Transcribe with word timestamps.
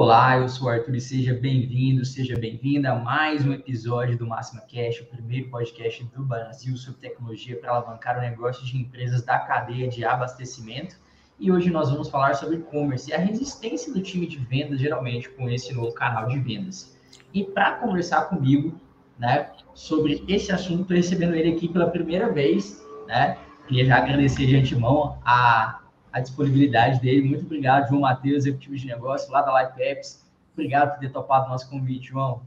Olá, 0.00 0.38
eu 0.38 0.48
sou 0.48 0.68
o 0.68 0.70
Arthur 0.70 0.94
e 0.94 1.00
seja 1.00 1.34
bem-vindo, 1.34 2.04
seja 2.04 2.38
bem-vinda 2.38 2.92
a 2.92 2.94
mais 2.94 3.44
um 3.44 3.52
episódio 3.52 4.16
do 4.16 4.28
Máxima 4.28 4.60
Cash, 4.60 5.00
o 5.00 5.06
primeiro 5.06 5.50
podcast 5.50 6.04
do 6.14 6.24
Brasil 6.24 6.76
sobre 6.76 7.00
tecnologia 7.00 7.56
para 7.56 7.72
alavancar 7.72 8.16
o 8.16 8.20
negócio 8.20 8.64
de 8.64 8.76
empresas 8.76 9.24
da 9.24 9.40
cadeia 9.40 9.88
de 9.88 10.04
abastecimento. 10.04 10.96
E 11.36 11.50
hoje 11.50 11.68
nós 11.68 11.90
vamos 11.90 12.08
falar 12.08 12.34
sobre 12.34 12.58
e-commerce 12.58 13.10
e 13.10 13.12
a 13.12 13.18
resistência 13.18 13.92
do 13.92 14.00
time 14.00 14.28
de 14.28 14.38
vendas, 14.38 14.78
geralmente, 14.78 15.28
com 15.30 15.50
esse 15.50 15.74
novo 15.74 15.92
canal 15.92 16.28
de 16.28 16.38
vendas. 16.38 16.96
E 17.34 17.42
para 17.42 17.72
conversar 17.72 18.26
comigo 18.26 18.80
né, 19.18 19.50
sobre 19.74 20.22
esse 20.28 20.52
assunto, 20.52 20.94
recebendo 20.94 21.34
ele 21.34 21.56
aqui 21.56 21.66
pela 21.66 21.90
primeira 21.90 22.32
vez, 22.32 22.80
né, 23.08 23.36
queria 23.66 23.84
já 23.84 23.96
agradecer 23.96 24.46
de 24.46 24.54
antemão 24.54 25.18
a 25.24 25.80
a 26.18 26.22
disponibilidade 26.22 27.00
dele. 27.00 27.28
Muito 27.28 27.44
obrigado, 27.46 27.88
João 27.88 28.02
Matheus, 28.02 28.38
executivo 28.38 28.76
de 28.76 28.86
negócio 28.86 29.30
lá 29.30 29.42
da 29.42 29.62
Life 29.62 29.82
Apps. 29.82 30.24
Obrigado 30.52 30.92
por 30.92 31.00
ter 31.00 31.10
topado 31.10 31.46
o 31.46 31.48
nosso 31.50 31.68
convite, 31.70 32.08
João. 32.08 32.42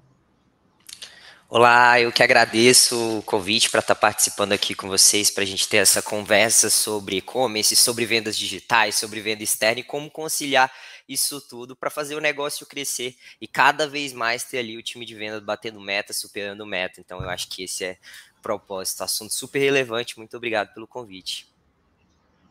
Olá, 1.50 2.00
eu 2.00 2.14
que 2.14 2.24
agradeço 2.24 3.18
o 3.18 3.22
convite 3.24 3.70
para 3.70 3.82
estar 3.82 3.96
participando 3.96 4.54
aqui 4.54 4.74
com 4.74 4.88
vocês, 4.88 5.30
para 5.30 5.44
a 5.44 5.46
gente 5.46 5.68
ter 5.68 5.78
essa 5.78 6.02
conversa 6.02 6.70
sobre 6.70 7.18
e-commerce, 7.18 7.76
sobre 7.76 8.06
vendas 8.06 8.38
digitais, 8.38 8.96
sobre 8.96 9.20
venda 9.20 9.44
externa 9.44 9.82
e 9.82 9.84
como 9.84 10.10
conciliar 10.10 10.72
isso 11.10 11.42
tudo 11.42 11.76
para 11.76 11.90
fazer 11.90 12.16
o 12.16 12.22
negócio 12.22 12.66
crescer 12.66 13.18
e 13.42 13.48
cada 13.50 13.86
vez 13.86 14.14
mais 14.14 14.46
ter 14.46 14.60
ali 14.60 14.78
o 14.78 14.82
time 14.82 15.06
de 15.06 15.14
vendas 15.14 15.44
batendo 15.44 15.82
meta, 15.82 16.14
superando 16.14 16.66
meta. 16.66 17.02
Então, 17.02 17.22
eu 17.22 17.30
acho 17.30 17.50
que 17.50 17.64
esse 17.64 17.84
é 17.84 17.98
propósito, 18.42 19.04
assunto 19.04 19.34
super 19.34 19.60
relevante. 19.60 20.18
Muito 20.18 20.38
obrigado 20.38 20.74
pelo 20.74 20.88
convite. 20.88 21.51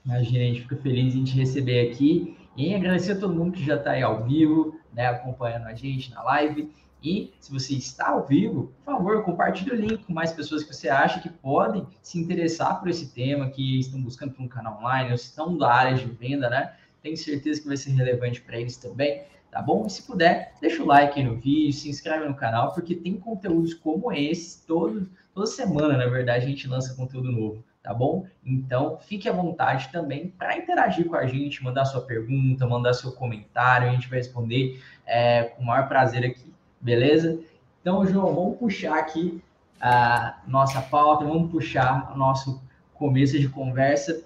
Imagina, 0.05 0.45
a 0.45 0.47
gente 0.47 0.62
fica 0.62 0.77
feliz 0.77 1.15
em 1.15 1.25
te 1.25 1.37
receber 1.37 1.91
aqui 1.91 2.37
e 2.56 2.75
agradecer 2.75 3.12
a 3.12 3.19
todo 3.19 3.34
mundo 3.34 3.53
que 3.53 3.65
já 3.65 3.77
está 3.77 3.93
aí 3.93 4.03
ao 4.03 4.25
vivo, 4.25 4.78
né, 4.93 5.06
acompanhando 5.06 5.66
a 5.66 5.75
gente 5.75 6.11
na 6.11 6.22
live. 6.22 6.72
E 7.03 7.33
se 7.41 7.50
você 7.50 7.75
está 7.75 8.11
ao 8.11 8.27
vivo, 8.27 8.72
por 8.84 8.93
favor, 8.93 9.25
compartilhe 9.25 9.71
o 9.71 9.75
link 9.75 10.05
com 10.05 10.12
mais 10.12 10.33
pessoas 10.33 10.62
que 10.62 10.75
você 10.75 10.88
acha 10.88 11.21
que 11.21 11.31
podem 11.31 11.87
se 12.03 12.19
interessar 12.19 12.78
por 12.78 12.88
esse 12.88 13.12
tema, 13.15 13.49
que 13.50 13.78
estão 13.78 14.03
buscando 14.03 14.34
por 14.34 14.43
um 14.43 14.49
canal 14.49 14.78
online, 14.78 15.09
ou 15.09 15.15
estão 15.15 15.56
da 15.56 15.72
área 15.72 15.97
de 15.97 16.05
venda, 16.05 16.50
né? 16.50 16.75
Tenho 17.03 17.17
certeza 17.17 17.62
que 17.62 17.69
vai 17.69 17.77
ser 17.77 17.91
relevante 17.93 18.43
para 18.43 18.61
eles 18.61 18.77
também, 18.77 19.22
tá 19.50 19.62
bom? 19.62 19.87
E 19.87 19.91
se 19.91 20.03
puder, 20.03 20.53
deixa 20.61 20.82
o 20.82 20.87
like 20.87 21.19
aí 21.19 21.25
no 21.25 21.37
vídeo, 21.37 21.72
se 21.72 21.88
inscreve 21.88 22.28
no 22.28 22.34
canal, 22.34 22.75
porque 22.75 22.94
tem 22.94 23.17
conteúdos 23.17 23.72
como 23.72 24.12
esse 24.12 24.67
todo, 24.67 25.09
toda 25.32 25.47
semana, 25.47 25.97
na 25.97 26.06
verdade, 26.06 26.44
a 26.44 26.49
gente 26.49 26.69
lança 26.69 26.94
conteúdo 26.94 27.32
novo 27.32 27.65
tá 27.83 27.95
bom? 27.95 28.27
Então, 28.45 28.99
fique 28.99 29.29
à 29.29 29.33
vontade 29.33 29.89
também 29.91 30.29
para 30.29 30.57
interagir 30.57 31.07
com 31.07 31.17
a 31.17 31.27
gente, 31.27 31.63
mandar 31.65 31.85
sua 31.85 32.03
pergunta, 32.03 32.67
mandar 32.67 32.93
seu 32.93 33.13
comentário, 33.13 33.89
a 33.89 33.93
gente 33.93 34.09
vai 34.09 34.19
responder 34.19 34.83
é, 35.07 35.45
com 35.45 35.63
o 35.63 35.67
maior 35.67 35.89
prazer 35.89 36.25
aqui, 36.25 36.53
beleza? 36.81 37.41
Então, 37.81 38.07
João, 38.07 38.35
vamos 38.35 38.59
puxar 38.59 38.99
aqui 38.99 39.43
a 39.81 40.39
nossa 40.47 40.83
pauta, 40.83 41.25
vamos 41.25 41.51
puxar 41.51 42.13
o 42.15 42.19
nosso 42.19 42.63
começo 42.95 43.39
de 43.39 43.49
conversa. 43.49 44.23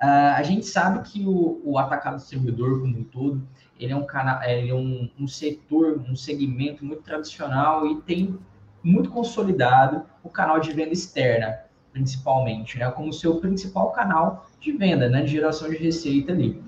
Uh, 0.00 0.34
a 0.36 0.42
gente 0.42 0.66
sabe 0.66 1.08
que 1.08 1.24
o, 1.26 1.60
o 1.64 1.78
atacado 1.78 2.16
distribuidor 2.16 2.80
como 2.80 2.98
um 2.98 3.04
todo, 3.04 3.42
ele 3.78 3.92
é 3.92 3.96
um 3.96 4.04
canal, 4.04 4.42
ele 4.44 4.70
é 4.70 4.74
um, 4.74 5.10
um 5.18 5.26
setor, 5.26 6.00
um 6.08 6.14
segmento 6.14 6.84
muito 6.84 7.02
tradicional 7.02 7.86
e 7.86 8.00
tem 8.02 8.38
muito 8.82 9.10
consolidado 9.10 10.04
o 10.22 10.28
canal 10.28 10.60
de 10.60 10.72
venda 10.72 10.92
externa 10.92 11.58
principalmente, 11.92 12.78
né, 12.78 12.90
como 12.90 13.12
seu 13.12 13.36
principal 13.36 13.90
canal 13.92 14.46
de 14.58 14.72
venda, 14.72 15.08
né, 15.08 15.22
de 15.22 15.32
geração 15.32 15.68
de 15.68 15.76
receita 15.76 16.32
ali. 16.32 16.60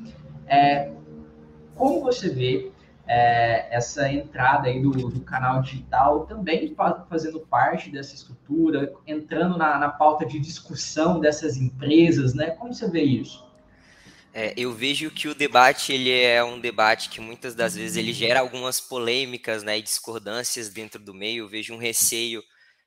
É, 0.46 0.92
como 1.74 2.00
você 2.00 2.28
vê 2.28 2.70
é, 3.06 3.66
essa 3.74 4.10
entrada 4.10 4.68
aí 4.68 4.80
do, 4.80 4.90
do, 4.90 5.20
canal 5.20 5.60
digital 5.62 6.26
também 6.26 6.74
fazendo 7.08 7.40
parte 7.40 7.90
dessa 7.90 8.14
estrutura, 8.14 8.92
entrando 9.06 9.58
na, 9.58 9.78
na 9.78 9.88
pauta 9.88 10.24
de 10.24 10.38
discussão 10.38 11.20
dessas 11.20 11.56
empresas, 11.56 12.34
né? 12.34 12.50
Como 12.52 12.72
você 12.72 12.88
vê 12.88 13.02
isso? 13.02 13.44
É, 14.32 14.52
eu 14.56 14.72
vejo 14.72 15.10
que 15.10 15.28
o 15.28 15.34
debate 15.34 15.92
ele 15.92 16.10
é 16.10 16.42
um 16.42 16.58
debate 16.58 17.08
que 17.08 17.20
muitas 17.20 17.54
das 17.54 17.76
vezes 17.76 17.96
ele 17.96 18.12
gera 18.12 18.41
algumas 18.41 18.80
polêmicas 18.80 19.62
né, 19.62 19.78
e 19.78 19.82
discordâncias 19.82 20.68
dentro 20.68 21.00
do 21.00 21.14
meio. 21.14 21.44
Eu 21.44 21.48
vejo 21.48 21.72
um 21.72 21.78
receio 21.78 22.42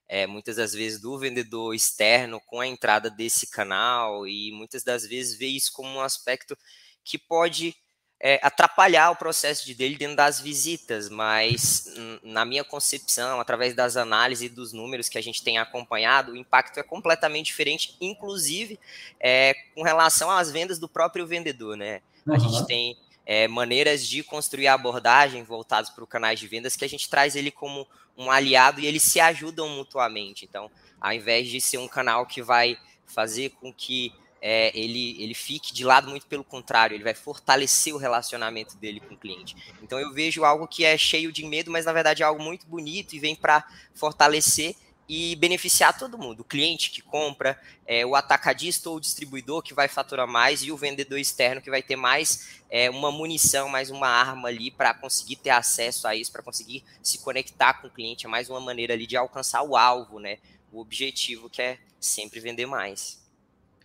é, 0.07 0.25
muitas 0.25 0.55
das 0.55 0.73
vezes 0.73 0.99
do 0.99 1.17
vendedor 1.17 1.73
externo 1.73 2.39
com 2.45 2.59
a 2.59 2.67
entrada 2.67 3.09
desse 3.09 3.47
canal 3.47 4.27
e 4.27 4.51
muitas 4.51 4.83
das 4.83 5.05
vezes 5.05 5.37
vê 5.37 5.47
isso 5.47 5.71
como 5.73 5.89
um 5.89 6.01
aspecto 6.01 6.57
que 7.03 7.17
pode 7.17 7.75
é, 8.19 8.39
atrapalhar 8.41 9.11
o 9.11 9.15
processo 9.15 9.65
de 9.65 9.75
dele 9.75 9.95
dentro 9.95 10.15
das 10.15 10.39
visitas, 10.39 11.07
mas 11.07 11.93
na 12.23 12.43
minha 12.45 12.63
concepção, 12.63 13.39
através 13.39 13.75
das 13.75 13.95
análises 13.95 14.49
e 14.49 14.53
dos 14.53 14.73
números 14.73 15.07
que 15.07 15.17
a 15.17 15.21
gente 15.21 15.43
tem 15.43 15.57
acompanhado, 15.57 16.31
o 16.31 16.37
impacto 16.37 16.79
é 16.79 16.83
completamente 16.83 17.47
diferente, 17.47 17.95
inclusive 18.01 18.79
é, 19.19 19.53
com 19.75 19.83
relação 19.83 20.31
às 20.31 20.51
vendas 20.51 20.79
do 20.79 20.89
próprio 20.89 21.27
vendedor, 21.27 21.77
né? 21.77 22.01
Uhum. 22.25 22.33
A 22.33 22.39
gente 22.39 22.65
tem 22.65 22.97
é, 23.29 23.45
maneiras 23.45 24.07
de 24.07 24.23
construir 24.23 24.67
a 24.67 24.73
abordagem 24.73 25.43
voltadas 25.43 25.89
para 25.89 26.01
o 26.01 26.07
canais 26.07 26.39
de 26.39 26.47
vendas 26.47 26.77
que 26.77 26.85
a 26.85 26.87
gente 26.87 27.09
traz 27.09 27.35
ele 27.35 27.51
como 27.51 27.85
um 28.17 28.31
aliado 28.31 28.79
e 28.79 28.85
eles 28.85 29.03
se 29.03 29.19
ajudam 29.19 29.67
mutuamente. 29.67 30.45
Então, 30.45 30.71
ao 30.99 31.11
invés 31.11 31.49
de 31.49 31.59
ser 31.59 31.77
um 31.77 31.89
canal 31.89 32.25
que 32.25 32.41
vai 32.41 32.77
fazer 33.05 33.49
com 33.49 33.71
que 33.73 34.13
é, 34.41 34.71
ele, 34.73 35.21
ele 35.21 35.33
fique 35.33 35.73
de 35.73 35.83
lado, 35.83 36.09
muito 36.09 36.25
pelo 36.25 36.43
contrário, 36.43 36.95
ele 36.95 37.03
vai 37.03 37.13
fortalecer 37.13 37.93
o 37.93 37.97
relacionamento 37.97 38.77
dele 38.77 39.01
com 39.01 39.13
o 39.13 39.17
cliente. 39.17 39.57
Então, 39.83 39.99
eu 39.99 40.13
vejo 40.13 40.45
algo 40.45 40.65
que 40.65 40.85
é 40.85 40.97
cheio 40.97 41.29
de 41.29 41.43
medo, 41.45 41.69
mas 41.69 41.85
na 41.85 41.91
verdade 41.91 42.23
é 42.23 42.25
algo 42.25 42.41
muito 42.41 42.65
bonito 42.65 43.13
e 43.13 43.19
vem 43.19 43.35
para 43.35 43.67
fortalecer 43.93 44.73
e 45.07 45.35
beneficiar 45.37 45.97
todo 45.97 46.17
mundo. 46.17 46.41
O 46.41 46.43
cliente 46.43 46.91
que 46.91 47.01
compra, 47.01 47.59
é, 47.85 48.05
o 48.05 48.15
atacadista 48.15 48.89
ou 48.89 48.97
o 48.97 48.99
distribuidor 48.99 49.61
que 49.61 49.73
vai 49.73 49.87
faturar 49.87 50.27
mais 50.27 50.61
e 50.63 50.71
o 50.71 50.77
vendedor 50.77 51.17
externo 51.17 51.61
que 51.61 51.69
vai 51.69 51.81
ter 51.81 51.95
mais 51.95 52.59
é, 52.69 52.89
uma 52.89 53.11
munição, 53.11 53.69
mais 53.69 53.89
uma 53.89 54.07
arma 54.07 54.49
ali 54.49 54.69
para 54.69 54.93
conseguir 54.93 55.37
ter 55.37 55.51
acesso 55.51 56.07
a 56.07 56.15
isso, 56.15 56.31
para 56.31 56.43
conseguir 56.43 56.83
se 57.01 57.19
conectar 57.19 57.75
com 57.75 57.87
o 57.87 57.91
cliente. 57.91 58.25
É 58.25 58.29
mais 58.29 58.49
uma 58.49 58.59
maneira 58.59 58.93
ali 58.93 59.07
de 59.07 59.15
alcançar 59.15 59.63
o 59.63 59.77
alvo, 59.77 60.19
né? 60.19 60.37
O 60.71 60.81
objetivo 60.81 61.49
que 61.49 61.61
é 61.61 61.77
sempre 61.99 62.39
vender 62.41 62.65
mais. 62.65 63.25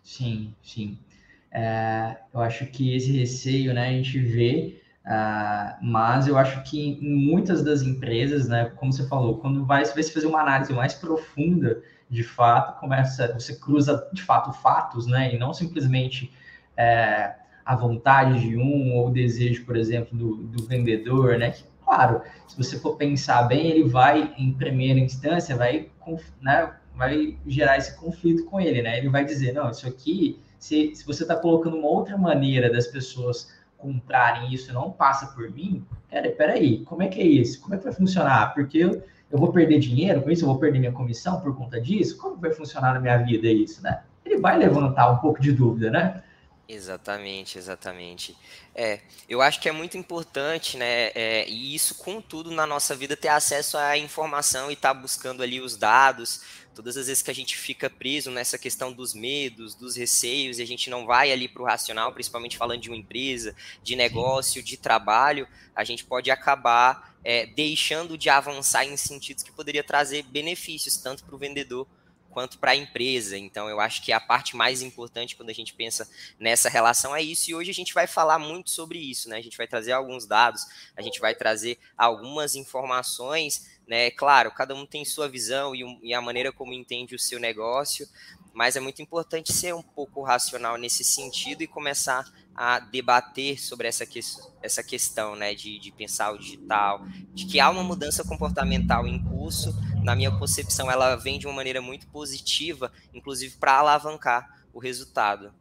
Sim, 0.02 0.52
sim. 0.64 0.98
É, 1.52 2.16
eu 2.34 2.40
acho 2.40 2.66
que 2.66 2.96
esse 2.96 3.12
receio, 3.12 3.72
né, 3.74 3.88
a 3.88 3.92
gente 3.92 4.18
vê 4.18 4.81
Uh, 5.04 5.74
mas 5.82 6.28
eu 6.28 6.38
acho 6.38 6.62
que 6.62 6.80
em 6.80 7.26
muitas 7.26 7.64
das 7.64 7.82
empresas, 7.82 8.48
né, 8.48 8.70
como 8.76 8.92
você 8.92 9.06
falou, 9.08 9.38
quando 9.38 9.64
vai, 9.64 9.84
vai 9.84 10.02
se 10.02 10.12
fazer 10.12 10.26
uma 10.26 10.40
análise 10.40 10.72
mais 10.72 10.94
profunda, 10.94 11.82
de 12.08 12.22
fato, 12.22 12.78
começa, 12.78 13.32
você 13.32 13.56
cruza 13.56 14.08
de 14.12 14.22
fato 14.22 14.52
fatos, 14.52 15.06
né, 15.06 15.34
e 15.34 15.38
não 15.38 15.52
simplesmente 15.52 16.32
é, 16.76 17.34
a 17.64 17.74
vontade 17.74 18.40
de 18.40 18.56
um 18.56 18.94
ou 18.94 19.08
o 19.08 19.10
desejo, 19.10 19.64
por 19.64 19.76
exemplo, 19.76 20.16
do, 20.16 20.36
do 20.36 20.64
vendedor, 20.66 21.36
né, 21.36 21.50
que, 21.50 21.64
claro, 21.84 22.22
se 22.46 22.56
você 22.56 22.78
for 22.78 22.96
pensar 22.96 23.42
bem, 23.44 23.66
ele 23.66 23.88
vai, 23.88 24.32
em 24.38 24.52
primeira 24.52 25.00
instância, 25.00 25.56
vai, 25.56 25.90
né, 26.40 26.74
vai 26.94 27.36
gerar 27.44 27.76
esse 27.76 27.96
conflito 27.96 28.44
com 28.44 28.60
ele, 28.60 28.82
né, 28.82 28.98
ele 28.98 29.08
vai 29.08 29.24
dizer, 29.24 29.52
não, 29.52 29.68
isso 29.68 29.88
aqui 29.88 30.40
se, 30.60 30.94
se 30.94 31.04
você 31.04 31.24
está 31.24 31.34
colocando 31.34 31.76
uma 31.76 31.88
outra 31.88 32.16
maneira 32.16 32.70
das 32.70 32.86
pessoas 32.86 33.50
comprarem 33.82 34.54
isso 34.54 34.72
não 34.72 34.90
passa 34.90 35.26
por 35.34 35.50
mim, 35.50 35.84
cara, 36.08 36.30
peraí, 36.30 36.84
como 36.84 37.02
é 37.02 37.08
que 37.08 37.20
é 37.20 37.26
isso? 37.26 37.60
Como 37.60 37.74
é 37.74 37.78
que 37.78 37.84
vai 37.84 37.92
funcionar? 37.92 38.54
Porque 38.54 38.78
eu, 38.78 39.02
eu 39.30 39.38
vou 39.38 39.52
perder 39.52 39.80
dinheiro 39.80 40.22
com 40.22 40.30
isso, 40.30 40.44
eu 40.44 40.48
vou 40.48 40.58
perder 40.58 40.78
minha 40.78 40.92
comissão 40.92 41.40
por 41.40 41.54
conta 41.56 41.80
disso? 41.80 42.16
Como 42.16 42.36
vai 42.36 42.52
funcionar 42.52 42.94
na 42.94 43.00
minha 43.00 43.18
vida 43.18 43.48
isso, 43.48 43.82
né? 43.82 44.02
Ele 44.24 44.38
vai 44.38 44.56
levantar 44.56 45.10
um 45.10 45.18
pouco 45.18 45.42
de 45.42 45.52
dúvida, 45.52 45.90
né? 45.90 46.22
Exatamente, 46.74 47.58
exatamente. 47.58 48.34
É, 48.74 49.00
eu 49.28 49.42
acho 49.42 49.60
que 49.60 49.68
é 49.68 49.72
muito 49.72 49.98
importante, 49.98 50.78
né? 50.78 51.10
É, 51.14 51.46
e 51.46 51.74
isso, 51.74 51.96
contudo, 51.96 52.50
na 52.50 52.66
nossa 52.66 52.96
vida, 52.96 53.14
ter 53.14 53.28
acesso 53.28 53.76
à 53.76 53.98
informação 53.98 54.70
e 54.70 54.72
estar 54.72 54.94
tá 54.94 54.98
buscando 54.98 55.42
ali 55.42 55.60
os 55.60 55.76
dados. 55.76 56.40
Todas 56.74 56.96
as 56.96 57.08
vezes 57.08 57.22
que 57.22 57.30
a 57.30 57.34
gente 57.34 57.58
fica 57.58 57.90
preso 57.90 58.30
nessa 58.30 58.56
questão 58.56 58.90
dos 58.90 59.12
medos, 59.12 59.74
dos 59.74 59.96
receios, 59.96 60.58
e 60.58 60.62
a 60.62 60.66
gente 60.66 60.88
não 60.88 61.04
vai 61.04 61.30
ali 61.30 61.46
para 61.46 61.60
o 61.60 61.66
racional, 61.66 62.10
principalmente 62.10 62.56
falando 62.56 62.80
de 62.80 62.88
uma 62.88 62.96
empresa, 62.96 63.54
de 63.82 63.94
negócio, 63.94 64.62
de 64.62 64.78
trabalho, 64.78 65.46
a 65.76 65.84
gente 65.84 66.06
pode 66.06 66.30
acabar 66.30 67.14
é, 67.22 67.44
deixando 67.44 68.16
de 68.16 68.30
avançar 68.30 68.86
em 68.86 68.96
sentidos 68.96 69.42
que 69.44 69.52
poderia 69.52 69.84
trazer 69.84 70.22
benefícios, 70.22 70.96
tanto 70.96 71.22
para 71.22 71.34
o 71.34 71.38
vendedor 71.38 71.86
quanto 72.32 72.58
para 72.58 72.72
a 72.72 72.76
empresa. 72.76 73.36
Então, 73.36 73.68
eu 73.68 73.78
acho 73.78 74.02
que 74.02 74.12
a 74.12 74.18
parte 74.18 74.56
mais 74.56 74.82
importante 74.82 75.36
quando 75.36 75.50
a 75.50 75.54
gente 75.54 75.74
pensa 75.74 76.08
nessa 76.38 76.68
relação 76.68 77.14
é 77.14 77.22
isso. 77.22 77.50
E 77.50 77.54
hoje 77.54 77.70
a 77.70 77.74
gente 77.74 77.94
vai 77.94 78.06
falar 78.06 78.38
muito 78.38 78.70
sobre 78.70 78.98
isso, 78.98 79.28
né? 79.28 79.36
A 79.36 79.42
gente 79.42 79.56
vai 79.56 79.66
trazer 79.66 79.92
alguns 79.92 80.26
dados, 80.26 80.64
a 80.96 81.02
gente 81.02 81.20
vai 81.20 81.34
trazer 81.34 81.78
algumas 81.96 82.56
informações, 82.56 83.70
né? 83.86 84.10
Claro, 84.10 84.50
cada 84.52 84.74
um 84.74 84.86
tem 84.86 85.04
sua 85.04 85.28
visão 85.28 85.74
e, 85.74 85.98
e 86.02 86.14
a 86.14 86.20
maneira 86.20 86.50
como 86.50 86.72
entende 86.72 87.14
o 87.14 87.18
seu 87.18 87.38
negócio, 87.38 88.08
mas 88.52 88.76
é 88.76 88.80
muito 88.80 89.00
importante 89.00 89.52
ser 89.52 89.74
um 89.74 89.82
pouco 89.82 90.22
racional 90.22 90.76
nesse 90.76 91.02
sentido 91.04 91.62
e 91.62 91.66
começar 91.66 92.30
a 92.54 92.78
debater 92.78 93.58
sobre 93.60 93.88
essa, 93.88 94.04
que, 94.04 94.20
essa 94.62 94.82
questão 94.82 95.34
né, 95.34 95.54
de, 95.54 95.78
de 95.78 95.90
pensar 95.90 96.32
o 96.32 96.38
digital, 96.38 97.06
de 97.32 97.46
que 97.46 97.58
há 97.58 97.70
uma 97.70 97.82
mudança 97.82 98.22
comportamental 98.24 99.06
em 99.06 99.22
curso. 99.22 99.74
Na 100.02 100.14
minha 100.14 100.30
concepção, 100.30 100.90
ela 100.90 101.16
vem 101.16 101.38
de 101.38 101.46
uma 101.46 101.54
maneira 101.54 101.80
muito 101.80 102.06
positiva, 102.08 102.92
inclusive 103.14 103.56
para 103.56 103.78
alavancar 103.78 104.62
o 104.72 104.78
resultado. 104.78 105.52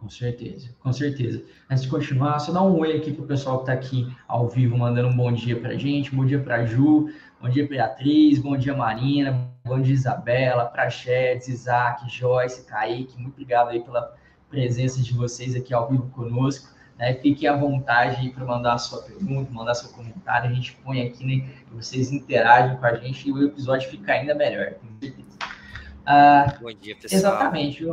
Com 0.00 0.08
certeza, 0.08 0.68
com 0.78 0.92
certeza. 0.92 1.42
Antes 1.68 1.82
de 1.82 1.90
continuar, 1.90 2.38
só 2.38 2.52
dá 2.52 2.62
um 2.62 2.78
oi 2.78 2.96
aqui 2.96 3.12
para 3.12 3.24
o 3.24 3.26
pessoal 3.26 3.56
que 3.56 3.62
está 3.64 3.72
aqui 3.72 4.08
ao 4.28 4.48
vivo, 4.48 4.78
mandando 4.78 5.08
um 5.08 5.16
bom 5.16 5.32
dia 5.32 5.58
para 5.58 5.70
a 5.70 5.76
gente. 5.76 6.14
Bom 6.14 6.24
dia 6.24 6.38
para 6.38 6.56
a 6.56 6.64
Ju, 6.64 7.10
bom 7.40 7.48
dia 7.48 7.66
Beatriz, 7.66 8.38
bom 8.40 8.56
dia 8.56 8.74
Marina, 8.74 9.48
bom 9.64 9.80
dia 9.80 9.94
Isabela, 9.94 10.66
Prachetes, 10.66 11.48
Isaac, 11.48 12.08
Joyce, 12.08 12.64
Kaique. 12.66 13.16
Muito 13.16 13.34
obrigado 13.34 13.68
aí 13.68 13.80
pela 13.80 14.14
presença 14.50 15.00
de 15.00 15.12
vocês 15.12 15.54
aqui 15.54 15.72
ao 15.72 15.88
vivo 15.88 16.08
conosco. 16.10 16.68
Né? 16.98 17.14
Fique 17.14 17.46
à 17.46 17.56
vontade 17.56 18.30
para 18.30 18.44
mandar 18.44 18.74
a 18.74 18.78
sua 18.78 19.02
pergunta, 19.02 19.52
mandar 19.52 19.74
seu 19.74 19.90
comentário. 19.90 20.50
A 20.50 20.52
gente 20.52 20.74
põe 20.84 21.00
aqui, 21.02 21.24
né? 21.24 21.48
Vocês 21.70 22.10
interagem 22.10 22.76
com 22.76 22.86
a 22.86 22.94
gente 22.96 23.28
e 23.28 23.32
o 23.32 23.44
episódio 23.44 23.88
fica 23.88 24.12
ainda 24.12 24.34
melhor, 24.34 24.74
com 24.74 24.88
certeza. 25.00 25.38
Ah, 26.04 26.56
Bom 26.60 26.72
dia, 26.72 26.96
pessoal. 26.96 27.20
Exatamente. 27.20 27.86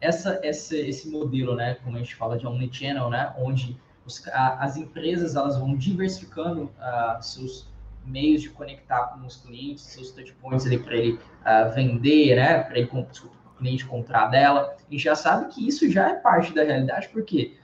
Essa, 0.00 0.40
essa, 0.42 0.76
esse 0.76 1.08
modelo, 1.08 1.54
né? 1.54 1.76
Como 1.84 1.96
a 1.96 2.00
gente 2.00 2.16
fala 2.16 2.36
de 2.36 2.44
omnichannel, 2.44 3.08
né? 3.10 3.32
Onde 3.38 3.80
os, 4.04 4.26
a, 4.28 4.64
as 4.64 4.76
empresas 4.76 5.36
elas 5.36 5.56
vão 5.56 5.76
diversificando 5.76 6.64
uh, 6.64 7.22
seus 7.22 7.71
meios 8.04 8.42
de 8.42 8.50
conectar 8.50 9.06
com 9.08 9.26
os 9.26 9.36
clientes, 9.36 9.84
seus 9.84 10.10
touchpoints 10.10 10.66
ali 10.66 10.78
para 10.78 10.96
ele 10.96 11.12
uh, 11.12 11.74
vender, 11.74 12.36
né? 12.36 12.62
Para 12.62 12.78
ele 12.78 12.88
cliente 13.62 13.86
comprar 13.86 14.26
dela, 14.26 14.76
e 14.90 14.98
já 14.98 15.14
sabe 15.14 15.52
que 15.54 15.66
isso 15.66 15.88
já 15.88 16.10
é 16.10 16.14
parte 16.14 16.52
da 16.52 16.64
realidade, 16.64 17.08
porque 17.08 17.54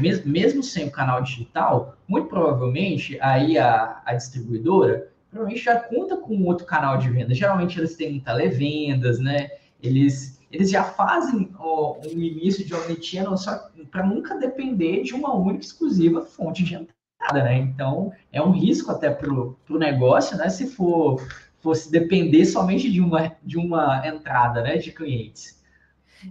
mesmo, 0.00 0.32
mesmo 0.32 0.62
sem 0.62 0.86
o 0.86 0.90
canal 0.90 1.22
digital, 1.22 1.96
muito 2.08 2.28
provavelmente 2.28 3.18
aí 3.20 3.58
a, 3.58 4.00
a 4.04 4.14
distribuidora 4.14 5.10
provavelmente 5.30 5.64
já 5.64 5.80
conta 5.80 6.16
com 6.16 6.44
outro 6.44 6.64
canal 6.64 6.96
de 6.96 7.10
venda. 7.10 7.34
Geralmente 7.34 7.78
eles 7.78 7.96
têm 7.96 8.20
televendas, 8.20 9.18
né? 9.18 9.50
Eles, 9.82 10.40
eles 10.50 10.70
já 10.70 10.84
fazem 10.84 11.50
ó, 11.58 11.98
um 11.98 12.18
início 12.18 12.64
de 12.64 12.72
omnichannel 12.72 13.36
só 13.36 13.68
para 13.90 14.06
nunca 14.06 14.38
depender 14.38 15.02
de 15.02 15.12
uma 15.12 15.34
única 15.34 15.64
exclusiva 15.64 16.22
fonte 16.22 16.62
de 16.62 16.74
entrada, 16.74 16.94
né? 17.32 17.56
Então 17.58 18.12
é 18.32 18.42
um 18.42 18.50
risco 18.50 18.90
até 18.90 19.10
para 19.10 19.32
o 19.32 19.56
negócio, 19.70 20.36
né? 20.36 20.48
Se 20.48 20.66
for 20.66 21.20
fosse 21.64 21.90
depender 21.90 22.44
somente 22.44 22.92
de 22.92 23.00
uma, 23.00 23.34
de 23.42 23.56
uma 23.56 24.06
entrada 24.06 24.62
né, 24.62 24.76
de 24.76 24.92
clientes. 24.92 25.58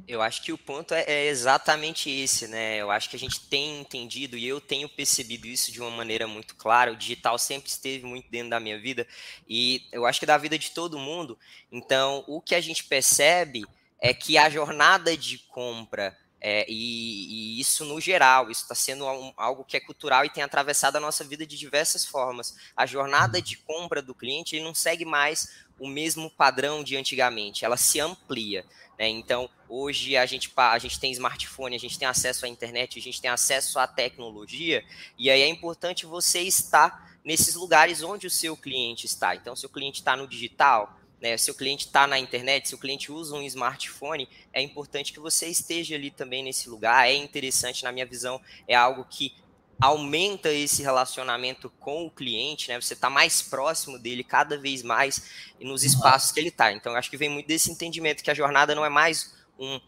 Eu 0.07 0.21
acho 0.21 0.43
que 0.43 0.53
o 0.53 0.57
ponto 0.57 0.93
é, 0.93 1.03
é, 1.07 1.27
exatamente 1.27 2.09
esse, 2.09 2.47
né? 2.47 2.77
Eu 2.77 2.91
acho 2.91 3.09
que 3.09 3.15
a 3.15 3.19
gente 3.19 3.39
tem 3.41 3.81
entendido 3.81 4.37
e 4.37 4.47
eu 4.47 4.61
tenho 4.61 4.87
percebido 4.87 5.47
isso 5.47 5.71
de 5.71 5.81
uma 5.81 5.89
maneira 5.89 6.27
muito 6.27 6.55
clara. 6.55 6.91
O 6.91 6.95
digital 6.95 7.37
sempre 7.39 7.69
esteve 7.69 8.05
muito 8.05 8.29
dentro 8.29 8.51
da 8.51 8.59
minha 8.59 8.79
vida 8.79 9.07
e 9.47 9.87
eu 9.91 10.05
acho 10.05 10.19
que 10.19 10.25
da 10.25 10.37
vida 10.37 10.57
de 10.57 10.71
todo 10.71 10.99
mundo. 10.99 11.37
Então, 11.71 12.23
o 12.27 12.39
que 12.39 12.55
a 12.55 12.61
gente 12.61 12.83
percebe 12.83 13.63
é 13.99 14.13
que 14.13 14.37
a 14.37 14.49
jornada 14.49 15.17
de 15.17 15.39
compra 15.49 16.15
é, 16.45 16.65
e, 16.67 17.55
e, 17.55 17.61
isso 17.61 17.85
no 17.85 18.01
geral, 18.01 18.51
isso 18.51 18.63
está 18.63 18.75
sendo 18.75 19.05
um, 19.05 19.31
algo 19.37 19.63
que 19.63 19.77
é 19.77 19.79
cultural 19.79 20.25
e 20.25 20.29
tem 20.29 20.43
atravessado 20.43 20.97
a 20.97 20.99
nossa 20.99 21.23
vida 21.23 21.47
de 21.47 21.57
diversas 21.57 22.05
formas. 22.05 22.53
A 22.75 22.85
jornada 22.85 23.41
de 23.41 23.55
compra 23.55 24.01
do 24.01 24.13
cliente 24.13 24.59
não 24.59 24.75
segue 24.75 25.05
mais 25.05 25.63
o 25.79 25.87
mesmo 25.87 26.29
padrão 26.29 26.83
de 26.83 26.97
antigamente, 26.97 27.63
ela 27.63 27.77
se 27.77 27.97
amplia. 28.01 28.65
Né? 28.99 29.07
Então, 29.07 29.49
hoje 29.69 30.17
a 30.17 30.25
gente, 30.25 30.51
a 30.57 30.77
gente 30.77 30.99
tem 30.99 31.13
smartphone, 31.13 31.77
a 31.77 31.79
gente 31.79 31.97
tem 31.97 32.09
acesso 32.09 32.45
à 32.45 32.49
internet, 32.49 32.99
a 32.99 33.01
gente 33.01 33.21
tem 33.21 33.31
acesso 33.31 33.79
à 33.79 33.87
tecnologia, 33.87 34.83
e 35.17 35.31
aí 35.31 35.41
é 35.41 35.47
importante 35.47 36.05
você 36.05 36.41
estar 36.41 37.17
nesses 37.23 37.55
lugares 37.55 38.03
onde 38.03 38.27
o 38.27 38.29
seu 38.29 38.57
cliente 38.57 39.05
está. 39.05 39.33
Então, 39.33 39.55
se 39.55 39.65
o 39.65 39.69
cliente 39.69 40.01
está 40.01 40.17
no 40.17 40.27
digital, 40.27 40.99
né, 41.23 41.37
se 41.37 41.49
o 41.49 41.55
cliente 41.55 41.85
está 41.85 42.05
na 42.05 42.19
internet, 42.19 42.67
se 42.67 42.75
o 42.75 42.77
cliente 42.77 43.09
usa 43.09 43.33
um 43.33 43.41
smartphone, 43.43 44.27
é 44.51 44.61
importante 44.61 45.13
que 45.13 45.21
você 45.21 45.47
esteja 45.47 45.95
ali 45.95 46.11
também 46.11 46.43
nesse 46.43 46.69
lugar. 46.69 47.07
É 47.07 47.13
interessante, 47.13 47.81
na 47.85 47.93
minha 47.93 48.05
visão, 48.05 48.41
é 48.67 48.75
algo 48.75 49.05
que 49.09 49.33
aumenta 49.79 50.51
esse 50.51 50.83
relacionamento 50.83 51.69
com 51.79 52.05
o 52.05 52.11
cliente, 52.11 52.67
né? 52.67 52.79
Você 52.79 52.93
está 52.93 53.09
mais 53.09 53.41
próximo 53.41 53.97
dele 53.97 54.21
cada 54.21 54.57
vez 54.57 54.83
mais 54.83 55.23
nos 55.61 55.85
espaços 55.85 56.33
que 56.33 56.41
ele 56.41 56.49
está. 56.49 56.73
Então, 56.73 56.93
acho 56.93 57.09
que 57.09 57.15
vem 57.15 57.29
muito 57.29 57.47
desse 57.47 57.71
entendimento 57.71 58.21
que 58.21 58.29
a 58.29 58.33
jornada 58.35 58.75
não 58.75 58.83
é 58.83 58.89
mais 58.89 59.33
um 59.57 59.79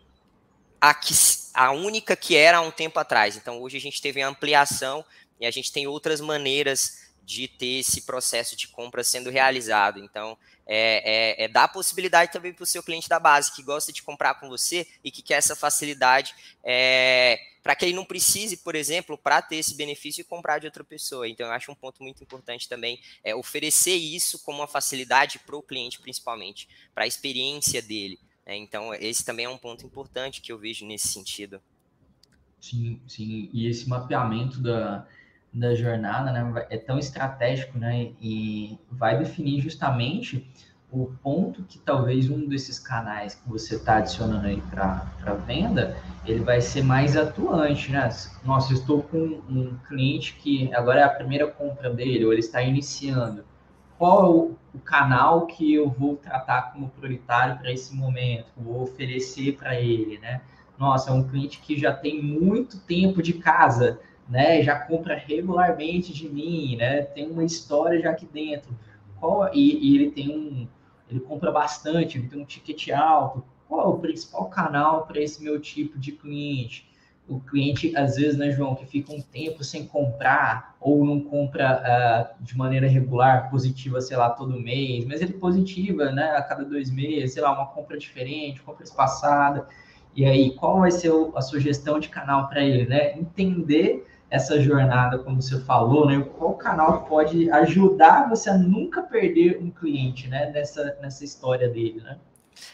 a, 0.80 0.94
que, 0.94 1.14
a 1.54 1.72
única 1.72 2.16
que 2.16 2.38
era 2.38 2.60
há 2.60 2.62
um 2.62 2.72
tempo 2.72 2.98
atrás. 2.98 3.36
Então, 3.36 3.62
hoje 3.62 3.76
a 3.76 3.82
gente 3.82 4.02
teve 4.02 4.22
a 4.22 4.28
ampliação 4.30 5.04
e 5.38 5.46
a 5.46 5.52
gente 5.52 5.70
tem 5.70 5.86
outras 5.86 6.22
maneiras 6.22 7.05
de 7.26 7.48
ter 7.48 7.80
esse 7.80 8.04
processo 8.04 8.56
de 8.56 8.68
compra 8.68 9.04
sendo 9.04 9.32
realizado. 9.32 10.00
Então, 10.00 10.38
é, 10.68 11.42
é, 11.42 11.46
é 11.46 11.48
dar 11.48 11.68
possibilidade 11.68 12.32
também 12.32 12.54
para 12.54 12.64
o 12.64 12.68
seu 12.68 12.84
cliente 12.84 13.10
da 13.10 13.20
base 13.20 13.52
que 13.52 13.64
gosta 13.64 13.92
de 13.92 14.04
comprar 14.04 14.36
com 14.36 14.48
você 14.48 14.88
e 15.04 15.12
que 15.12 15.22
quer 15.22 15.36
essa 15.36 15.56
facilidade 15.56 16.36
é, 16.64 17.40
para 17.64 17.76
que 17.76 17.86
ele 17.86 17.96
não 17.96 18.06
precise, 18.06 18.58
por 18.58 18.76
exemplo, 18.76 19.18
para 19.18 19.42
ter 19.42 19.56
esse 19.58 19.76
benefício 19.76 20.22
e 20.22 20.24
comprar 20.24 20.60
de 20.60 20.68
outra 20.68 20.84
pessoa. 20.84 21.28
Então, 21.28 21.48
eu 21.48 21.52
acho 21.52 21.72
um 21.72 21.76
ponto 21.76 22.04
muito 22.04 22.22
importante 22.22 22.70
também 22.70 23.00
é 23.24 23.34
oferecer 23.34 23.96
isso 23.96 24.40
como 24.44 24.60
uma 24.60 24.68
facilidade 24.68 25.40
para 25.40 25.56
o 25.56 25.64
cliente, 25.64 26.00
principalmente, 26.00 26.70
para 26.94 27.06
a 27.06 27.08
experiência 27.08 27.82
dele. 27.82 28.20
Né? 28.46 28.56
Então, 28.58 28.94
esse 28.94 29.26
também 29.26 29.46
é 29.46 29.50
um 29.50 29.58
ponto 29.58 29.84
importante 29.84 30.42
que 30.42 30.52
eu 30.52 30.60
vejo 30.60 30.86
nesse 30.86 31.08
sentido. 31.08 31.60
Sim, 32.62 33.00
sim. 33.08 33.50
E 33.52 33.68
esse 33.68 33.88
mapeamento 33.88 34.60
da, 34.60 35.08
da 35.56 35.74
jornada, 35.74 36.32
né, 36.32 36.68
é 36.70 36.78
tão 36.78 37.00
estratégico, 37.00 37.80
né, 37.80 38.12
e 38.22 38.78
vai 38.92 39.18
definir 39.18 39.62
justamente 39.62 40.46
o 40.92 41.12
ponto 41.24 41.64
que 41.64 41.80
talvez 41.80 42.30
um 42.30 42.48
desses 42.48 42.78
canais 42.78 43.36
que 43.36 43.50
você 43.50 43.76
está 43.76 43.98
adicionando 43.98 44.48
aí 44.48 44.62
para 44.70 45.34
venda, 45.46 45.98
ele 46.26 46.40
vai 46.42 46.62
ser 46.62 46.84
mais 46.84 47.18
atuante, 47.18 47.92
né? 47.92 48.10
Nossa, 48.44 48.72
eu 48.72 48.78
estou 48.78 49.04
com 49.04 49.42
um 49.50 49.78
cliente 49.88 50.36
que 50.36 50.74
agora 50.74 51.02
é 51.02 51.04
a 51.04 51.10
primeira 51.10 51.48
compra 51.48 51.90
dele, 51.90 52.26
ou 52.26 52.32
ele 52.32 52.40
está 52.40 52.62
iniciando. 52.62 53.44
Qual 53.98 54.20
é 54.22 54.30
o, 54.30 54.52
o 54.74 54.80
canal 54.80 55.48
que 55.48 55.74
eu 55.74 55.90
vou 55.90 56.16
tratar 56.16 56.74
como 56.74 56.90
prioritário 56.90 57.58
para 57.58 57.72
esse 57.72 57.94
momento? 57.94 58.48
Vou 58.56 58.84
oferecer 58.84 59.58
para 59.58 59.80
ele, 59.80 60.18
né? 60.20 60.42
Nossa, 60.78 61.10
é 61.10 61.14
um 61.14 61.24
cliente 61.24 61.60
que 61.60 61.78
já 61.78 61.94
tem 61.94 62.22
muito 62.22 62.80
tempo 62.80 63.22
de 63.22 63.34
casa, 63.34 64.00
né, 64.28 64.62
já 64.64 64.78
compra 64.80 65.16
regularmente 65.16 66.14
de 66.14 66.28
mim, 66.28 66.76
né, 66.78 67.04
tem 67.04 67.30
uma 67.30 67.44
história 67.44 68.02
já 68.02 68.12
aqui 68.12 68.26
dentro. 68.26 68.76
Qual, 69.20 69.54
e, 69.54 69.92
e 69.92 69.96
ele 69.96 70.12
tem 70.12 70.30
um, 70.30 70.68
ele 71.10 71.20
compra 71.20 71.52
bastante, 71.52 72.18
ele 72.18 72.28
tem 72.28 72.42
um 72.42 72.46
ticket 72.46 72.90
alto. 72.90 73.44
Qual 73.68 73.82
é 73.82 73.88
o 73.88 73.98
principal 73.98 74.46
canal 74.46 75.06
para 75.06 75.20
esse 75.20 75.44
meu 75.44 75.60
tipo 75.60 75.98
de 75.98 76.12
cliente? 76.12 76.90
O 77.28 77.40
cliente, 77.40 77.96
às 77.98 78.18
vezes, 78.18 78.38
né, 78.38 78.52
João, 78.52 78.76
que 78.76 78.86
fica 78.86 79.12
um 79.12 79.22
tempo 79.22 79.64
sem 79.64 79.88
comprar 79.88 80.76
ou 80.80 81.04
não 81.04 81.20
compra 81.20 81.82
uh, 82.40 82.44
de 82.44 82.56
maneira 82.56 82.88
regular, 82.88 83.50
positiva, 83.50 84.00
sei 84.00 84.16
lá, 84.16 84.30
todo 84.30 84.60
mês, 84.60 85.06
mas 85.06 85.22
ele 85.22 85.34
positiva, 85.34 86.12
né, 86.12 86.36
a 86.36 86.44
cada 86.44 86.64
dois 86.64 86.92
meses, 86.92 87.34
sei 87.34 87.42
lá, 87.42 87.52
uma 87.52 87.66
compra 87.66 87.98
diferente, 87.98 88.62
compra 88.62 88.84
espaçada. 88.84 89.68
E 90.16 90.24
aí, 90.24 90.52
qual 90.52 90.82
vai 90.82 90.92
ser 90.92 91.12
a 91.36 91.42
sugestão 91.42 92.00
de 92.00 92.10
canal 92.10 92.48
para 92.48 92.64
ele, 92.64 92.86
né? 92.86 93.18
Entender 93.18 94.08
essa 94.30 94.60
jornada, 94.62 95.20
como 95.20 95.42
você 95.42 95.60
falou, 95.62 96.08
né? 96.08 96.20
Qual 96.38 96.56
canal 96.56 97.06
pode 97.06 97.50
ajudar 97.52 98.28
você 98.30 98.50
a 98.50 98.58
nunca 98.58 99.02
perder 99.04 99.58
um 99.62 99.70
cliente, 99.70 100.28
né? 100.28 100.52
Nessa, 100.52 100.98
nessa 101.02 101.24
história 101.24 101.70
dele, 101.70 102.02
né? 102.02 102.18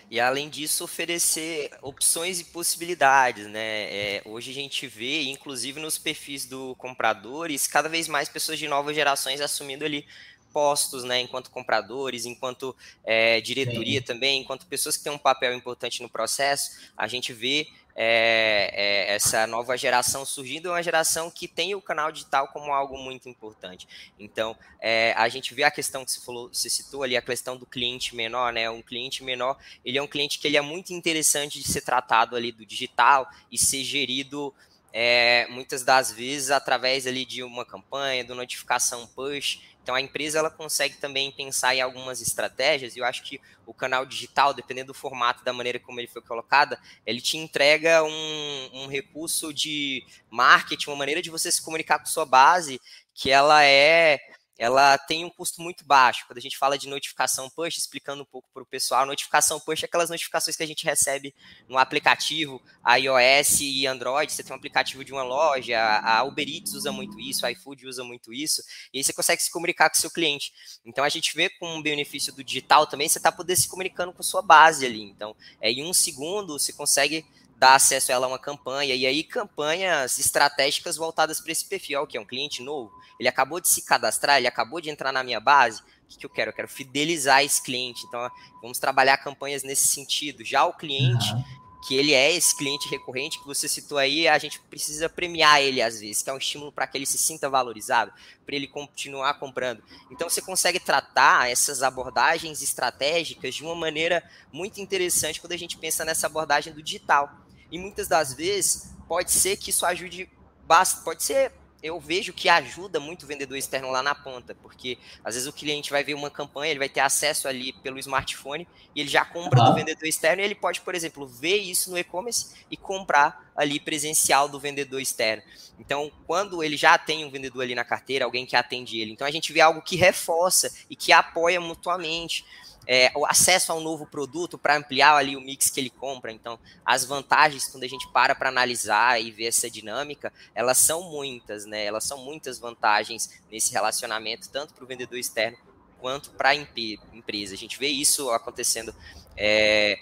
E 0.09 0.19
além 0.19 0.49
disso, 0.49 0.83
oferecer 0.83 1.71
opções 1.81 2.39
e 2.39 2.45
possibilidades, 2.45 3.47
né? 3.47 3.83
É, 3.93 4.21
hoje 4.25 4.51
a 4.51 4.53
gente 4.53 4.85
vê, 4.87 5.23
inclusive 5.23 5.79
nos 5.79 5.97
perfis 5.97 6.45
do 6.45 6.75
compradores, 6.75 7.67
cada 7.67 7.89
vez 7.89 8.07
mais 8.07 8.29
pessoas 8.29 8.59
de 8.59 8.67
novas 8.67 8.95
gerações 8.95 9.41
assumindo 9.41 9.83
ali 9.83 10.05
postos, 10.51 11.03
né, 11.03 11.21
enquanto 11.21 11.49
compradores, 11.49 12.25
enquanto 12.25 12.75
é, 13.03 13.41
diretoria 13.41 13.99
Sim. 13.99 14.05
também, 14.05 14.41
enquanto 14.41 14.67
pessoas 14.67 14.97
que 14.97 15.03
têm 15.03 15.11
um 15.13 15.17
papel 15.17 15.53
importante 15.53 16.01
no 16.01 16.09
processo, 16.09 16.71
a 16.95 17.07
gente 17.07 17.33
vê 17.33 17.67
é, 17.95 18.71
é, 18.73 19.15
essa 19.15 19.45
nova 19.47 19.77
geração 19.77 20.25
surgindo, 20.25 20.69
é 20.69 20.71
uma 20.71 20.83
geração 20.83 21.29
que 21.29 21.47
tem 21.47 21.75
o 21.75 21.81
canal 21.81 22.11
digital 22.11 22.47
como 22.47 22.71
algo 22.71 22.97
muito 22.97 23.29
importante. 23.29 23.87
Então, 24.19 24.55
é, 24.79 25.13
a 25.17 25.27
gente 25.29 25.53
vê 25.53 25.63
a 25.63 25.71
questão 25.71 26.05
que 26.05 26.11
você 26.11 26.21
falou, 26.21 26.49
você 26.51 26.69
citou 26.69 27.03
ali, 27.03 27.17
a 27.17 27.21
questão 27.21 27.57
do 27.57 27.65
cliente 27.65 28.15
menor, 28.15 28.51
né? 28.53 28.69
Um 28.69 28.81
cliente 28.81 29.23
menor, 29.23 29.57
ele 29.83 29.97
é 29.97 30.01
um 30.01 30.07
cliente 30.07 30.39
que 30.39 30.47
ele 30.47 30.57
é 30.57 30.61
muito 30.61 30.93
interessante 30.93 31.59
de 31.59 31.67
ser 31.67 31.81
tratado 31.81 32.35
ali 32.35 32.51
do 32.51 32.65
digital 32.65 33.29
e 33.51 33.57
ser 33.57 33.83
gerido 33.83 34.53
é, 34.93 35.47
muitas 35.49 35.83
das 35.83 36.11
vezes 36.11 36.51
através 36.51 37.07
ali 37.07 37.25
de 37.25 37.43
uma 37.43 37.65
campanha, 37.65 38.23
de 38.23 38.33
notificação 38.33 39.07
push. 39.07 39.59
Então 39.81 39.95
a 39.95 40.01
empresa 40.01 40.37
ela 40.37 40.49
consegue 40.49 40.97
também 40.97 41.31
pensar 41.31 41.73
em 41.75 41.81
algumas 41.81 42.21
estratégias, 42.21 42.95
e 42.95 42.99
eu 42.99 43.05
acho 43.05 43.23
que 43.23 43.41
o 43.65 43.73
canal 43.73 44.05
digital, 44.05 44.53
dependendo 44.53 44.87
do 44.87 44.93
formato 44.93 45.43
da 45.43 45.51
maneira 45.53 45.79
como 45.79 45.99
ele 45.99 46.07
foi 46.07 46.21
colocado, 46.21 46.77
ele 47.05 47.19
te 47.19 47.37
entrega 47.37 48.03
um, 48.03 48.69
um 48.73 48.87
recurso 48.87 49.53
de 49.53 50.05
marketing, 50.29 50.89
uma 50.89 50.97
maneira 50.97 51.21
de 51.21 51.31
você 51.31 51.51
se 51.51 51.61
comunicar 51.61 51.97
com 51.97 52.05
sua 52.05 52.25
base, 52.25 52.79
que 53.13 53.31
ela 53.31 53.63
é 53.63 54.19
ela 54.61 54.95
tem 54.95 55.25
um 55.25 55.29
custo 55.31 55.59
muito 55.59 55.83
baixo. 55.83 56.23
Quando 56.27 56.37
a 56.37 56.41
gente 56.41 56.55
fala 56.55 56.77
de 56.77 56.87
notificação 56.87 57.49
push, 57.49 57.79
explicando 57.79 58.21
um 58.21 58.25
pouco 58.25 58.47
para 58.53 58.61
o 58.61 58.65
pessoal, 58.65 59.07
notificação 59.07 59.59
push 59.59 59.81
é 59.81 59.85
aquelas 59.87 60.11
notificações 60.11 60.55
que 60.55 60.61
a 60.61 60.67
gente 60.67 60.85
recebe 60.85 61.33
no 61.67 61.79
aplicativo 61.79 62.61
iOS 62.85 63.59
e 63.61 63.87
Android. 63.87 64.31
Você 64.31 64.43
tem 64.43 64.53
um 64.53 64.55
aplicativo 64.55 65.03
de 65.03 65.11
uma 65.11 65.23
loja, 65.23 65.81
a 66.03 66.21
Uber 66.21 66.47
Eats 66.47 66.75
usa 66.75 66.91
muito 66.91 67.19
isso, 67.19 67.43
a 67.43 67.51
iFood 67.51 67.87
usa 67.87 68.03
muito 68.03 68.31
isso, 68.31 68.61
e 68.93 68.99
aí 68.99 69.03
você 69.03 69.11
consegue 69.11 69.41
se 69.41 69.49
comunicar 69.49 69.89
com 69.89 69.97
o 69.97 69.99
seu 69.99 70.11
cliente. 70.11 70.53
Então 70.85 71.03
a 71.03 71.09
gente 71.09 71.35
vê 71.35 71.49
com 71.49 71.77
um 71.77 71.81
benefício 71.81 72.31
do 72.31 72.43
digital 72.43 72.85
também, 72.85 73.09
você 73.09 73.17
está 73.17 73.31
podendo 73.31 73.57
se 73.57 73.67
comunicando 73.67 74.13
com 74.13 74.21
sua 74.21 74.43
base 74.43 74.85
ali. 74.85 75.01
Então, 75.01 75.35
é, 75.59 75.71
em 75.71 75.83
um 75.83 75.91
segundo, 75.91 76.59
você 76.59 76.71
consegue 76.71 77.25
dar 77.61 77.75
acesso 77.75 78.11
a 78.11 78.15
ela 78.15 78.25
a 78.25 78.29
uma 78.29 78.39
campanha, 78.39 78.95
e 78.95 79.05
aí 79.05 79.23
campanhas 79.23 80.17
estratégicas 80.17 80.97
voltadas 80.97 81.39
para 81.39 81.51
esse 81.51 81.63
perfil, 81.63 82.07
que 82.07 82.17
é 82.17 82.19
um 82.19 82.25
cliente 82.25 82.63
novo, 82.63 82.91
ele 83.19 83.29
acabou 83.29 83.61
de 83.61 83.69
se 83.69 83.85
cadastrar, 83.85 84.37
ele 84.37 84.47
acabou 84.47 84.81
de 84.81 84.89
entrar 84.89 85.11
na 85.11 85.23
minha 85.23 85.39
base, 85.39 85.79
o 85.79 86.07
que, 86.09 86.17
que 86.17 86.25
eu 86.25 86.29
quero? 86.31 86.49
Eu 86.49 86.55
quero 86.55 86.67
fidelizar 86.67 87.43
esse 87.43 87.61
cliente, 87.61 88.03
então 88.07 88.27
vamos 88.63 88.79
trabalhar 88.79 89.15
campanhas 89.17 89.61
nesse 89.61 89.87
sentido. 89.87 90.43
Já 90.43 90.65
o 90.65 90.73
cliente, 90.73 91.31
uhum. 91.33 91.43
que 91.87 91.95
ele 91.95 92.15
é 92.15 92.33
esse 92.33 92.57
cliente 92.57 92.89
recorrente 92.89 93.39
que 93.39 93.45
você 93.45 93.67
citou 93.67 93.99
aí, 93.99 94.27
a 94.27 94.39
gente 94.39 94.59
precisa 94.61 95.07
premiar 95.07 95.61
ele 95.61 95.83
às 95.83 95.99
vezes, 95.99 96.23
que 96.23 96.31
é 96.31 96.33
um 96.33 96.39
estímulo 96.39 96.71
para 96.71 96.87
que 96.87 96.97
ele 96.97 97.05
se 97.05 97.19
sinta 97.19 97.47
valorizado, 97.47 98.11
para 98.43 98.55
ele 98.55 98.67
continuar 98.67 99.35
comprando. 99.35 99.83
Então 100.09 100.27
você 100.27 100.41
consegue 100.41 100.79
tratar 100.79 101.47
essas 101.47 101.83
abordagens 101.83 102.63
estratégicas 102.63 103.53
de 103.53 103.63
uma 103.63 103.75
maneira 103.75 104.27
muito 104.51 104.81
interessante 104.81 105.39
quando 105.39 105.53
a 105.53 105.57
gente 105.57 105.77
pensa 105.77 106.03
nessa 106.03 106.25
abordagem 106.25 106.73
do 106.73 106.81
digital 106.81 107.39
e 107.71 107.79
muitas 107.79 108.07
das 108.07 108.33
vezes 108.33 108.93
pode 109.07 109.31
ser 109.31 109.57
que 109.57 109.69
isso 109.69 109.85
ajude 109.85 110.29
basta, 110.67 111.01
pode 111.03 111.23
ser 111.23 111.51
eu 111.83 111.99
vejo 111.99 112.31
que 112.31 112.47
ajuda 112.47 112.99
muito 112.99 113.23
o 113.23 113.27
vendedor 113.27 113.57
externo 113.57 113.89
lá 113.89 114.03
na 114.03 114.13
ponta, 114.13 114.53
porque 114.53 114.97
às 115.23 115.33
vezes 115.33 115.49
o 115.49 115.53
cliente 115.53 115.89
vai 115.89 116.03
ver 116.03 116.13
uma 116.13 116.29
campanha, 116.29 116.71
ele 116.71 116.79
vai 116.79 116.89
ter 116.89 116.99
acesso 116.99 117.47
ali 117.47 117.73
pelo 117.73 117.97
smartphone 117.97 118.67
e 118.95 119.01
ele 119.01 119.09
já 119.09 119.25
compra 119.25 119.59
uhum. 119.61 119.65
do 119.69 119.75
vendedor 119.75 120.05
externo 120.05 120.41
e 120.41 120.45
ele 120.45 120.55
pode, 120.55 120.81
por 120.81 120.93
exemplo, 120.93 121.25
ver 121.25 121.57
isso 121.57 121.89
no 121.89 121.97
e-commerce 121.97 122.53
e 122.69 122.77
comprar 122.77 123.51
ali 123.55 123.79
presencial 123.79 124.47
do 124.47 124.59
vendedor 124.59 125.01
externo. 125.01 125.41
Então, 125.79 126.11
quando 126.27 126.63
ele 126.63 126.77
já 126.77 126.97
tem 126.97 127.25
um 127.25 127.31
vendedor 127.31 127.63
ali 127.63 127.73
na 127.73 127.83
carteira, 127.83 128.25
alguém 128.25 128.45
que 128.45 128.55
atende 128.55 128.99
ele, 128.99 129.11
então 129.11 129.25
a 129.25 129.31
gente 129.31 129.51
vê 129.51 129.61
algo 129.61 129.81
que 129.81 129.95
reforça 129.95 130.71
e 130.89 130.95
que 130.95 131.11
apoia 131.11 131.59
mutuamente 131.59 132.45
é, 132.87 133.11
o 133.15 133.25
acesso 133.25 133.71
a 133.71 133.75
um 133.75 133.81
novo 133.81 134.05
produto 134.05 134.57
para 134.57 134.77
ampliar 134.77 135.15
ali 135.15 135.35
o 135.35 135.41
mix 135.41 135.69
que 135.69 135.79
ele 135.79 135.89
compra. 135.89 136.31
Então, 136.31 136.59
as 136.85 137.05
vantagens, 137.05 137.67
quando 137.67 137.83
a 137.83 137.87
gente 137.87 138.07
para 138.09 138.35
para 138.35 138.49
analisar 138.49 139.21
e 139.21 139.31
ver 139.31 139.45
essa 139.45 139.69
dinâmica, 139.69 140.33
elas 140.53 140.77
são 140.77 141.03
muitas, 141.03 141.65
né? 141.65 141.85
Elas 141.85 142.03
são 142.03 142.17
muitas 142.17 142.59
vantagens 142.59 143.41
nesse 143.51 143.71
relacionamento, 143.71 144.49
tanto 144.49 144.73
para 144.73 144.83
o 144.83 144.87
vendedor 144.87 145.17
externo 145.17 145.57
quanto 145.99 146.31
para 146.31 146.49
a 146.49 146.55
empresa. 146.55 147.53
A 147.53 147.57
gente 147.57 147.77
vê 147.77 147.87
isso 147.87 148.29
acontecendo. 148.31 148.93
É, 149.37 149.99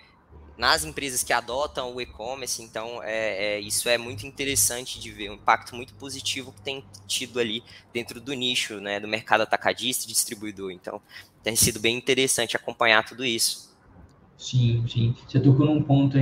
nas 0.59 0.83
empresas 0.83 1.23
que 1.23 1.31
adotam 1.31 1.95
o 1.95 2.01
e-commerce, 2.01 2.61
então 2.61 3.01
é, 3.01 3.55
é, 3.55 3.59
isso 3.61 3.87
é 3.87 3.97
muito 3.97 4.27
interessante 4.27 4.99
de 4.99 5.09
ver, 5.09 5.31
um 5.31 5.35
impacto 5.35 5.73
muito 5.73 5.93
positivo 5.93 6.51
que 6.51 6.61
tem 6.61 6.83
tido 7.07 7.39
ali 7.39 7.63
dentro 7.93 8.19
do 8.19 8.33
nicho, 8.33 8.81
né, 8.81 8.99
do 8.99 9.07
mercado 9.07 9.39
atacadista 9.39 10.03
e 10.03 10.09
distribuidor. 10.09 10.71
Então, 10.71 11.01
tem 11.41 11.55
sido 11.55 11.79
bem 11.79 11.95
interessante 11.95 12.57
acompanhar 12.57 13.05
tudo 13.05 13.23
isso. 13.23 13.73
Sim, 14.37 14.85
sim. 14.85 15.15
Você 15.25 15.39
tocou 15.39 15.65
num 15.65 15.81
ponto 15.81 16.17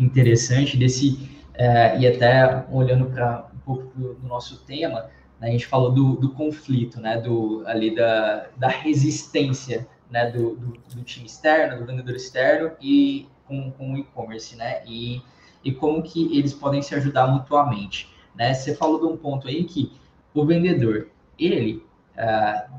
interessante 0.00 0.78
desse, 0.78 1.28
é, 1.52 1.98
e 1.98 2.06
até 2.06 2.64
olhando 2.70 3.04
para 3.10 3.50
um 3.54 3.58
pouco 3.58 3.98
do, 3.98 4.18
nosso 4.26 4.64
tema, 4.64 5.10
né, 5.38 5.48
a 5.48 5.50
gente 5.50 5.66
falou 5.66 5.92
do, 5.92 6.14
do, 6.16 6.30
conflito, 6.30 6.98
né, 6.98 7.20
do, 7.20 7.62
ali 7.66 7.94
da, 7.94 8.46
da 8.56 8.68
resistência 8.68 9.86
né, 10.10 10.30
do, 10.30 10.56
do, 10.56 10.72
do, 10.94 11.02
time 11.02 11.26
externo, 11.26 11.80
do 11.80 11.84
vendedor 11.84 12.16
externo 12.16 12.70
e 12.80 13.28
com, 13.46 13.70
com 13.72 13.92
o 13.92 13.98
e-commerce, 13.98 14.56
né, 14.56 14.82
e, 14.86 15.22
e 15.64 15.72
como 15.72 16.02
que 16.02 16.36
eles 16.36 16.52
podem 16.52 16.82
se 16.82 16.94
ajudar 16.94 17.26
mutuamente. 17.26 18.12
Né? 18.34 18.52
Você 18.54 18.74
falou 18.74 18.98
de 18.98 19.06
um 19.06 19.16
ponto 19.16 19.48
aí 19.48 19.64
que 19.64 19.92
o 20.32 20.44
vendedor, 20.44 21.08
ele, 21.38 21.84
uh, 22.16 22.74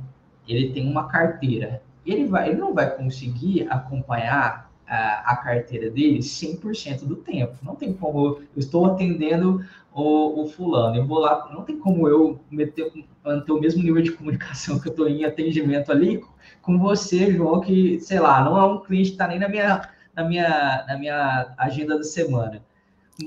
ele 0.47 0.71
tem 0.71 0.89
uma 0.89 1.07
carteira. 1.07 1.81
Ele, 2.05 2.25
vai, 2.25 2.49
ele 2.49 2.57
não 2.57 2.73
vai 2.73 2.95
conseguir 2.95 3.67
acompanhar 3.69 4.69
a, 4.87 5.31
a 5.31 5.37
carteira 5.37 5.89
dele 5.89 6.19
100% 6.19 7.05
do 7.05 7.15
tempo. 7.15 7.55
Não 7.63 7.75
tem 7.75 7.93
como 7.93 8.19
eu, 8.19 8.41
eu 8.55 8.59
estou 8.59 8.85
atendendo 8.85 9.65
o, 9.93 10.43
o, 10.43 10.47
fulano, 10.47 10.97
eu 10.97 11.05
vou 11.05 11.19
lá, 11.19 11.49
não 11.53 11.63
tem 11.63 11.79
como 11.79 12.07
eu 12.09 12.37
meter, 12.51 12.91
manter 13.23 13.51
o 13.53 13.59
mesmo 13.59 13.81
nível 13.81 14.01
de 14.01 14.11
comunicação 14.11 14.77
que 14.77 14.89
eu 14.89 14.91
estou 14.91 15.07
em 15.07 15.23
atendimento 15.23 15.89
ali 15.89 16.21
com 16.61 16.77
você, 16.77 17.31
João, 17.31 17.61
que, 17.61 17.99
sei 18.01 18.19
lá, 18.19 18.43
não 18.43 18.57
é 18.57 18.65
um 18.65 18.79
cliente 18.79 19.09
que 19.09 19.13
está 19.13 19.27
nem 19.27 19.39
na 19.39 19.47
minha, 19.47 19.87
na, 20.15 20.23
minha, 20.23 20.85
na 20.87 20.97
minha 20.97 21.53
agenda 21.57 21.97
da 21.97 22.03
semana. 22.03 22.63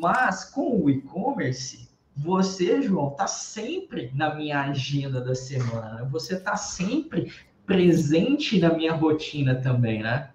Mas 0.01 0.45
com 0.45 0.83
o 0.83 0.91
e-commerce, 0.91 1.89
você, 2.17 2.83
João, 2.83 3.13
está 3.13 3.27
sempre 3.27 4.11
na 4.15 4.35
minha 4.35 4.61
agenda 4.63 5.21
da 5.21 5.35
semana. 5.35 6.05
Você 6.11 6.35
está 6.35 6.57
sempre 6.57 7.33
presente 7.65 8.59
na 8.59 8.73
minha 8.73 8.93
rotina 8.93 9.55
também, 9.55 10.03
né? 10.03 10.31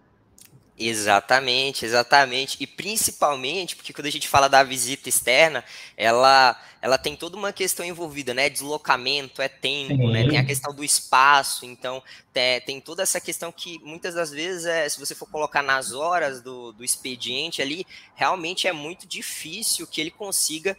Exatamente, 0.77 1.85
exatamente. 1.85 2.57
E 2.59 2.65
principalmente 2.65 3.75
porque 3.75 3.93
quando 3.93 4.07
a 4.07 4.11
gente 4.11 4.27
fala 4.27 4.47
da 4.47 4.63
visita 4.63 5.07
externa, 5.07 5.63
ela, 5.95 6.59
ela 6.81 6.97
tem 6.97 7.15
toda 7.15 7.37
uma 7.37 7.53
questão 7.53 7.85
envolvida, 7.85 8.33
né? 8.33 8.49
Deslocamento, 8.49 9.39
é 9.39 9.47
tempo, 9.47 10.09
né? 10.09 10.27
Tem 10.27 10.37
a 10.39 10.45
questão 10.45 10.73
do 10.73 10.83
espaço, 10.83 11.63
então 11.63 12.01
tem, 12.33 12.59
tem 12.61 12.81
toda 12.81 13.03
essa 13.03 13.21
questão 13.21 13.51
que 13.51 13.79
muitas 13.83 14.15
das 14.15 14.31
vezes, 14.31 14.65
é, 14.65 14.89
se 14.89 14.99
você 14.99 15.13
for 15.13 15.27
colocar 15.29 15.61
nas 15.61 15.93
horas 15.93 16.41
do, 16.41 16.71
do 16.71 16.83
expediente 16.83 17.61
ali, 17.61 17.85
realmente 18.15 18.67
é 18.67 18.73
muito 18.73 19.07
difícil 19.07 19.85
que 19.85 20.01
ele 20.01 20.11
consiga 20.11 20.75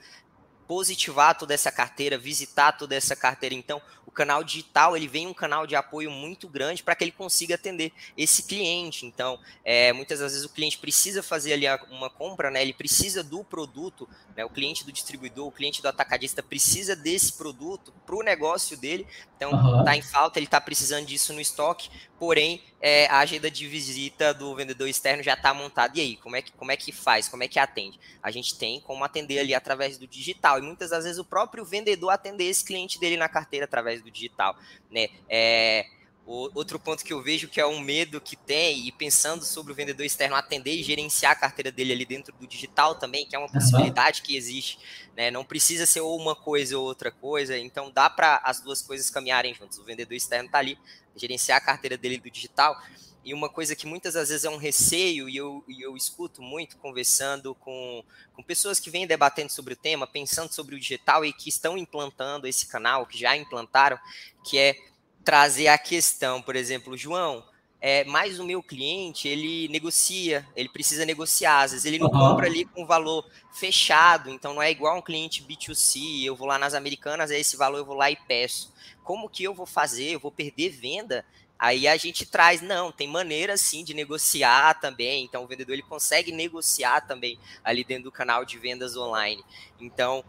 positivar 0.66 1.38
toda 1.38 1.54
essa 1.54 1.70
carteira, 1.70 2.18
visitar 2.18 2.72
toda 2.72 2.96
essa 2.96 3.14
carteira. 3.14 3.54
Então, 3.54 3.80
canal 4.14 4.42
digital 4.42 4.96
ele 4.96 5.08
vem 5.08 5.26
um 5.26 5.34
canal 5.34 5.66
de 5.66 5.76
apoio 5.76 6.10
muito 6.10 6.48
grande 6.48 6.82
para 6.82 6.94
que 6.94 7.04
ele 7.04 7.10
consiga 7.12 7.56
atender 7.56 7.92
esse 8.16 8.44
cliente. 8.44 9.04
Então, 9.04 9.38
é, 9.64 9.92
muitas 9.92 10.20
das 10.20 10.32
vezes 10.32 10.46
o 10.46 10.52
cliente 10.52 10.78
precisa 10.78 11.22
fazer 11.22 11.52
ali 11.52 11.66
uma 11.90 12.08
compra, 12.08 12.50
né? 12.50 12.62
Ele 12.62 12.72
precisa 12.72 13.22
do 13.22 13.42
produto, 13.44 14.08
né? 14.36 14.44
O 14.44 14.50
cliente 14.50 14.84
do 14.84 14.92
distribuidor, 14.92 15.48
o 15.48 15.52
cliente 15.52 15.82
do 15.82 15.88
atacadista 15.88 16.42
precisa 16.42 16.94
desse 16.94 17.32
produto 17.32 17.92
para 18.06 18.16
o 18.16 18.22
negócio 18.22 18.76
dele. 18.76 19.06
Então, 19.36 19.52
uhum. 19.52 19.84
tá 19.84 19.96
em 19.96 20.02
falta, 20.02 20.38
ele 20.38 20.46
está 20.46 20.60
precisando 20.60 21.06
disso 21.06 21.32
no 21.32 21.40
estoque. 21.40 21.90
Porém, 22.18 22.62
é, 22.80 23.06
a 23.06 23.18
agenda 23.18 23.50
de 23.50 23.66
visita 23.66 24.32
do 24.32 24.54
vendedor 24.54 24.88
externo 24.88 25.22
já 25.22 25.34
está 25.34 25.52
montada. 25.52 25.98
E 25.98 26.00
aí, 26.00 26.16
como 26.16 26.36
é 26.36 26.42
que 26.42 26.52
como 26.52 26.70
é 26.70 26.76
que 26.76 26.92
faz? 26.92 27.28
Como 27.28 27.42
é 27.42 27.48
que 27.48 27.58
atende? 27.58 27.98
A 28.22 28.30
gente 28.30 28.56
tem 28.56 28.80
como 28.80 29.02
atender 29.04 29.38
ali 29.38 29.54
através 29.54 29.98
do 29.98 30.06
digital. 30.06 30.58
E 30.58 30.62
muitas 30.62 30.90
das 30.90 31.04
vezes 31.04 31.18
o 31.18 31.24
próprio 31.24 31.64
vendedor 31.64 32.10
atender 32.10 32.44
esse 32.44 32.64
cliente 32.64 33.00
dele 33.00 33.16
na 33.16 33.28
carteira 33.28 33.64
através 33.64 34.02
do 34.04 34.10
digital, 34.10 34.56
né? 34.90 35.08
É, 35.28 35.86
O, 36.26 36.50
outro 36.54 36.78
ponto 36.78 37.04
que 37.04 37.12
eu 37.12 37.22
vejo 37.22 37.48
que 37.48 37.60
é 37.60 37.66
um 37.66 37.80
medo 37.80 38.18
que 38.18 38.34
tem, 38.34 38.86
e 38.86 38.90
pensando 38.92 39.44
sobre 39.44 39.72
o 39.72 39.74
vendedor 39.74 40.06
externo 40.06 40.34
atender 40.34 40.72
e 40.72 40.82
gerenciar 40.82 41.32
a 41.32 41.34
carteira 41.34 41.70
dele 41.70 41.92
ali 41.92 42.06
dentro 42.06 42.34
do 42.40 42.46
digital 42.46 42.94
também, 42.94 43.26
que 43.26 43.36
é 43.36 43.38
uma 43.38 43.52
possibilidade 43.52 44.22
que 44.22 44.34
existe, 44.34 44.78
né? 45.14 45.30
Não 45.30 45.44
precisa 45.44 45.84
ser 45.84 46.00
ou 46.00 46.18
uma 46.18 46.34
coisa 46.34 46.78
ou 46.78 46.84
outra 46.86 47.10
coisa, 47.10 47.58
então 47.58 47.90
dá 47.92 48.08
para 48.08 48.40
as 48.42 48.58
duas 48.62 48.80
coisas 48.80 49.10
caminharem 49.10 49.54
juntos. 49.54 49.76
O 49.78 49.84
vendedor 49.84 50.14
externo 50.14 50.46
está 50.46 50.58
ali, 50.60 50.78
gerenciar 51.14 51.58
a 51.58 51.60
carteira 51.60 51.98
dele 51.98 52.16
do 52.16 52.30
digital. 52.30 52.74
E 53.24 53.32
uma 53.32 53.48
coisa 53.48 53.74
que 53.74 53.86
muitas 53.86 54.14
das 54.14 54.28
vezes 54.28 54.44
é 54.44 54.50
um 54.50 54.58
receio, 54.58 55.28
e 55.28 55.36
eu, 55.36 55.64
e 55.66 55.80
eu 55.80 55.96
escuto 55.96 56.42
muito 56.42 56.76
conversando 56.76 57.54
com, 57.54 58.04
com 58.34 58.42
pessoas 58.42 58.78
que 58.78 58.90
vêm 58.90 59.06
debatendo 59.06 59.50
sobre 59.50 59.72
o 59.72 59.76
tema, 59.76 60.06
pensando 60.06 60.52
sobre 60.52 60.74
o 60.74 60.78
digital 60.78 61.24
e 61.24 61.32
que 61.32 61.48
estão 61.48 61.78
implantando 61.78 62.46
esse 62.46 62.66
canal, 62.66 63.06
que 63.06 63.18
já 63.18 63.34
implantaram, 63.34 63.98
que 64.44 64.58
é 64.58 64.76
trazer 65.24 65.68
a 65.68 65.78
questão, 65.78 66.42
por 66.42 66.54
exemplo, 66.54 66.98
João, 66.98 67.42
é, 67.86 68.02
mais 68.04 68.38
o 68.40 68.44
meu 68.44 68.62
cliente, 68.62 69.28
ele 69.28 69.68
negocia, 69.68 70.46
ele 70.56 70.70
precisa 70.70 71.04
negociar, 71.04 71.64
às 71.64 71.72
vezes 71.72 71.84
ele 71.84 71.98
não 71.98 72.08
compra 72.08 72.46
ali 72.46 72.64
com 72.64 72.86
valor 72.86 73.26
fechado, 73.52 74.30
então 74.30 74.54
não 74.54 74.62
é 74.62 74.70
igual 74.70 74.96
um 74.96 75.02
cliente 75.02 75.42
B2C, 75.42 76.24
eu 76.24 76.34
vou 76.34 76.46
lá 76.46 76.58
nas 76.58 76.72
americanas, 76.72 77.30
é 77.30 77.38
esse 77.38 77.58
valor 77.58 77.76
eu 77.76 77.84
vou 77.84 77.94
lá 77.94 78.10
e 78.10 78.16
peço. 78.16 78.72
Como 79.02 79.28
que 79.28 79.44
eu 79.44 79.52
vou 79.52 79.66
fazer? 79.66 80.12
Eu 80.12 80.18
vou 80.18 80.32
perder 80.32 80.70
venda? 80.70 81.26
Aí 81.58 81.86
a 81.86 81.96
gente 81.96 82.26
traz, 82.26 82.60
não, 82.60 82.90
tem 82.90 83.08
maneira 83.08 83.56
sim 83.56 83.84
de 83.84 83.94
negociar 83.94 84.80
também, 84.80 85.24
então 85.24 85.44
o 85.44 85.46
vendedor 85.46 85.72
ele 85.72 85.82
consegue 85.82 86.32
negociar 86.32 87.02
também 87.02 87.38
ali 87.62 87.84
dentro 87.84 88.04
do 88.04 88.12
canal 88.12 88.44
de 88.44 88.58
vendas 88.58 88.96
online. 88.96 89.42
Então, 89.80 90.24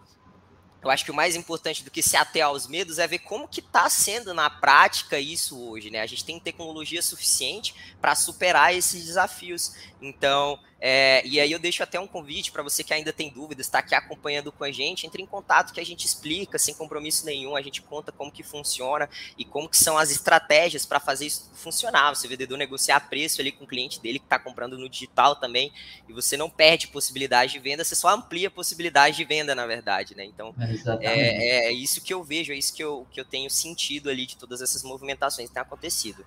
eu 0.86 0.92
acho 0.92 1.04
que 1.04 1.10
o 1.10 1.16
mais 1.16 1.36
importante 1.36 1.84
do 1.84 1.90
que 1.90 2.04
se 2.04 2.16
ater 2.16 2.46
aos 2.46 2.68
medos 2.68 3.00
é 3.00 3.08
ver 3.08 3.18
como 3.18 3.48
que 3.48 3.60
está 3.60 3.90
sendo 3.90 4.36
na 4.36 4.52
prática 4.52 5.20
isso 5.20 5.60
hoje, 5.60 5.90
né? 5.90 6.00
A 6.00 6.06
gente 6.06 6.24
tem 6.24 6.40
tecnologia 6.40 7.02
suficiente 7.02 7.74
para 8.00 8.14
superar 8.14 8.72
esses 8.72 9.04
desafios. 9.04 9.74
Então, 10.06 10.60
é, 10.80 11.26
e 11.26 11.40
aí 11.40 11.52
eu 11.52 11.58
deixo 11.58 11.82
até 11.82 12.00
um 12.00 12.06
convite 12.06 12.52
para 12.52 12.62
você 12.62 12.84
que 12.84 12.94
ainda 12.94 13.12
tem 13.12 13.32
dúvidas, 13.32 13.66
está 13.66 13.80
aqui 13.80 13.96
acompanhando 13.96 14.52
com 14.52 14.64
a 14.64 14.72
gente, 14.72 15.08
entre 15.08 15.20
em 15.20 15.26
contato 15.26 15.74
que 15.74 15.80
a 15.80 15.86
gente 15.86 16.06
explica 16.06 16.60
sem 16.60 16.76
compromisso 16.76 17.26
nenhum, 17.26 17.56
a 17.56 17.62
gente 17.62 17.82
conta 17.82 18.12
como 18.12 18.32
que 18.32 18.44
funciona 18.44 19.10
e 19.36 19.44
como 19.44 19.68
que 19.68 19.78
são 19.78 19.98
as 19.98 20.12
estratégias 20.12 20.86
para 20.86 21.00
fazer 21.00 21.26
isso 21.26 21.50
funcionar. 21.56 22.14
Você 22.14 22.28
vendedor 22.28 22.56
negociar 22.56 23.00
preço 23.10 23.42
ali 23.42 23.52
com 23.52 23.64
o 23.64 23.68
cliente 23.68 24.00
dele 24.00 24.20
que 24.20 24.26
está 24.26 24.38
comprando 24.38 24.78
no 24.78 24.88
digital 24.88 25.36
também, 25.36 25.72
e 26.08 26.14
você 26.14 26.38
não 26.38 26.52
perde 26.52 26.88
possibilidade 26.88 27.54
de 27.54 27.60
venda, 27.60 27.84
você 27.84 27.96
só 27.96 28.10
amplia 28.10 28.50
a 28.50 28.52
possibilidade 28.52 29.18
de 29.18 29.26
venda, 29.26 29.56
na 29.56 29.66
verdade, 29.66 30.16
né? 30.16 30.24
Então, 30.24 30.54
é, 31.02 31.10
é, 31.10 31.66
é 31.68 31.72
isso 31.72 32.00
que 32.00 32.14
eu 32.14 32.24
vejo, 32.24 32.54
é 32.54 32.56
isso 32.56 32.74
que 32.74 32.84
eu, 32.84 33.08
que 33.12 33.20
eu 33.20 33.26
tenho 33.26 33.50
sentido 33.50 34.08
ali 34.08 34.28
de 34.28 34.38
todas 34.38 34.62
essas 34.62 34.84
movimentações 34.84 35.48
que 35.48 35.54
têm 35.56 35.64
acontecido. 35.64 36.24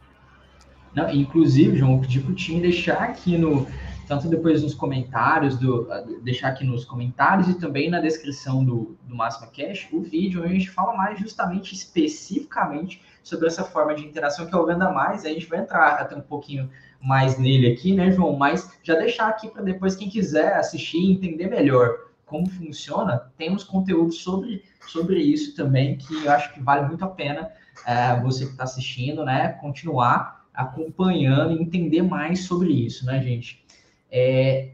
Não, 0.99 1.09
inclusive, 1.11 1.78
João, 1.78 1.93
eu 1.93 2.00
pedi 2.00 2.19
para 2.19 2.33
o 2.33 2.35
time 2.35 2.61
deixar 2.61 3.00
aqui 3.05 3.38
no, 3.38 3.69
tanto 4.09 4.26
depois 4.26 4.64
nos 4.64 4.75
comentários, 4.75 5.57
do, 5.57 5.87
deixar 6.25 6.49
aqui 6.49 6.64
nos 6.64 6.85
comentários 6.85 7.49
e 7.49 7.55
também 7.55 7.88
na 7.88 8.00
descrição 8.00 8.64
do, 8.64 8.99
do 9.05 9.14
Máxima 9.14 9.47
Cash, 9.47 9.87
o 9.93 10.00
vídeo 10.00 10.40
onde 10.40 10.50
a 10.50 10.52
gente 10.55 10.69
fala 10.69 10.97
mais 10.97 11.21
justamente, 11.21 11.73
especificamente, 11.73 13.00
sobre 13.23 13.47
essa 13.47 13.62
forma 13.62 13.95
de 13.95 14.05
interação 14.05 14.47
que 14.47 14.52
é 14.52 14.59
o 14.59 14.67
Venda 14.67 14.90
Mais, 14.90 15.25
a 15.25 15.28
gente 15.28 15.47
vai 15.47 15.61
entrar 15.61 16.00
até 16.00 16.17
um 16.17 16.21
pouquinho 16.21 16.69
mais 17.00 17.38
nele 17.38 17.73
aqui, 17.73 17.95
né, 17.95 18.11
João? 18.11 18.37
Mas 18.37 18.69
já 18.83 18.97
deixar 18.97 19.28
aqui 19.28 19.49
para 19.49 19.62
depois 19.62 19.95
quem 19.95 20.11
quiser 20.11 20.57
assistir 20.57 20.99
e 20.99 21.12
entender 21.12 21.47
melhor 21.47 22.09
como 22.26 22.50
funciona, 22.50 23.31
temos 23.38 23.62
conteúdo 23.62 24.12
sobre, 24.12 24.64
sobre 24.88 25.21
isso 25.21 25.55
também, 25.55 25.97
que 25.97 26.25
eu 26.25 26.33
acho 26.33 26.52
que 26.52 26.61
vale 26.61 26.88
muito 26.88 27.05
a 27.05 27.09
pena 27.09 27.49
é, 27.87 28.21
você 28.21 28.47
que 28.47 28.50
está 28.50 28.64
assistindo, 28.64 29.25
né, 29.25 29.50
continuar 29.61 30.38
acompanhando 30.58 31.52
e 31.52 31.62
entender 31.62 32.02
mais 32.02 32.40
sobre 32.40 32.72
isso, 32.72 33.06
né, 33.06 33.22
gente? 33.22 33.64
É, 34.10 34.70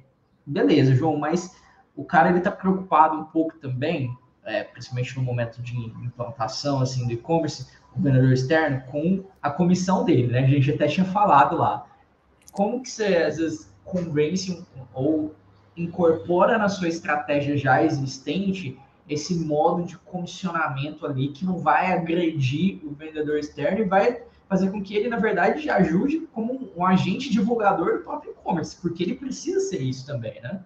beleza, 0.46 0.94
João, 0.94 1.18
mas 1.18 1.54
o 1.94 2.02
cara 2.02 2.30
ele 2.30 2.38
está 2.38 2.50
preocupado 2.50 3.18
um 3.18 3.24
pouco 3.24 3.58
também, 3.58 4.16
é, 4.46 4.64
principalmente 4.64 5.14
no 5.14 5.22
momento 5.22 5.60
de 5.60 5.76
implantação 5.76 6.80
assim 6.80 7.06
do 7.06 7.12
e-commerce, 7.12 7.66
o 7.94 8.00
vendedor 8.00 8.32
externo, 8.32 8.82
com 8.90 9.24
a 9.42 9.50
comissão 9.50 10.06
dele, 10.06 10.28
né? 10.28 10.40
A 10.40 10.48
gente 10.48 10.72
até 10.72 10.88
tinha 10.88 11.04
falado 11.04 11.54
lá. 11.54 11.86
Como 12.50 12.82
que 12.82 12.88
você 12.88 13.16
às 13.18 13.36
vezes 13.36 13.70
convence 13.84 14.64
ou 14.94 15.34
incorpora 15.76 16.56
na 16.56 16.70
sua 16.70 16.88
estratégia 16.88 17.58
já 17.58 17.82
existente 17.84 18.78
esse 19.06 19.34
modo 19.34 19.84
de 19.84 19.98
comissionamento 19.98 21.04
ali 21.04 21.28
que 21.28 21.44
não 21.44 21.58
vai 21.58 21.92
agredir 21.92 22.80
o 22.82 22.94
vendedor 22.94 23.38
externo 23.38 23.80
e 23.80 23.84
vai 23.84 24.22
fazer 24.54 24.70
com 24.70 24.80
que 24.80 24.94
ele, 24.94 25.08
na 25.08 25.18
verdade, 25.18 25.68
ajude 25.68 26.28
como 26.32 26.72
um 26.76 26.86
agente 26.86 27.28
divulgador 27.28 27.98
do 27.98 28.04
próprio 28.04 28.30
e-commerce, 28.30 28.76
porque 28.80 29.02
ele 29.02 29.16
precisa 29.16 29.58
ser 29.58 29.82
isso 29.82 30.06
também, 30.06 30.40
né? 30.40 30.60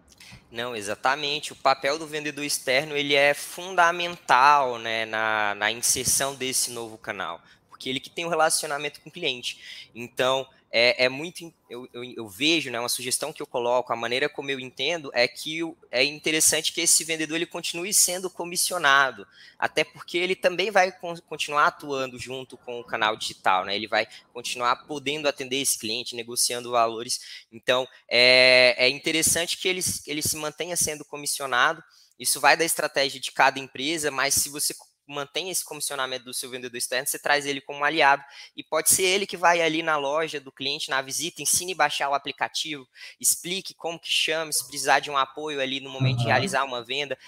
Não, 0.53 0.77
exatamente. 0.77 1.53
O 1.53 1.57
papel 1.57 1.99
do 1.99 2.07
vendedor 2.07 2.45
externo 2.45 2.95
ele 2.95 3.15
é 3.15 3.33
fundamental 3.33 4.79
né, 4.79 5.07
na, 5.07 5.55
na 5.55 5.73
inserção 5.73 6.35
desse 6.35 6.71
novo 6.71 6.99
canal, 6.99 7.41
porque 7.71 7.89
ele 7.89 7.99
que 7.99 8.11
tem 8.11 8.25
o 8.25 8.29
um 8.29 8.31
relacionamento 8.31 9.01
com 9.01 9.09
o 9.09 9.13
cliente. 9.13 9.91
Então, 9.95 10.47
é, 10.71 11.05
é 11.05 11.09
muito. 11.09 11.53
Eu, 11.69 11.89
eu, 11.93 12.05
eu, 12.05 12.29
vejo, 12.29 12.71
né, 12.71 12.79
uma 12.79 12.89
sugestão 12.89 13.33
que 13.33 13.41
eu 13.41 13.47
coloco, 13.47 13.93
a 13.93 13.97
maneira 13.97 14.29
como 14.29 14.51
eu 14.51 14.61
entendo, 14.61 15.11
é 15.15 15.27
que 15.27 15.61
é 15.91 16.05
interessante 16.05 16.73
que 16.73 16.81
esse 16.81 17.05
vendedor 17.05 17.37
ele 17.37 17.47
continue 17.47 17.93
sendo 17.93 18.31
comissionado, 18.31 19.27
até 19.59 19.85
porque 19.85 20.19
ele 20.19 20.37
também 20.37 20.71
vai 20.71 20.93
continuar 21.27 21.67
atuando 21.67 22.19
junto 22.19 22.57
com 22.57 22.81
o 22.81 22.85
canal 22.85 23.17
digital, 23.17 23.65
né? 23.65 23.75
Ele 23.75 23.89
vai 23.89 24.07
continuar 24.33 24.77
podendo 24.87 25.29
atender 25.29 25.61
esse 25.61 25.79
cliente, 25.79 26.17
negociando 26.17 26.71
valores. 26.71 27.47
Então, 27.53 27.87
é, 28.09 28.75
é 28.79 28.89
interessante 28.89 29.57
que 29.57 29.69
ele, 29.69 29.81
ele 30.07 30.23
se 30.23 30.37
mantenha 30.37 30.77
sendo 30.77 31.05
comissionado. 31.05 31.83
Isso 32.19 32.41
vai 32.41 32.57
da 32.57 32.65
estratégia 32.65 33.21
de 33.21 33.31
cada 33.31 33.61
empresa, 33.61 34.11
mas 34.11 34.35
se 34.35 34.49
você 34.49 34.75
mantém 35.09 35.51
esse 35.51 35.65
comissionamento 35.65 36.25
do 36.25 36.35
seu 36.35 36.51
vendedor 36.51 36.77
externo, 36.77 37.07
você 37.07 37.19
traz 37.19 37.47
ele 37.47 37.61
como 37.61 37.85
aliado 37.85 38.23
e 38.55 38.63
pode 38.63 38.91
ser 38.91 39.05
ele 39.05 39.27
que 39.27 39.37
vai 39.37 39.63
ali 39.63 39.83
na 39.83 39.97
loja 39.97 40.39
do 40.39 40.53
cliente, 40.53 40.91
na 40.91 41.01
visita, 41.01 41.43
ensine 41.43 41.73
a 41.73 41.77
baixar 41.77 42.11
o 42.11 42.15
aplicativo, 42.15 42.87
explique 43.19 43.75
como 43.75 43.99
que 43.99 44.11
chama, 44.11 44.53
se 44.53 44.67
precisar 44.67 45.01
de 45.01 45.11
um 45.11 45.17
apoio 45.17 45.61
ali 45.61 45.81
no 45.81 45.91
momento 45.91 46.19
de 46.19 46.27
realizar 46.27 46.65
uma 46.65 46.85
venda, 46.85 47.19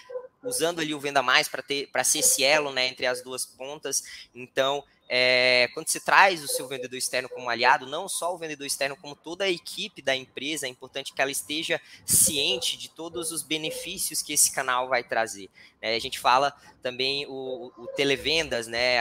usando 0.43 0.81
ali 0.81 0.95
o 0.95 1.01
venda 1.01 1.23
mais 1.23 1.49
para 1.49 1.63
ter 1.63 1.89
para 1.91 2.05
ser 2.05 2.21
esse 2.21 2.45
elo, 2.45 2.73
né, 2.73 2.87
entre 2.87 3.07
as 3.07 3.23
duas 3.23 3.45
pontas. 3.45 4.03
Então, 4.35 4.85
é, 5.13 5.69
quando 5.75 5.89
você 5.89 5.99
traz 5.99 6.45
o 6.45 6.47
seu 6.47 6.69
vendedor 6.69 6.97
externo 6.97 7.29
como 7.29 7.51
aliado, 7.51 7.85
não 7.85 8.09
só 8.09 8.33
o 8.33 8.39
vendedor 8.39 8.65
externo, 8.65 8.97
como 8.97 9.17
toda 9.17 9.45
a 9.45 9.51
equipe 9.51 10.01
da 10.01 10.15
empresa, 10.15 10.67
é 10.67 10.69
importante 10.69 11.13
que 11.13 11.21
ela 11.21 11.33
esteja 11.33 11.81
ciente 12.07 12.77
de 12.77 12.89
todos 12.89 13.33
os 13.33 13.43
benefícios 13.43 14.23
que 14.23 14.33
esse 14.33 14.53
canal 14.53 14.89
vai 14.89 15.03
trazer. 15.03 15.51
É, 15.81 15.97
a 15.97 15.99
gente 15.99 16.19
fala 16.19 16.53
também 16.83 17.27
o, 17.27 17.73
o 17.77 17.87
televendas, 17.97 18.67
né? 18.67 18.97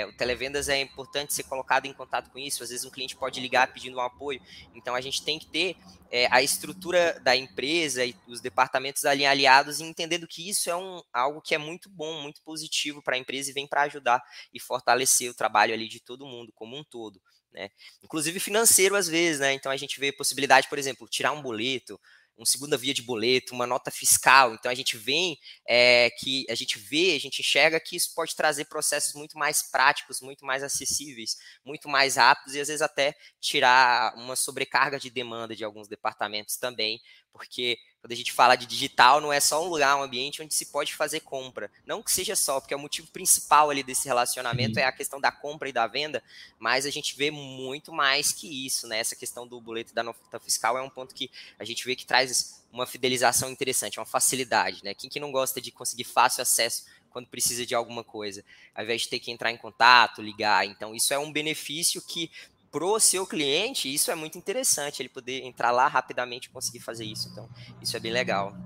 É, 0.00 0.06
o 0.06 0.12
televendas 0.16 0.68
é 0.68 0.80
importante 0.80 1.34
ser 1.34 1.42
colocado 1.44 1.86
em 1.86 1.92
contato 1.92 2.30
com 2.30 2.38
isso. 2.38 2.62
Às 2.62 2.70
vezes 2.70 2.84
um 2.84 2.90
cliente 2.90 3.16
pode 3.16 3.40
ligar 3.40 3.72
pedindo 3.72 3.96
um 3.96 4.00
apoio. 4.00 4.40
Então 4.74 4.94
a 4.94 5.00
gente 5.00 5.22
tem 5.22 5.38
que 5.38 5.46
ter 5.46 5.76
é, 6.10 6.26
a 6.30 6.42
estrutura 6.42 7.18
da 7.20 7.36
empresa 7.36 8.04
e 8.04 8.14
os 8.26 8.40
departamentos 8.40 9.04
ali 9.04 9.26
aliados 9.26 9.80
e 9.80 9.84
entendendo 9.84 10.26
que 10.26 10.48
isso 10.48 10.70
é 10.70 10.76
um, 10.76 11.02
algo 11.12 11.40
que 11.40 11.54
é 11.54 11.58
muito 11.58 11.88
bom, 11.88 12.20
muito 12.20 12.42
positivo 12.42 13.02
para 13.02 13.16
a 13.16 13.18
empresa 13.18 13.50
e 13.50 13.54
vem 13.54 13.66
para 13.66 13.82
ajudar 13.82 14.22
e 14.52 14.60
fortalecer 14.60 15.30
o 15.30 15.34
trabalho 15.34 15.74
ali 15.74 15.88
de 15.88 16.00
todo 16.00 16.26
mundo 16.26 16.52
como 16.54 16.76
um 16.76 16.84
todo. 16.84 17.20
Né? 17.52 17.70
Inclusive 18.02 18.40
financeiro 18.40 18.96
às 18.96 19.06
vezes, 19.06 19.40
né? 19.40 19.52
Então 19.52 19.70
a 19.70 19.76
gente 19.76 20.00
vê 20.00 20.10
possibilidade, 20.10 20.68
por 20.68 20.78
exemplo, 20.78 21.06
tirar 21.06 21.32
um 21.32 21.42
boleto, 21.42 22.00
uma 22.42 22.46
segunda 22.46 22.76
via 22.76 22.92
de 22.92 23.02
boleto, 23.02 23.54
uma 23.54 23.66
nota 23.66 23.90
fiscal. 23.90 24.54
Então 24.54 24.70
a 24.70 24.74
gente 24.74 24.96
vem 24.96 25.38
é, 25.66 26.10
que 26.18 26.44
a 26.50 26.54
gente 26.54 26.78
vê, 26.78 27.14
a 27.14 27.20
gente 27.20 27.40
enxerga 27.40 27.80
que 27.80 27.96
isso 27.96 28.12
pode 28.14 28.34
trazer 28.34 28.66
processos 28.66 29.14
muito 29.14 29.38
mais 29.38 29.62
práticos, 29.70 30.20
muito 30.20 30.44
mais 30.44 30.62
acessíveis, 30.62 31.36
muito 31.64 31.88
mais 31.88 32.16
rápidos 32.16 32.54
e 32.54 32.60
às 32.60 32.68
vezes 32.68 32.82
até 32.82 33.14
tirar 33.40 34.14
uma 34.16 34.36
sobrecarga 34.36 34.98
de 34.98 35.08
demanda 35.08 35.54
de 35.54 35.64
alguns 35.64 35.88
departamentos 35.88 36.56
também, 36.56 37.00
porque 37.32 37.78
quando 38.02 38.12
a 38.12 38.16
gente 38.16 38.32
fala 38.32 38.56
de 38.56 38.66
digital, 38.66 39.20
não 39.20 39.32
é 39.32 39.38
só 39.38 39.64
um 39.64 39.68
lugar, 39.68 39.96
um 39.96 40.02
ambiente 40.02 40.42
onde 40.42 40.52
se 40.52 40.66
pode 40.66 40.92
fazer 40.92 41.20
compra. 41.20 41.70
Não 41.86 42.02
que 42.02 42.10
seja 42.10 42.34
só, 42.34 42.58
porque 42.58 42.74
é 42.74 42.76
o 42.76 42.80
motivo 42.80 43.06
principal 43.12 43.70
ali 43.70 43.84
desse 43.84 44.08
relacionamento 44.08 44.76
é 44.80 44.84
a 44.84 44.90
questão 44.90 45.20
da 45.20 45.30
compra 45.30 45.68
e 45.68 45.72
da 45.72 45.86
venda, 45.86 46.20
mas 46.58 46.84
a 46.84 46.90
gente 46.90 47.16
vê 47.16 47.30
muito 47.30 47.92
mais 47.92 48.32
que 48.32 48.66
isso, 48.66 48.88
né? 48.88 48.98
Essa 48.98 49.14
questão 49.14 49.46
do 49.46 49.60
boleto 49.60 49.94
da 49.94 50.02
nota 50.02 50.40
fiscal 50.40 50.76
é 50.76 50.82
um 50.82 50.90
ponto 50.90 51.14
que 51.14 51.30
a 51.56 51.64
gente 51.64 51.84
vê 51.86 51.94
que 51.94 52.04
traz 52.04 52.60
uma 52.72 52.86
fidelização 52.86 53.48
interessante, 53.48 54.00
uma 54.00 54.06
facilidade, 54.06 54.82
né? 54.82 54.94
Quem 54.94 55.08
que 55.08 55.20
não 55.20 55.30
gosta 55.30 55.60
de 55.60 55.70
conseguir 55.70 56.04
fácil 56.04 56.42
acesso 56.42 56.84
quando 57.12 57.28
precisa 57.28 57.64
de 57.64 57.74
alguma 57.74 58.02
coisa, 58.02 58.44
ao 58.74 58.82
invés 58.82 59.02
de 59.02 59.08
ter 59.08 59.20
que 59.20 59.30
entrar 59.30 59.52
em 59.52 59.56
contato, 59.56 60.22
ligar. 60.22 60.66
Então, 60.66 60.94
isso 60.94 61.12
é 61.12 61.18
um 61.18 61.30
benefício 61.30 62.02
que 62.02 62.30
pro 62.72 62.98
seu 62.98 63.26
cliente, 63.26 63.92
isso 63.92 64.10
é 64.10 64.14
muito 64.14 64.38
interessante, 64.38 65.02
ele 65.02 65.10
poder 65.10 65.44
entrar 65.44 65.70
lá 65.70 65.86
rapidamente 65.86 66.48
e 66.48 66.50
conseguir 66.50 66.80
fazer 66.80 67.04
isso. 67.04 67.28
Então, 67.30 67.46
isso 67.80 67.96
é 67.96 68.00
bem 68.00 68.10
legal. 68.10 68.56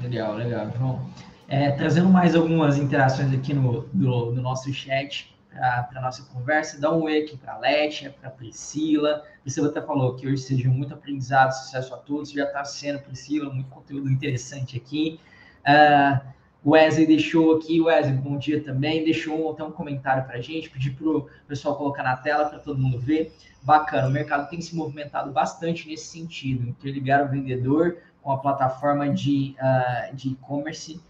Legal, 0.00 0.34
legal, 0.34 0.70
João. 0.76 1.10
É, 1.46 1.70
trazendo 1.70 2.08
mais 2.10 2.34
algumas 2.34 2.76
interações 2.76 3.32
aqui 3.32 3.54
no, 3.54 3.82
do, 3.94 4.32
no 4.32 4.42
nosso 4.42 4.70
chat, 4.74 5.32
para 5.58 5.98
a 5.98 6.00
nossa 6.00 6.22
conversa. 6.24 6.80
Dá 6.80 6.92
um 6.92 7.02
oi 7.02 7.22
aqui 7.22 7.36
para 7.36 7.54
a 7.54 7.58
Letia, 7.58 8.14
para 8.18 8.28
a 8.28 8.32
Priscila. 8.32 9.24
Priscila 9.42 9.68
até 9.68 9.82
falou 9.82 10.14
que 10.14 10.26
hoje 10.26 10.42
seja 10.42 10.68
muito 10.68 10.94
aprendizado, 10.94 11.52
sucesso 11.52 11.94
a 11.94 11.98
todos. 11.98 12.30
Já 12.30 12.44
está 12.44 12.64
sendo, 12.64 13.00
Priscila, 13.00 13.52
muito 13.52 13.68
conteúdo 13.70 14.10
interessante 14.10 14.76
aqui. 14.76 15.18
Uh, 15.60 16.20
Wesley 16.66 17.06
deixou 17.06 17.56
aqui, 17.56 17.80
Wesley, 17.80 18.16
bom 18.16 18.36
dia 18.36 18.62
também. 18.62 19.04
Deixou 19.04 19.52
até 19.52 19.62
um 19.62 19.70
comentário 19.70 20.24
para 20.24 20.38
a 20.38 20.40
gente, 20.40 20.68
pedi 20.68 20.90
para 20.90 21.08
o 21.08 21.28
pessoal 21.46 21.76
colocar 21.76 22.02
na 22.02 22.16
tela 22.16 22.48
para 22.48 22.58
todo 22.58 22.78
mundo 22.78 22.98
ver. 22.98 23.32
Bacana, 23.62 24.08
o 24.08 24.10
mercado 24.10 24.48
tem 24.48 24.60
se 24.60 24.74
movimentado 24.74 25.30
bastante 25.32 25.88
nesse 25.88 26.06
sentido, 26.06 26.68
interligar 26.68 27.24
o 27.24 27.28
vendedor 27.28 27.98
com 28.22 28.32
a 28.32 28.38
plataforma 28.38 29.08
de 29.08 29.54
uh, 29.60 30.16
e-commerce, 30.26 31.00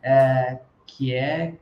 uh, 0.00 0.58
que 0.86 1.14
é 1.14 1.54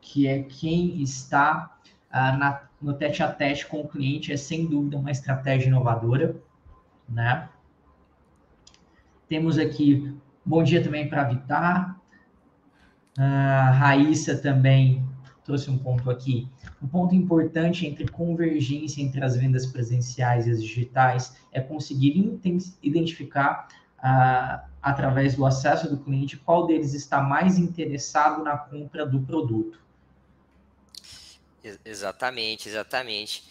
que 0.00 0.26
é 0.26 0.42
quem 0.42 1.00
está 1.02 1.76
uh, 2.10 2.38
na, 2.38 2.62
no 2.80 2.94
tete 2.94 3.22
a 3.22 3.30
tete 3.30 3.66
com 3.66 3.80
o 3.80 3.88
cliente, 3.88 4.32
é 4.32 4.36
sem 4.36 4.66
dúvida 4.66 4.96
uma 4.96 5.10
estratégia 5.10 5.68
inovadora, 5.68 6.36
né? 7.08 7.48
Temos 9.28 9.58
aqui, 9.58 10.16
bom 10.44 10.62
dia 10.64 10.82
também 10.82 11.08
para 11.08 11.24
Vitar, 11.24 11.99
a 13.18 13.70
Raíssa 13.70 14.36
também 14.36 15.04
trouxe 15.44 15.70
um 15.70 15.78
ponto 15.78 16.10
aqui. 16.10 16.48
Um 16.82 16.86
ponto 16.86 17.14
importante 17.14 17.86
entre 17.86 18.06
convergência 18.08 19.02
entre 19.02 19.22
as 19.24 19.36
vendas 19.36 19.66
presenciais 19.66 20.46
e 20.46 20.50
as 20.50 20.62
digitais 20.62 21.36
é 21.52 21.60
conseguir 21.60 22.40
identificar, 22.82 23.68
uh, 23.98 24.64
através 24.80 25.34
do 25.34 25.44
acesso 25.44 25.90
do 25.90 25.98
cliente, 25.98 26.36
qual 26.36 26.66
deles 26.66 26.94
está 26.94 27.20
mais 27.20 27.58
interessado 27.58 28.42
na 28.42 28.56
compra 28.56 29.04
do 29.04 29.20
produto. 29.20 29.78
Exatamente, 31.84 32.68
exatamente. 32.68 33.44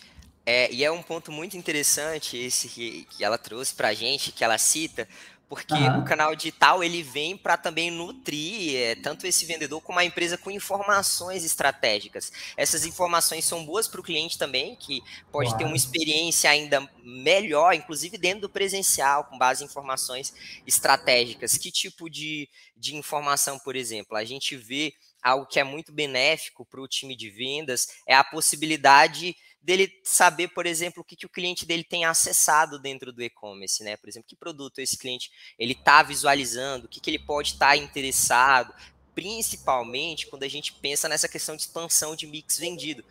É, 0.45 0.72
e 0.74 0.84
é 0.84 0.91
um 0.91 1.04
ponto 1.04 1.32
muito 1.32 1.56
interessante 1.58 2.36
esse 2.36 2.67
que, 2.67 3.06
que 3.06 3.24
ela 3.24 3.38
trouxe 3.38 3.76
para 3.76 3.89
a 3.89 3.93
gente, 3.93 4.32
que 4.32 4.43
ela 4.43 4.58
cita, 4.58 5.08
porque 5.50 5.74
uhum. 5.74 6.02
o 6.02 6.06
canal 6.06 6.36
digital 6.36 6.84
ele 6.84 7.02
vem 7.02 7.36
para 7.36 7.58
também 7.58 7.90
nutrir 7.90 8.76
é, 8.76 8.96
tanto 8.96 9.26
esse 9.26 9.46
vendedor 9.48 9.82
como 9.82 9.98
a 9.98 10.06
empresa 10.06 10.38
com 10.38 10.52
informações 10.52 11.44
estratégicas. 11.44 12.32
Essas 12.56 12.86
informações 12.86 13.46
são 13.46 13.66
boas 13.66 13.88
para 13.88 14.00
o 14.00 14.04
cliente 14.04 14.38
também, 14.38 14.76
que 14.76 15.02
pode 15.32 15.58
ter 15.58 15.66
uma 15.66 15.76
experiência 15.76 16.52
ainda 16.52 16.88
melhor, 17.04 17.74
inclusive 17.74 18.16
dentro 18.16 18.42
do 18.42 18.50
presencial, 18.50 19.24
com 19.24 19.40
base 19.40 19.64
em 19.64 19.66
informações 19.66 20.32
estratégicas. 20.68 21.58
Que 21.58 21.72
tipo 21.72 22.08
de, 22.08 22.48
de 22.78 22.96
informação, 22.96 23.58
por 23.58 23.76
exemplo? 23.76 24.16
A 24.16 24.24
gente 24.24 24.56
vê 24.56 24.94
algo 25.22 25.48
que 25.48 25.60
é 25.60 25.64
muito 25.64 25.92
benéfico 25.92 26.64
para 26.64 26.80
o 26.80 26.88
time 26.88 27.16
de 27.16 27.30
vendas, 27.30 27.88
é 28.08 28.14
a 28.14 28.24
possibilidade 28.24 29.36
dele 29.62 29.91
saber, 30.04 30.50
por 30.50 30.65
exemplo, 30.65 31.02
o 31.02 31.04
que, 31.04 31.15
que 31.15 31.26
o 31.26 31.30
cliente 31.30 31.65
dele 31.65 31.84
tem 31.84 32.06
acessado 32.06 32.80
dentro 32.80 33.12
do 33.12 33.22
e-commerce, 33.22 33.84
né? 33.84 33.98
Por 33.98 34.10
exemplo, 34.10 34.28
que 34.28 34.36
produto 34.36 34.80
esse 34.80 34.98
cliente 34.98 35.32
ele 35.58 35.74
está 35.74 36.02
visualizando, 36.02 36.86
o 36.86 36.89
que, 36.89 37.00
que 37.00 37.10
ele 37.10 37.19
pode 37.19 37.54
estar 37.54 37.69
tá 37.69 37.78
interessado, 37.78 38.74
principalmente 39.13 40.28
quando 40.28 40.43
a 40.43 40.48
gente 40.48 40.74
pensa 40.74 41.10
nessa 41.10 41.28
questão 41.28 41.56
de 41.56 41.63
expansão 41.63 42.15
de 42.15 42.26
mix 42.26 42.58
vendido. 42.58 43.04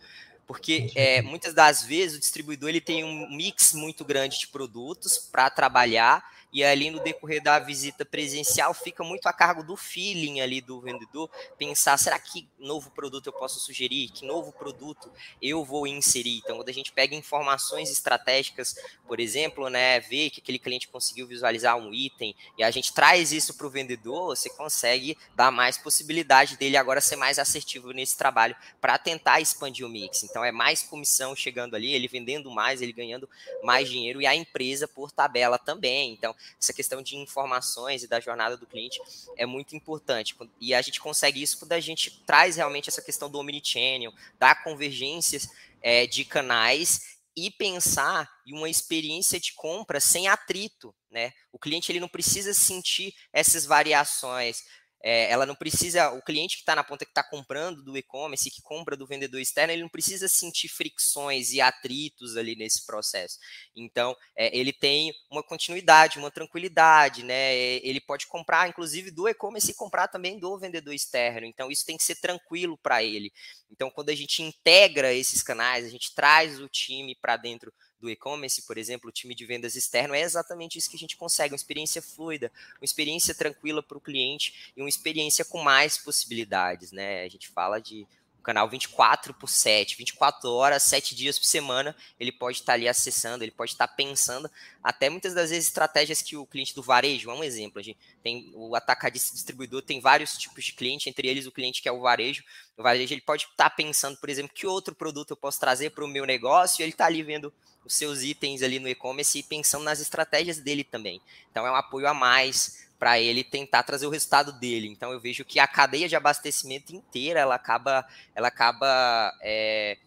Porque 0.47 0.91
é, 0.95 1.21
muitas 1.21 1.53
das 1.53 1.83
vezes 1.83 2.17
o 2.17 2.19
distribuidor 2.19 2.69
ele 2.69 2.81
tem 2.81 3.03
um 3.03 3.29
mix 3.29 3.71
muito 3.71 4.03
grande 4.03 4.39
de 4.39 4.47
produtos 4.47 5.17
para 5.17 5.47
trabalhar 5.49 6.27
e 6.51 6.63
ali 6.63 6.89
no 6.89 6.99
decorrer 6.99 7.41
da 7.41 7.59
visita 7.59 8.05
presencial 8.05 8.73
fica 8.73 9.03
muito 9.03 9.27
a 9.27 9.33
cargo 9.33 9.63
do 9.63 9.75
feeling 9.75 10.41
ali 10.41 10.61
do 10.61 10.81
vendedor, 10.81 11.29
pensar, 11.57 11.97
será 11.97 12.17
que 12.19 12.47
novo 12.57 12.89
produto 12.91 13.27
eu 13.27 13.33
posso 13.33 13.59
sugerir? 13.59 14.09
Que 14.09 14.25
novo 14.25 14.51
produto 14.51 15.11
eu 15.41 15.63
vou 15.63 15.85
inserir? 15.85 16.39
Então, 16.39 16.57
quando 16.57 16.69
a 16.69 16.73
gente 16.73 16.91
pega 16.91 17.15
informações 17.15 17.91
estratégicas, 17.91 18.75
por 19.07 19.19
exemplo, 19.19 19.69
né, 19.69 19.99
ver 19.99 20.29
que 20.29 20.39
aquele 20.39 20.59
cliente 20.59 20.87
conseguiu 20.87 21.27
visualizar 21.27 21.77
um 21.77 21.93
item 21.93 22.35
e 22.57 22.63
a 22.63 22.71
gente 22.71 22.93
traz 22.93 23.31
isso 23.31 23.55
para 23.55 23.67
o 23.67 23.69
vendedor, 23.69 24.35
você 24.35 24.49
consegue 24.49 25.17
dar 25.35 25.51
mais 25.51 25.77
possibilidade 25.77 26.57
dele 26.57 26.77
agora 26.77 27.01
ser 27.01 27.15
mais 27.15 27.37
assertivo 27.39 27.91
nesse 27.91 28.17
trabalho 28.17 28.55
para 28.81 28.97
tentar 28.97 29.39
expandir 29.39 29.85
o 29.85 29.89
mix. 29.89 30.23
Então, 30.23 30.43
é 30.43 30.51
mais 30.51 30.81
comissão 30.81 31.35
chegando 31.35 31.75
ali, 31.75 31.93
ele 31.93 32.07
vendendo 32.07 32.49
mais, 32.49 32.81
ele 32.81 32.93
ganhando 32.93 33.29
mais 33.63 33.89
dinheiro 33.89 34.21
e 34.21 34.27
a 34.27 34.35
empresa 34.35 34.87
por 34.87 35.11
tabela 35.11 35.57
também. 35.57 36.11
Então, 36.13 36.35
essa 36.59 36.73
questão 36.73 37.01
de 37.01 37.15
informações 37.15 38.03
e 38.03 38.07
da 38.07 38.19
jornada 38.19 38.57
do 38.57 38.67
cliente 38.67 38.99
é 39.37 39.45
muito 39.45 39.75
importante. 39.75 40.35
E 40.59 40.73
a 40.73 40.81
gente 40.81 40.99
consegue 40.99 41.41
isso 41.41 41.59
quando 41.59 41.73
a 41.73 41.79
gente 41.79 42.23
traz 42.25 42.55
realmente 42.55 42.89
essa 42.89 43.01
questão 43.01 43.29
do 43.29 43.39
omnichannel, 43.39 44.13
da 44.37 44.55
convergência 44.55 45.39
é, 45.81 46.05
de 46.05 46.25
canais 46.25 47.19
e 47.35 47.49
pensar 47.49 48.29
em 48.45 48.53
uma 48.53 48.69
experiência 48.69 49.39
de 49.39 49.53
compra 49.53 49.99
sem 49.99 50.27
atrito, 50.27 50.93
né? 51.09 51.31
O 51.51 51.59
cliente 51.59 51.91
ele 51.91 51.99
não 51.99 52.07
precisa 52.07 52.53
sentir 52.53 53.13
essas 53.31 53.65
variações 53.65 54.63
é, 55.01 55.31
ela 55.31 55.45
não 55.45 55.55
precisa, 55.55 56.11
o 56.11 56.21
cliente 56.21 56.57
que 56.57 56.61
está 56.61 56.75
na 56.75 56.83
ponta 56.83 57.05
que 57.05 57.11
está 57.11 57.23
comprando 57.23 57.81
do 57.81 57.97
e-commerce, 57.97 58.51
que 58.51 58.61
compra 58.61 58.97
do 58.97 59.07
vendedor 59.07 59.39
externo, 59.39 59.71
ele 59.71 59.81
não 59.81 59.89
precisa 59.89 60.27
sentir 60.27 60.67
fricções 60.67 61.51
e 61.51 61.61
atritos 61.61 62.35
ali 62.35 62.55
nesse 62.55 62.85
processo. 62.85 63.37
Então, 63.75 64.15
é, 64.35 64.55
ele 64.57 64.73
tem 64.73 65.13
uma 65.31 65.41
continuidade, 65.41 66.19
uma 66.19 66.31
tranquilidade, 66.31 67.23
né? 67.23 67.55
Ele 67.55 68.01
pode 68.01 68.27
comprar, 68.27 68.67
inclusive, 68.67 69.11
do 69.11 69.27
e-commerce 69.27 69.71
e 69.71 69.75
comprar 69.75 70.07
também 70.07 70.37
do 70.37 70.57
vendedor 70.59 70.93
externo. 70.93 71.45
Então, 71.45 71.71
isso 71.71 71.85
tem 71.85 71.97
que 71.97 72.03
ser 72.03 72.15
tranquilo 72.15 72.77
para 72.77 73.01
ele. 73.01 73.31
Então, 73.71 73.89
quando 73.89 74.09
a 74.09 74.15
gente 74.15 74.41
integra 74.41 75.13
esses 75.13 75.41
canais, 75.41 75.85
a 75.85 75.89
gente 75.89 76.13
traz 76.13 76.59
o 76.59 76.67
time 76.67 77.15
para 77.21 77.37
dentro 77.37 77.73
do 77.99 78.09
e-commerce, 78.09 78.61
por 78.63 78.77
exemplo, 78.77 79.09
o 79.09 79.11
time 79.11 79.35
de 79.35 79.45
vendas 79.45 79.75
externo, 79.75 80.13
é 80.13 80.21
exatamente 80.21 80.77
isso 80.77 80.89
que 80.89 80.95
a 80.95 80.99
gente 80.99 81.17
consegue, 81.17 81.53
uma 81.53 81.57
experiência 81.57 82.01
fluida, 82.01 82.51
uma 82.79 82.85
experiência 82.85 83.33
tranquila 83.33 83.83
para 83.83 83.97
o 83.97 84.01
cliente 84.01 84.71
e 84.75 84.81
uma 84.81 84.89
experiência 84.89 85.43
com 85.43 85.61
mais 85.61 85.97
possibilidades, 85.97 86.91
né? 86.91 87.23
A 87.23 87.29
gente 87.29 87.47
fala 87.49 87.79
de 87.79 88.07
canal 88.41 88.69
24 88.69 89.33
por 89.33 89.47
7, 89.47 89.97
24 89.97 90.49
horas, 90.49 90.83
7 90.83 91.15
dias 91.15 91.37
por 91.37 91.45
semana, 91.45 91.95
ele 92.19 92.31
pode 92.31 92.57
estar 92.57 92.73
ali 92.73 92.87
acessando, 92.87 93.43
ele 93.43 93.51
pode 93.51 93.71
estar 93.71 93.87
pensando, 93.87 94.49
até 94.83 95.09
muitas 95.09 95.33
das 95.33 95.49
vezes 95.49 95.67
estratégias 95.67 96.21
que 96.21 96.35
o 96.35 96.45
cliente 96.45 96.73
do 96.73 96.81
varejo, 96.81 97.29
é 97.29 97.33
um 97.33 97.43
exemplo, 97.43 97.79
a 97.79 97.83
gente 97.83 97.99
tem 98.23 98.51
o 98.55 98.75
atacadista 98.75 99.33
distribuidor 99.33 99.81
tem 99.81 99.99
vários 99.99 100.37
tipos 100.37 100.63
de 100.65 100.73
cliente, 100.73 101.09
entre 101.09 101.27
eles 101.27 101.45
o 101.45 101.51
cliente 101.51 101.81
que 101.81 101.89
é 101.89 101.91
o 101.91 102.01
varejo, 102.01 102.43
o 102.77 102.83
varejo 102.83 103.13
ele 103.13 103.21
pode 103.21 103.45
estar 103.45 103.69
pensando, 103.71 104.17
por 104.17 104.29
exemplo, 104.29 104.53
que 104.53 104.65
outro 104.65 104.95
produto 104.95 105.31
eu 105.31 105.37
posso 105.37 105.59
trazer 105.59 105.91
para 105.91 106.03
o 106.03 106.07
meu 106.07 106.25
negócio, 106.25 106.81
ele 106.81 106.91
está 106.91 107.05
ali 107.05 107.21
vendo 107.23 107.53
os 107.85 107.93
seus 107.93 108.21
itens 108.23 108.61
ali 108.61 108.79
no 108.79 108.87
e-commerce 108.87 109.39
e 109.39 109.43
pensando 109.43 109.83
nas 109.83 109.99
estratégias 109.99 110.59
dele 110.59 110.83
também. 110.83 111.21
Então 111.51 111.65
é 111.65 111.71
um 111.71 111.75
apoio 111.75 112.07
a 112.07 112.13
mais 112.13 112.88
para 112.99 113.17
ele 113.17 113.43
tentar 113.43 113.83
trazer 113.83 114.05
o 114.05 114.09
resultado 114.09 114.51
dele. 114.51 114.87
Então 114.87 115.11
eu 115.11 115.19
vejo 115.19 115.45
que 115.45 115.57
a 115.57 115.65
cadeia 115.65 116.09
de 116.09 116.17
abastecimento 116.17 116.93
inteira 116.93 117.39
ela 117.39 117.55
acaba, 117.55 118.05
ela 118.35 118.49
acaba 118.49 119.33
é, 119.41 119.97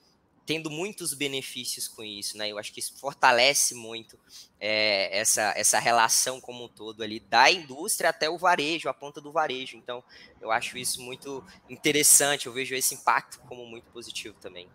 tendo 0.45 0.71
muitos 0.71 1.15
benefícios 1.15 1.89
com 1.89 2.05
isso, 2.05 2.37
né? 2.37 2.51
Eu 2.51 2.59
acho 2.59 2.71
que 2.71 2.81
isso 2.81 2.95
fortalece 2.99 3.75
muito 3.75 4.19
é, 4.61 5.19
essa, 5.19 5.55
essa 5.57 5.79
relação 5.79 6.39
como 6.39 6.65
um 6.65 6.69
todo 6.69 7.03
ali 7.03 7.19
da 7.19 7.51
indústria 7.51 8.11
até 8.11 8.29
o 8.29 8.37
varejo, 8.37 8.91
a 8.91 8.95
ponta 8.95 9.21
do 9.23 9.33
varejo. 9.33 9.77
Então 9.79 10.05
eu 10.39 10.51
acho 10.51 10.77
isso 10.77 11.01
muito 11.01 11.43
interessante. 11.71 12.47
Eu 12.47 12.53
vejo 12.53 12.75
esse 12.75 12.95
impacto 12.95 13.41
como 13.49 13.65
muito 13.65 13.91
positivo 13.91 14.37
também. 14.39 14.69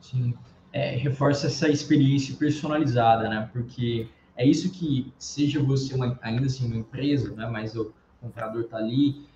Sim, 0.00 0.34
é, 0.72 0.96
reforça 0.96 1.46
essa 1.46 1.68
experiência 1.68 2.34
personalizada, 2.34 3.28
né? 3.28 3.48
Porque 3.52 4.08
é 4.36 4.44
isso 4.44 4.70
que, 4.70 5.12
seja 5.18 5.62
você 5.62 5.94
uma, 5.94 6.18
ainda 6.22 6.46
assim 6.46 6.66
uma 6.66 6.76
empresa, 6.76 7.34
né, 7.34 7.48
mas 7.50 7.74
o 7.74 7.92
comprador 8.20 8.62
está 8.62 8.76
ali, 8.76 9.26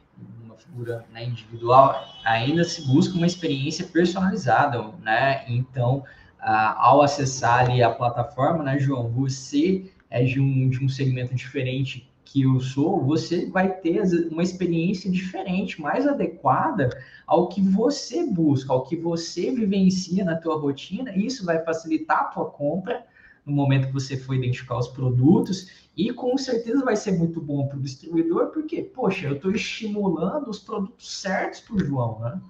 uma 0.44 0.54
figura 0.54 1.04
né, 1.12 1.24
individual, 1.24 1.94
ainda 2.24 2.64
se 2.64 2.86
busca 2.86 3.16
uma 3.16 3.26
experiência 3.26 3.86
personalizada, 3.86 4.82
né? 5.02 5.44
Então, 5.48 6.04
ah, 6.38 6.76
ao 6.78 7.02
acessar 7.02 7.60
ali 7.60 7.82
a 7.82 7.90
plataforma, 7.90 8.62
né, 8.62 8.78
João, 8.78 9.08
você 9.08 9.90
é 10.10 10.22
de 10.22 10.40
um, 10.40 10.68
de 10.68 10.84
um 10.84 10.88
segmento 10.88 11.34
diferente 11.34 12.10
que 12.24 12.42
eu 12.42 12.60
sou, 12.60 13.04
você 13.04 13.50
vai 13.50 13.72
ter 13.72 14.02
uma 14.30 14.42
experiência 14.42 15.10
diferente, 15.10 15.80
mais 15.80 16.06
adequada 16.06 16.88
ao 17.26 17.48
que 17.48 17.60
você 17.60 18.24
busca, 18.24 18.72
ao 18.72 18.84
que 18.84 18.96
você 18.96 19.50
vivencia 19.50 20.24
na 20.24 20.36
tua 20.36 20.56
rotina, 20.56 21.12
e 21.12 21.26
isso 21.26 21.44
vai 21.44 21.64
facilitar 21.64 22.20
a 22.20 22.24
tua 22.24 22.44
compra, 22.44 23.04
no 23.50 23.56
momento 23.56 23.88
que 23.88 23.92
você 23.92 24.16
for 24.16 24.34
identificar 24.34 24.78
os 24.78 24.88
produtos, 24.88 25.68
e 25.96 26.12
com 26.12 26.38
certeza 26.38 26.84
vai 26.84 26.96
ser 26.96 27.12
muito 27.12 27.40
bom 27.40 27.66
para 27.66 27.76
o 27.76 27.82
distribuidor, 27.82 28.48
porque, 28.48 28.82
poxa, 28.82 29.26
eu 29.26 29.36
estou 29.36 29.52
estimulando 29.52 30.48
os 30.48 30.58
produtos 30.58 31.20
certos 31.20 31.60
para 31.60 31.76
o 31.76 31.84
João, 31.84 32.18
né? 32.20 32.40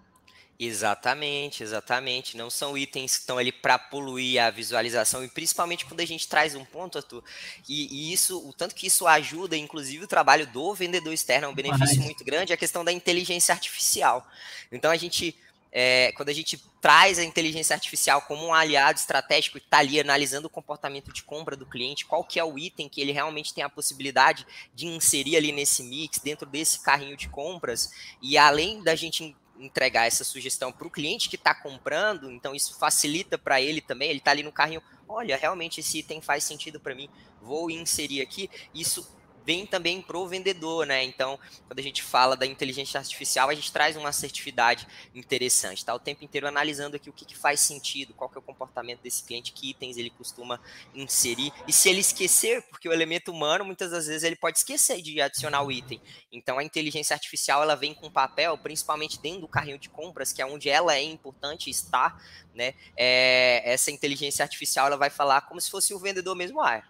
Exatamente, 0.63 1.63
exatamente. 1.63 2.37
Não 2.37 2.51
são 2.51 2.77
itens 2.77 3.15
que 3.15 3.21
estão 3.21 3.39
ali 3.39 3.51
para 3.51 3.79
poluir 3.79 4.43
a 4.43 4.51
visualização, 4.51 5.25
e 5.25 5.29
principalmente 5.29 5.87
quando 5.87 6.01
a 6.01 6.05
gente 6.05 6.29
traz 6.29 6.55
um 6.55 6.67
ponto, 6.67 6.99
Arthur, 6.99 7.25
e, 7.67 7.89
e, 7.91 8.13
isso, 8.13 8.47
o 8.47 8.53
tanto 8.53 8.75
que 8.75 8.87
isso 8.87 9.07
ajuda, 9.07 9.57
inclusive, 9.57 10.05
o 10.05 10.09
trabalho 10.09 10.47
do 10.47 10.75
vendedor 10.75 11.15
externo, 11.15 11.47
é 11.47 11.49
um 11.49 11.55
benefício 11.55 11.97
Mas... 11.97 12.05
muito 12.05 12.23
grande, 12.23 12.53
é 12.53 12.55
a 12.55 12.59
questão 12.59 12.85
da 12.85 12.93
inteligência 12.93 13.55
artificial. 13.55 14.29
Então 14.71 14.91
a 14.91 14.97
gente 14.97 15.35
é, 15.73 16.13
quando 16.13 16.29
a 16.29 16.33
gente 16.33 16.59
traz 16.81 17.19
a 17.19 17.25
inteligência 17.25 17.75
artificial 17.75 18.23
como 18.23 18.47
um 18.47 18.55
aliado 18.55 18.99
estratégico 18.99 19.59
que 19.59 19.65
está 19.65 19.79
ali 19.79 20.01
analisando 20.01 20.47
o 20.47 20.51
comportamento 20.51 21.13
de 21.13 21.23
compra 21.23 21.57
do 21.57 21.67
cliente, 21.67 22.07
qual 22.07 22.25
que 22.25 22.41
é 22.41 22.45
o 22.45 22.59
item 22.59 22.89
que 22.89 23.01
ele 23.01 23.13
realmente 23.13 23.55
tem 23.55 23.63
a 23.63 23.69
possibilidade 23.69 24.47
de 24.75 24.87
inserir 24.87 25.37
ali 25.37 25.53
nesse 25.53 25.83
mix, 25.83 26.19
dentro 26.19 26.47
desse 26.47 26.81
carrinho 26.81 27.17
de 27.17 27.29
compras, 27.29 27.91
e 28.21 28.37
além 28.37 28.83
da 28.83 28.95
gente 28.95 29.37
entregar 29.59 30.07
essa 30.07 30.25
sugestão 30.25 30.73
para 30.73 30.87
o 30.87 30.91
cliente 30.91 31.29
que 31.29 31.37
está 31.37 31.55
comprando, 31.55 32.31
então 32.31 32.55
isso 32.55 32.79
facilita 32.79 33.37
para 33.37 33.61
ele 33.61 33.81
também, 33.81 34.09
ele 34.09 34.19
está 34.19 34.31
ali 34.31 34.43
no 34.43 34.51
carrinho, 34.51 34.83
olha, 35.07 35.37
realmente 35.37 35.81
esse 35.81 35.99
item 35.99 36.21
faz 36.21 36.45
sentido 36.45 36.81
para 36.81 36.95
mim, 36.95 37.11
vou 37.41 37.71
inserir 37.71 38.23
aqui, 38.23 38.49
isso 38.75 39.07
vem 39.45 39.67
também 39.67 40.01
para 40.03 40.17
o 40.17 40.27
vendedor, 40.27 40.87
né? 40.87 41.03
Então, 41.05 41.39
quando 41.67 41.79
a 41.79 41.83
gente 41.83 42.03
fala 42.03 42.37
da 42.37 42.47
inteligência 42.47 42.99
artificial, 42.99 43.49
a 43.49 43.55
gente 43.55 43.73
traz 43.73 43.97
uma 43.97 44.09
assertividade 44.09 44.87
interessante, 45.15 45.85
tá? 45.85 45.95
O 45.95 45.99
tempo 45.99 46.25
inteiro 46.25 46.47
analisando 46.47 46.97
aqui 46.97 47.09
o 47.09 47.13
que, 47.13 47.25
que 47.25 47.37
faz 47.37 47.61
sentido, 47.61 48.15
qual 48.15 48.29
que 48.29 48.37
é 48.37 48.41
o 48.41 48.43
comportamento 48.43 49.01
desse 49.01 49.23
cliente, 49.23 49.53
que 49.53 49.71
itens 49.71 49.97
ele 49.97 50.11
costuma 50.11 50.61
inserir, 50.95 51.53
e 51.67 51.73
se 51.73 51.89
ele 51.89 52.01
esquecer, 52.01 52.63
porque 52.63 52.89
o 52.89 52.93
elemento 52.93 53.31
humano, 53.31 53.65
muitas 53.65 53.91
das 53.91 54.07
vezes, 54.07 54.23
ele 54.23 54.37
pode 54.37 54.59
esquecer 54.59 55.01
de 55.03 55.21
adicionar 55.21 55.63
o 55.63 55.73
item. 55.73 56.01
Então, 56.33 56.59
a 56.59 56.65
inteligência 56.65 57.15
artificial, 57.15 57.63
ela 57.63 57.75
vem 57.75 57.95
com 57.95 58.11
papel, 58.11 58.57
principalmente 58.59 59.21
dentro 59.21 59.43
do 59.43 59.49
carrinho 59.49 59.79
de 59.79 59.89
compras, 59.89 60.33
que 60.33 60.43
é 60.43 60.47
onde 60.47 60.69
ela 60.69 60.95
é 60.95 61.03
importante 61.03 61.71
estar, 61.71 62.23
né? 62.55 62.75
É, 62.97 63.63
essa 63.65 63.91
inteligência 63.91 64.43
artificial, 64.43 64.87
ela 64.87 64.97
vai 64.97 65.11
falar 65.11 65.43
como 65.43 65.61
se 65.61 65.71
fosse 65.71 65.95
o 65.95 65.99
vendedor 65.99 66.35
mesmo, 66.35 66.61
ah, 66.61 66.83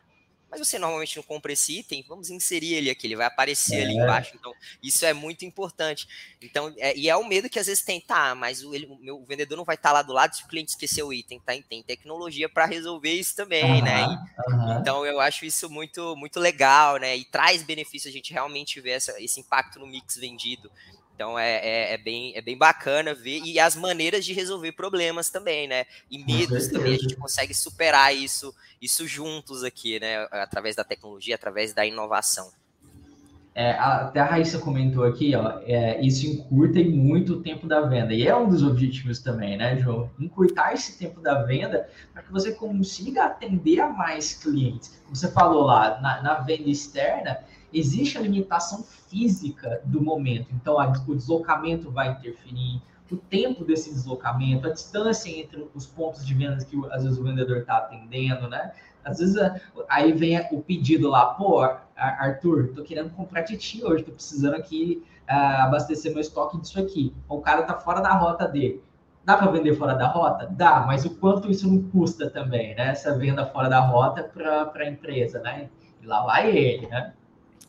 mas 0.50 0.58
você 0.58 0.78
normalmente 0.78 1.16
não 1.16 1.22
compra 1.22 1.52
esse 1.52 1.78
item, 1.78 2.04
vamos 2.08 2.28
inserir 2.28 2.74
ele 2.74 2.90
aqui, 2.90 3.06
ele 3.06 3.16
vai 3.16 3.26
aparecer 3.26 3.78
é. 3.78 3.82
ali 3.82 3.94
embaixo. 3.94 4.32
Então, 4.34 4.52
isso 4.82 5.06
é 5.06 5.12
muito 5.12 5.44
importante. 5.44 6.08
Então, 6.42 6.74
é, 6.78 6.96
e 6.96 7.08
é 7.08 7.16
o 7.16 7.26
medo 7.26 7.48
que 7.48 7.58
às 7.58 7.66
vezes 7.66 7.82
tem, 7.82 8.00
tá, 8.00 8.34
mas 8.34 8.64
o, 8.64 8.74
ele, 8.74 8.86
o 8.86 8.96
meu 8.96 9.20
o 9.20 9.24
vendedor 9.24 9.56
não 9.56 9.64
vai 9.64 9.76
estar 9.76 9.90
tá 9.90 9.94
lá 9.94 10.02
do 10.02 10.12
lado 10.12 10.34
se 10.34 10.42
o 10.42 10.48
cliente 10.48 10.70
esqueceu 10.70 11.08
o 11.08 11.12
item, 11.12 11.38
tá? 11.40 11.52
tem 11.68 11.82
tecnologia 11.82 12.48
para 12.48 12.66
resolver 12.66 13.12
isso 13.12 13.36
também, 13.36 13.64
uhum, 13.64 13.84
né? 13.84 14.02
E, 14.02 14.52
uhum. 14.52 14.78
Então, 14.80 15.06
eu 15.06 15.20
acho 15.20 15.44
isso 15.44 15.70
muito, 15.70 16.16
muito 16.16 16.40
legal, 16.40 16.96
né? 16.96 17.16
E 17.16 17.24
traz 17.24 17.62
benefício 17.62 18.08
a 18.08 18.12
gente 18.12 18.32
realmente 18.32 18.80
ver 18.80 18.92
essa, 18.92 19.20
esse 19.22 19.38
impacto 19.38 19.78
no 19.78 19.86
mix 19.86 20.16
vendido. 20.16 20.70
Então 21.20 21.38
é, 21.38 21.56
é, 21.56 21.92
é, 21.92 21.98
bem, 21.98 22.32
é 22.34 22.40
bem 22.40 22.56
bacana 22.56 23.12
ver 23.12 23.42
e 23.44 23.60
as 23.60 23.76
maneiras 23.76 24.24
de 24.24 24.32
resolver 24.32 24.72
problemas 24.72 25.28
também, 25.28 25.68
né? 25.68 25.84
E 26.10 26.16
medos 26.24 26.68
também, 26.68 26.94
a 26.94 26.96
gente 26.96 27.14
consegue 27.14 27.52
superar 27.52 28.16
isso, 28.16 28.54
isso 28.80 29.06
juntos 29.06 29.62
aqui, 29.62 30.00
né? 30.00 30.26
Através 30.30 30.74
da 30.74 30.82
tecnologia, 30.82 31.34
através 31.34 31.74
da 31.74 31.84
inovação. 31.84 32.50
É, 33.54 33.72
até 33.72 34.20
a 34.20 34.24
Raíssa 34.24 34.60
comentou 34.60 35.04
aqui, 35.04 35.34
ó, 35.36 35.60
é, 35.64 36.00
isso 36.00 36.26
encurta 36.26 36.80
muito 36.84 37.34
o 37.34 37.42
tempo 37.42 37.66
da 37.66 37.82
venda. 37.82 38.14
E 38.14 38.26
é 38.26 38.34
um 38.34 38.48
dos 38.48 38.62
objetivos 38.62 39.18
também, 39.18 39.58
né, 39.58 39.76
João? 39.76 40.08
Encurtar 40.18 40.72
esse 40.72 40.96
tempo 40.96 41.20
da 41.20 41.42
venda 41.42 41.86
para 42.14 42.22
que 42.22 42.32
você 42.32 42.52
consiga 42.52 43.26
atender 43.26 43.80
a 43.80 43.90
mais 43.90 44.32
clientes. 44.32 45.02
Como 45.04 45.14
você 45.14 45.30
falou 45.30 45.64
lá, 45.64 46.00
na, 46.00 46.22
na 46.22 46.34
venda 46.36 46.70
externa, 46.70 47.40
existe 47.72 48.18
a 48.18 48.20
limitação 48.20 48.82
física 48.82 49.80
do 49.84 50.02
momento. 50.02 50.48
Então, 50.52 50.78
a, 50.78 50.92
o 51.06 51.14
deslocamento 51.14 51.90
vai 51.90 52.10
interferir, 52.12 52.82
o 53.10 53.16
tempo 53.16 53.64
desse 53.64 53.92
deslocamento, 53.92 54.66
a 54.66 54.72
distância 54.72 55.28
entre 55.28 55.68
os 55.74 55.86
pontos 55.86 56.24
de 56.24 56.32
venda 56.32 56.64
que 56.64 56.80
às 56.92 57.02
vezes 57.02 57.18
o 57.18 57.24
vendedor 57.24 57.58
está 57.58 57.78
atendendo, 57.78 58.48
né? 58.48 58.72
Às 59.04 59.18
vezes 59.18 59.36
aí 59.88 60.12
vem 60.12 60.38
o 60.52 60.60
pedido 60.62 61.08
lá, 61.08 61.26
pô, 61.34 61.60
Arthur, 61.96 62.72
tô 62.74 62.82
querendo 62.82 63.10
comprar 63.10 63.42
Titi 63.42 63.82
hoje, 63.84 64.04
tô 64.04 64.12
precisando 64.12 64.54
aqui 64.54 65.02
uh, 65.28 65.62
abastecer 65.64 66.12
meu 66.12 66.20
estoque 66.20 66.60
disso 66.60 66.78
aqui. 66.78 67.14
O 67.28 67.40
cara 67.40 67.62
tá 67.62 67.74
fora 67.74 68.00
da 68.00 68.12
rota 68.12 68.46
dele. 68.46 68.82
Dá 69.24 69.36
para 69.36 69.50
vender 69.50 69.74
fora 69.74 69.94
da 69.94 70.06
rota? 70.06 70.46
Dá, 70.50 70.84
mas 70.86 71.04
o 71.04 71.10
quanto 71.16 71.50
isso 71.50 71.70
não 71.70 71.82
custa 71.90 72.30
também, 72.30 72.74
né? 72.74 72.90
Essa 72.90 73.16
venda 73.16 73.46
fora 73.46 73.68
da 73.68 73.80
rota 73.80 74.22
para 74.22 74.70
a 74.74 74.88
empresa, 74.88 75.40
né? 75.40 75.68
E 76.00 76.06
lá 76.06 76.24
vai 76.24 76.56
ele, 76.56 76.86
né? 76.86 77.12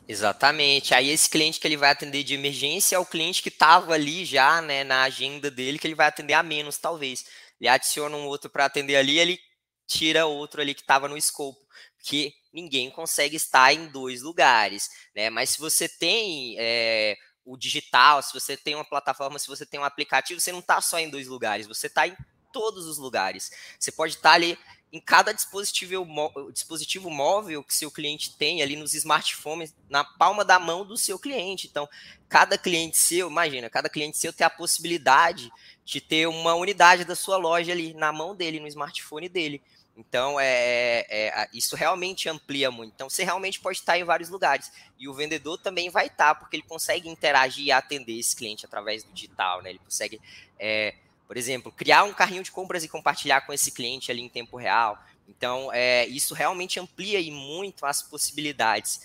Exatamente. 0.08 0.93
Aí 0.93 1.10
esse 1.10 1.30
cliente 1.30 1.60
que 1.60 1.67
ele 1.67 1.77
vai 1.77 1.91
atender 1.91 2.23
de 2.23 2.34
emergência 2.34 2.95
é 2.95 2.99
o 2.99 3.06
cliente 3.06 3.41
que 3.41 3.49
estava 3.49 3.93
ali 3.93 4.25
já, 4.25 4.62
né, 4.62 4.84
na 4.84 5.04
agenda 5.04 5.49
dele, 5.49 5.80
que 5.80 5.88
ele 5.88 5.95
vai 5.95 6.08
atender 6.08 6.34
a 6.34 6.43
menos, 6.43 6.77
talvez. 6.77 7.25
Ele 7.60 7.69
adiciona 7.69 8.15
um 8.17 8.25
outro 8.25 8.49
para 8.49 8.65
atender 8.65 8.95
ali, 8.95 9.19
ele 9.19 9.39
tira 9.88 10.25
outro 10.25 10.62
ali 10.62 10.73
que 10.73 10.82
estava 10.82 11.08
no 11.08 11.17
escopo, 11.17 11.60
porque 11.97 12.34
ninguém 12.51 12.89
consegue 12.89 13.36
estar 13.36 13.73
em 13.73 13.88
dois 13.88 14.21
lugares, 14.21 14.89
né? 15.15 15.30
Mas 15.30 15.51
se 15.51 15.60
você 15.60 15.88
tem 15.88 16.56
é, 16.58 17.15
o 17.45 17.58
digital, 17.58 18.21
se 18.21 18.34
você 18.34 18.58
tem 18.58 18.75
uma 18.75 18.86
plataforma, 18.86 19.38
se 19.39 19.47
você 19.47 19.65
tem 19.65 19.80
um 19.80 19.84
aplicativo, 19.84 20.39
você 20.39 20.51
não 20.51 20.60
está 20.60 20.82
só 20.82 20.99
em 20.99 21.10
dois 21.10 21.27
lugares, 21.27 21.67
você 21.67 21.88
está 21.88 22.08
em 22.08 22.15
todos 22.51 22.86
os 22.86 22.97
lugares. 22.97 23.51
Você 23.80 23.91
pode 23.91 24.15
estar 24.15 24.30
tá 24.30 24.36
ali 24.36 24.58
em 24.91 24.99
cada 24.99 25.32
dispositivo, 25.32 26.06
dispositivo 26.51 27.10
móvel 27.10 27.63
que 27.63 27.73
seu 27.73 27.89
cliente 27.89 28.36
tem 28.36 28.62
ali 28.62 28.75
nos 28.75 28.93
smartphones, 28.93 29.73
na 29.89 30.04
palma 30.04 30.43
da 30.43 30.60
mão 30.60 30.86
do 30.86 30.97
seu 30.97 31.17
cliente. 31.17 31.67
Então, 31.67 31.88
cada 32.27 32.58
cliente 32.58 32.97
seu, 32.97 33.30
imagina, 33.30 33.69
cada 33.69 33.89
cliente 33.89 34.17
seu 34.17 34.34
tem 34.34 34.45
a 34.45 34.49
possibilidade 34.49 35.49
de 35.86 36.01
ter 36.01 36.27
uma 36.27 36.56
unidade 36.56 37.06
da 37.06 37.15
sua 37.15 37.38
loja 37.38 37.71
ali 37.71 37.93
na 37.93 38.12
mão 38.12 38.36
dele, 38.36 38.60
no 38.60 38.67
smartphone 38.67 39.30
dele. 39.30 39.62
Então, 39.95 40.39
é, 40.39 41.06
é, 41.10 41.27
é 41.27 41.49
isso 41.54 41.75
realmente 41.75 42.27
amplia 42.27 42.69
muito. 42.69 42.93
Então, 42.93 43.10
você 43.10 43.23
realmente 43.23 43.60
pode 43.60 43.77
estar 43.77 43.97
em 43.97 44.04
vários 44.04 44.30
lugares. 44.30 44.71
E 44.99 45.08
o 45.08 45.13
vendedor 45.13 45.58
também 45.58 45.89
vai 45.89 46.08
estar, 46.08 46.36
porque 46.36 46.56
ele 46.58 46.63
consegue 46.63 47.08
interagir 47.10 47.65
e 47.65 47.71
atender 47.71 48.17
esse 48.17 48.36
cliente 48.36 48.65
através 48.65 49.04
do 49.04 49.13
digital, 49.13 49.62
né? 49.62 49.69
Ele 49.69 49.80
consegue. 49.80 50.19
É, 50.60 50.95
por 51.31 51.37
exemplo, 51.37 51.71
criar 51.71 52.03
um 52.03 52.11
carrinho 52.11 52.43
de 52.43 52.51
compras 52.51 52.83
e 52.83 52.89
compartilhar 52.89 53.39
com 53.39 53.53
esse 53.53 53.71
cliente 53.71 54.11
ali 54.11 54.21
em 54.21 54.27
tempo 54.27 54.57
real. 54.57 55.01
Então, 55.29 55.71
é, 55.71 56.05
isso 56.07 56.33
realmente 56.33 56.77
amplia 56.77 57.21
e 57.21 57.31
muito 57.31 57.85
as 57.85 58.01
possibilidades. 58.01 58.99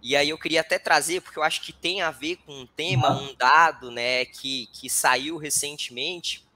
E 0.00 0.14
aí 0.14 0.28
eu 0.28 0.38
queria 0.38 0.60
até 0.60 0.78
trazer, 0.78 1.20
porque 1.20 1.36
eu 1.36 1.42
acho 1.42 1.62
que 1.62 1.72
tem 1.72 2.00
a 2.00 2.12
ver 2.12 2.36
com 2.46 2.60
um 2.60 2.64
tema, 2.64 3.20
um 3.20 3.34
dado, 3.34 3.90
né, 3.90 4.24
que, 4.24 4.68
que 4.72 4.88
saiu 4.88 5.36
recentemente, 5.36 6.46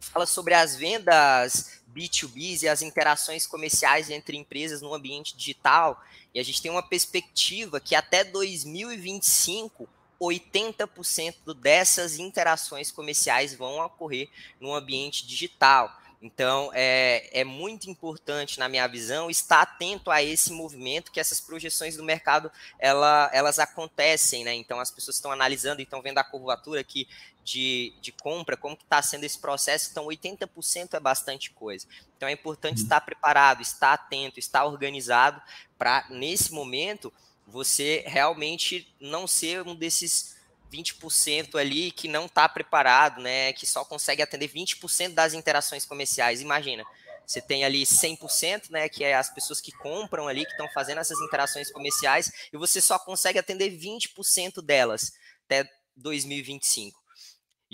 fala 0.00 0.24
sobre 0.24 0.54
as 0.54 0.74
vendas 0.74 1.82
B2B 1.94 2.62
e 2.62 2.68
as 2.68 2.80
interações 2.80 3.46
comerciais 3.46 4.08
entre 4.08 4.34
empresas 4.38 4.80
no 4.80 4.94
ambiente 4.94 5.36
digital. 5.36 6.02
E 6.32 6.40
a 6.40 6.42
gente 6.42 6.62
tem 6.62 6.70
uma 6.70 6.82
perspectiva 6.82 7.78
que 7.80 7.94
até 7.94 8.24
2025 8.24 9.86
80% 10.20 11.54
dessas 11.54 12.18
interações 12.18 12.90
comerciais 12.90 13.54
vão 13.54 13.78
ocorrer 13.84 14.28
no 14.60 14.74
ambiente 14.74 15.26
digital. 15.26 15.90
Então, 16.20 16.70
é, 16.74 17.28
é 17.40 17.44
muito 17.44 17.90
importante, 17.90 18.58
na 18.58 18.68
minha 18.68 18.86
visão, 18.86 19.30
estar 19.30 19.60
atento 19.60 20.10
a 20.10 20.22
esse 20.22 20.50
movimento, 20.50 21.12
que 21.12 21.20
essas 21.20 21.40
projeções 21.40 21.96
do 21.96 22.02
mercado, 22.02 22.50
ela, 22.78 23.30
elas 23.32 23.58
acontecem, 23.58 24.42
né? 24.42 24.54
Então, 24.54 24.80
as 24.80 24.90
pessoas 24.90 25.16
estão 25.16 25.30
analisando 25.30 25.80
e 25.80 25.84
estão 25.84 26.00
vendo 26.00 26.18
a 26.18 26.24
curvatura 26.24 26.80
aqui 26.80 27.06
de, 27.44 27.92
de 28.00 28.10
compra, 28.10 28.56
como 28.56 28.74
está 28.74 29.00
sendo 29.02 29.24
esse 29.24 29.38
processo, 29.38 29.90
então 29.90 30.06
80% 30.06 30.94
é 30.94 31.00
bastante 31.00 31.50
coisa. 31.50 31.86
Então, 32.16 32.28
é 32.28 32.32
importante 32.32 32.78
uhum. 32.78 32.84
estar 32.84 33.00
preparado, 33.02 33.62
estar 33.62 33.92
atento, 33.92 34.38
estar 34.38 34.64
organizado 34.64 35.40
para, 35.78 36.06
nesse 36.10 36.52
momento, 36.52 37.12
você 37.46 38.02
realmente 38.06 38.92
não 39.00 39.26
ser 39.26 39.62
um 39.62 39.74
desses 39.74 40.36
20% 40.72 41.58
ali 41.58 41.90
que 41.90 42.08
não 42.08 42.26
está 42.26 42.48
preparado, 42.48 43.20
né, 43.22 43.52
que 43.52 43.66
só 43.66 43.84
consegue 43.84 44.22
atender 44.22 44.48
20% 44.48 45.14
das 45.14 45.32
interações 45.32 45.84
comerciais. 45.84 46.40
Imagina, 46.40 46.84
você 47.24 47.40
tem 47.40 47.64
ali 47.64 47.84
100%, 47.84 48.70
né, 48.70 48.88
que 48.88 49.04
é 49.04 49.14
as 49.14 49.30
pessoas 49.30 49.60
que 49.60 49.72
compram 49.72 50.28
ali, 50.28 50.44
que 50.44 50.50
estão 50.50 50.68
fazendo 50.72 50.98
essas 50.98 51.18
interações 51.20 51.70
comerciais, 51.70 52.32
e 52.52 52.56
você 52.56 52.80
só 52.80 52.98
consegue 52.98 53.38
atender 53.38 53.70
20% 53.70 54.62
delas 54.62 55.12
até 55.44 55.68
2025. 55.96 57.05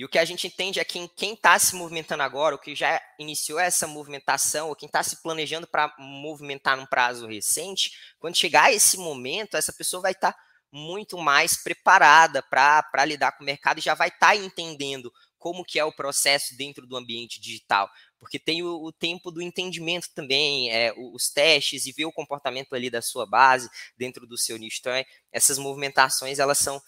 E 0.02 0.04
o 0.04 0.08
que 0.08 0.18
a 0.18 0.24
gente 0.24 0.48
entende 0.48 0.80
é 0.80 0.84
que 0.84 1.08
quem 1.10 1.34
está 1.34 1.56
se 1.56 1.76
movimentando 1.76 2.24
agora, 2.24 2.56
o 2.56 2.58
que 2.58 2.74
já 2.74 3.00
iniciou 3.20 3.60
essa 3.60 3.86
movimentação, 3.86 4.68
ou 4.68 4.74
quem 4.74 4.88
está 4.88 5.00
se 5.00 5.22
planejando 5.22 5.64
para 5.64 5.94
movimentar 5.96 6.76
num 6.76 6.86
prazo 6.86 7.28
recente, 7.28 7.92
quando 8.18 8.36
chegar 8.36 8.72
esse 8.72 8.96
momento, 8.98 9.56
essa 9.56 9.72
pessoa 9.72 10.02
vai 10.02 10.10
estar 10.10 10.32
tá 10.32 10.38
muito 10.72 11.16
mais 11.16 11.62
preparada 11.62 12.42
para 12.42 13.04
lidar 13.04 13.30
com 13.30 13.44
o 13.44 13.46
mercado 13.46 13.78
e 13.78 13.80
já 13.80 13.94
vai 13.94 14.08
estar 14.08 14.30
tá 14.30 14.36
entendendo 14.36 15.12
como 15.38 15.64
que 15.64 15.78
é 15.78 15.84
o 15.84 15.94
processo 15.94 16.56
dentro 16.56 16.84
do 16.84 16.96
ambiente 16.96 17.40
digital, 17.40 17.88
porque 18.18 18.40
tem 18.40 18.60
o, 18.60 18.82
o 18.82 18.90
tempo 18.90 19.30
do 19.30 19.40
entendimento 19.40 20.08
também, 20.12 20.68
é, 20.72 20.92
os 20.96 21.30
testes 21.30 21.86
e 21.86 21.92
ver 21.92 22.06
o 22.06 22.12
comportamento 22.12 22.74
ali 22.74 22.90
da 22.90 23.02
sua 23.02 23.24
base 23.24 23.70
dentro 23.96 24.26
do 24.26 24.36
seu 24.36 24.56
nicho. 24.56 24.78
Então, 24.80 24.92
é, 24.92 25.04
essas 25.30 25.58
movimentações 25.58 26.40
elas 26.40 26.58
são 26.58 26.82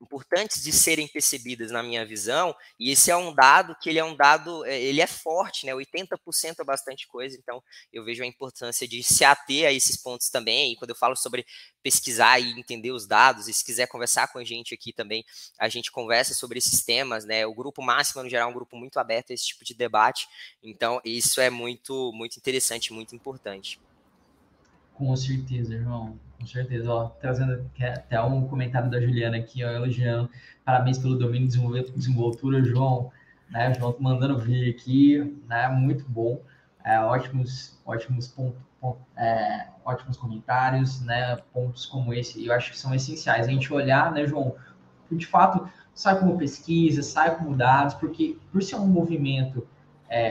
importantes 0.00 0.62
de 0.62 0.72
serem 0.72 1.08
percebidas 1.08 1.70
na 1.70 1.82
minha 1.82 2.04
visão, 2.06 2.54
e 2.78 2.90
esse 2.90 3.10
é 3.10 3.16
um 3.16 3.34
dado 3.34 3.76
que 3.80 3.88
ele 3.88 3.98
é 3.98 4.04
um 4.04 4.14
dado, 4.14 4.64
é, 4.64 4.80
ele 4.80 5.00
é 5.00 5.06
forte, 5.06 5.66
né? 5.66 5.72
80% 5.74 6.60
é 6.60 6.64
bastante 6.64 7.06
coisa, 7.06 7.36
então 7.36 7.62
eu 7.92 8.04
vejo 8.04 8.22
a 8.22 8.26
importância 8.26 8.86
de 8.86 9.02
se 9.02 9.24
ater 9.24 9.66
a 9.66 9.72
esses 9.72 9.96
pontos 9.96 10.28
também, 10.30 10.72
e 10.72 10.76
quando 10.76 10.90
eu 10.90 10.96
falo 10.96 11.16
sobre 11.16 11.44
pesquisar 11.82 12.38
e 12.38 12.58
entender 12.58 12.92
os 12.92 13.06
dados, 13.06 13.48
e 13.48 13.52
se 13.52 13.64
quiser 13.64 13.86
conversar 13.88 14.28
com 14.28 14.38
a 14.38 14.44
gente 14.44 14.74
aqui 14.74 14.92
também, 14.92 15.24
a 15.58 15.68
gente 15.68 15.90
conversa 15.90 16.34
sobre 16.34 16.58
esses 16.58 16.84
temas, 16.84 17.24
né? 17.24 17.46
O 17.46 17.54
grupo 17.54 17.82
máximo, 17.82 18.22
no 18.22 18.30
geral, 18.30 18.48
é 18.48 18.50
um 18.50 18.54
grupo 18.54 18.76
muito 18.76 18.98
aberto 18.98 19.30
a 19.30 19.34
esse 19.34 19.46
tipo 19.46 19.64
de 19.64 19.74
debate, 19.74 20.28
então 20.62 21.00
isso 21.04 21.40
é 21.40 21.50
muito, 21.50 22.12
muito 22.12 22.36
interessante, 22.36 22.92
muito 22.92 23.14
importante. 23.14 23.80
Com 24.98 25.14
certeza, 25.14 25.78
João. 25.78 26.18
Com 26.40 26.44
certeza. 26.44 26.92
Ó, 26.92 27.08
trazendo 27.20 27.70
até 27.80 28.20
um 28.20 28.48
comentário 28.48 28.90
da 28.90 29.00
Juliana 29.00 29.36
aqui, 29.36 29.62
ó, 29.64 29.70
elogiando. 29.70 30.28
Parabéns 30.64 30.98
pelo 30.98 31.16
domínio 31.16 31.48
de 31.48 31.92
desenvoltura, 31.92 32.64
João. 32.64 33.12
Né, 33.48 33.72
João 33.74 33.96
mandando 34.00 34.36
vir 34.38 34.74
aqui, 34.74 35.40
né? 35.48 35.68
Muito 35.68 36.04
bom. 36.08 36.42
É, 36.84 36.98
ótimos, 36.98 37.80
ótimos 37.86 38.26
pontos, 38.26 38.60
ponto, 38.80 38.98
é, 39.16 39.68
ótimos 39.84 40.16
comentários, 40.16 41.00
né? 41.02 41.36
Pontos 41.52 41.86
como 41.86 42.12
esse, 42.12 42.44
eu 42.44 42.52
acho 42.52 42.72
que 42.72 42.78
são 42.78 42.92
essenciais. 42.92 43.46
A 43.46 43.50
gente 43.50 43.72
olhar, 43.72 44.10
né, 44.12 44.26
João? 44.26 44.56
De 45.12 45.26
fato, 45.26 45.68
sai 45.94 46.18
como 46.18 46.36
pesquisa, 46.36 47.02
sai 47.02 47.36
como 47.38 47.56
dados, 47.56 47.94
porque 47.94 48.36
por 48.50 48.62
ser 48.62 48.76
um 48.76 48.86
movimento 48.86 49.66
é, 50.08 50.30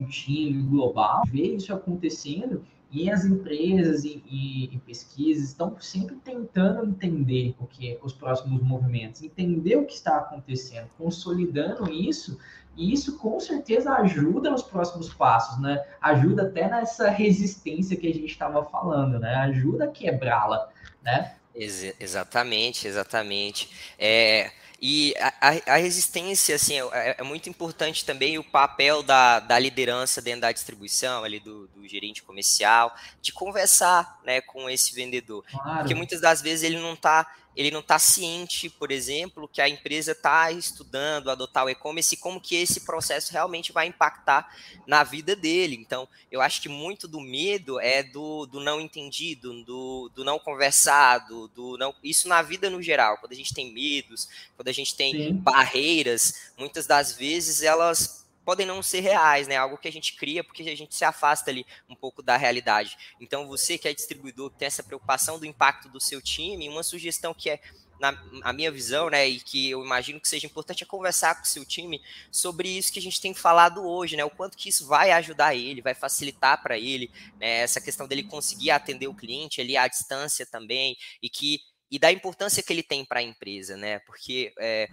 contínuo, 0.00 0.68
global, 0.68 1.22
ver 1.26 1.54
isso 1.54 1.72
acontecendo 1.72 2.64
e 2.90 3.10
as 3.10 3.24
empresas 3.24 4.04
e, 4.04 4.22
e, 4.26 4.74
e, 4.74 4.78
pesquisas 4.78 5.48
estão 5.48 5.76
sempre 5.78 6.16
tentando 6.16 6.88
entender 6.88 7.54
o 7.58 7.66
que 7.66 7.98
os 8.02 8.12
próximos 8.12 8.62
movimentos, 8.62 9.22
entender 9.22 9.76
o 9.76 9.84
que 9.84 9.94
está 9.94 10.16
acontecendo, 10.16 10.88
consolidando 10.96 11.90
isso, 11.92 12.38
e 12.76 12.92
isso 12.92 13.18
com 13.18 13.38
certeza 13.40 13.92
ajuda 13.94 14.50
nos 14.50 14.62
próximos 14.62 15.12
passos, 15.12 15.60
né? 15.60 15.84
Ajuda 16.00 16.44
até 16.44 16.68
nessa 16.68 17.10
resistência 17.10 17.96
que 17.96 18.06
a 18.06 18.14
gente 18.14 18.26
estava 18.26 18.64
falando, 18.64 19.18
né? 19.18 19.34
Ajuda 19.34 19.84
a 19.84 19.88
quebrá-la, 19.88 20.68
né? 21.02 21.34
Ex 21.58 21.94
exatamente, 21.98 22.86
exatamente. 22.86 23.70
É, 23.98 24.50
e 24.80 25.12
a, 25.18 25.74
a, 25.74 25.76
resistência, 25.76 26.54
assim, 26.54 26.74
é, 26.74 26.86
é, 26.92 27.16
é, 27.18 27.22
muito 27.24 27.48
importante 27.48 28.04
também 28.04 28.38
o 28.38 28.44
papel 28.44 29.02
da, 29.02 29.40
da 29.40 29.58
liderança 29.58 30.22
dentro 30.22 30.42
da 30.42 30.52
distribuição, 30.52 31.24
ali 31.24 31.40
do, 31.40 31.66
do 31.68 31.86
gerente 31.88 32.22
comercial, 32.22 32.94
de 33.20 33.32
conversar 33.32 34.20
né, 34.24 34.40
com 34.40 34.70
esse 34.70 34.94
vendedor. 34.94 35.44
Claro. 35.50 35.78
Porque 35.80 35.96
muitas 35.96 36.20
das 36.20 36.40
vezes 36.40 36.62
ele 36.62 36.78
não 36.78 36.94
está 36.94 37.26
ele 37.58 37.72
não 37.72 37.80
está 37.80 37.98
ciente, 37.98 38.70
por 38.70 38.92
exemplo, 38.92 39.48
que 39.48 39.60
a 39.60 39.68
empresa 39.68 40.12
está 40.12 40.52
estudando 40.52 41.28
adotar 41.28 41.64
o 41.64 41.68
e-commerce 41.68 42.14
e 42.14 42.16
como 42.16 42.40
que 42.40 42.54
esse 42.54 42.82
processo 42.82 43.32
realmente 43.32 43.72
vai 43.72 43.88
impactar 43.88 44.48
na 44.86 45.02
vida 45.02 45.34
dele. 45.34 45.74
Então, 45.74 46.08
eu 46.30 46.40
acho 46.40 46.62
que 46.62 46.68
muito 46.68 47.08
do 47.08 47.20
medo 47.20 47.80
é 47.80 48.04
do, 48.04 48.46
do 48.46 48.60
não 48.60 48.80
entendido, 48.80 49.64
do, 49.64 50.08
do 50.14 50.24
não 50.24 50.38
conversado, 50.38 51.48
do 51.48 51.76
não. 51.76 51.92
Isso 52.00 52.28
na 52.28 52.42
vida 52.42 52.70
no 52.70 52.80
geral. 52.80 53.18
Quando 53.18 53.32
a 53.32 53.36
gente 53.36 53.52
tem 53.52 53.72
medos, 53.72 54.28
quando 54.54 54.68
a 54.68 54.72
gente 54.72 54.94
tem 54.94 55.12
Sim. 55.12 55.32
barreiras, 55.32 56.52
muitas 56.56 56.86
das 56.86 57.12
vezes 57.12 57.62
elas 57.62 58.17
podem 58.48 58.64
não 58.64 58.82
ser 58.82 59.00
reais, 59.00 59.46
né? 59.46 59.58
Algo 59.58 59.76
que 59.76 59.86
a 59.86 59.92
gente 59.92 60.14
cria 60.14 60.42
porque 60.42 60.62
a 60.62 60.74
gente 60.74 60.94
se 60.94 61.04
afasta 61.04 61.50
ali 61.50 61.66
um 61.86 61.94
pouco 61.94 62.22
da 62.22 62.34
realidade. 62.34 62.96
Então, 63.20 63.46
você 63.46 63.76
que 63.76 63.86
é 63.86 63.92
distribuidor, 63.92 64.48
tem 64.48 64.64
essa 64.64 64.82
preocupação 64.82 65.38
do 65.38 65.44
impacto 65.44 65.86
do 65.90 66.00
seu 66.00 66.22
time, 66.22 66.66
uma 66.66 66.82
sugestão 66.82 67.34
que 67.34 67.50
é 67.50 67.60
na 68.00 68.08
a 68.42 68.50
minha 68.54 68.72
visão, 68.72 69.10
né, 69.10 69.28
e 69.28 69.38
que 69.38 69.68
eu 69.68 69.84
imagino 69.84 70.18
que 70.18 70.26
seja 70.26 70.46
importante 70.46 70.82
é 70.82 70.86
conversar 70.86 71.34
com 71.34 71.42
o 71.42 71.46
seu 71.46 71.62
time 71.62 72.00
sobre 72.32 72.70
isso 72.70 72.90
que 72.90 72.98
a 72.98 73.02
gente 73.02 73.20
tem 73.20 73.34
falado 73.34 73.86
hoje, 73.86 74.16
né, 74.16 74.24
o 74.24 74.30
quanto 74.30 74.56
que 74.56 74.70
isso 74.70 74.86
vai 74.86 75.10
ajudar 75.10 75.54
ele, 75.54 75.82
vai 75.82 75.94
facilitar 75.94 76.62
para 76.62 76.78
ele, 76.78 77.10
né, 77.38 77.58
essa 77.58 77.82
questão 77.82 78.08
dele 78.08 78.22
conseguir 78.22 78.70
atender 78.70 79.08
o 79.08 79.14
cliente 79.14 79.60
ali 79.60 79.76
à 79.76 79.86
distância 79.86 80.46
também, 80.46 80.96
e 81.22 81.28
que 81.28 81.60
e 81.90 81.98
da 81.98 82.10
importância 82.10 82.62
que 82.62 82.72
ele 82.72 82.82
tem 82.82 83.04
para 83.04 83.20
a 83.20 83.22
empresa, 83.22 83.76
né, 83.76 83.98
porque 84.00 84.54
é, 84.58 84.88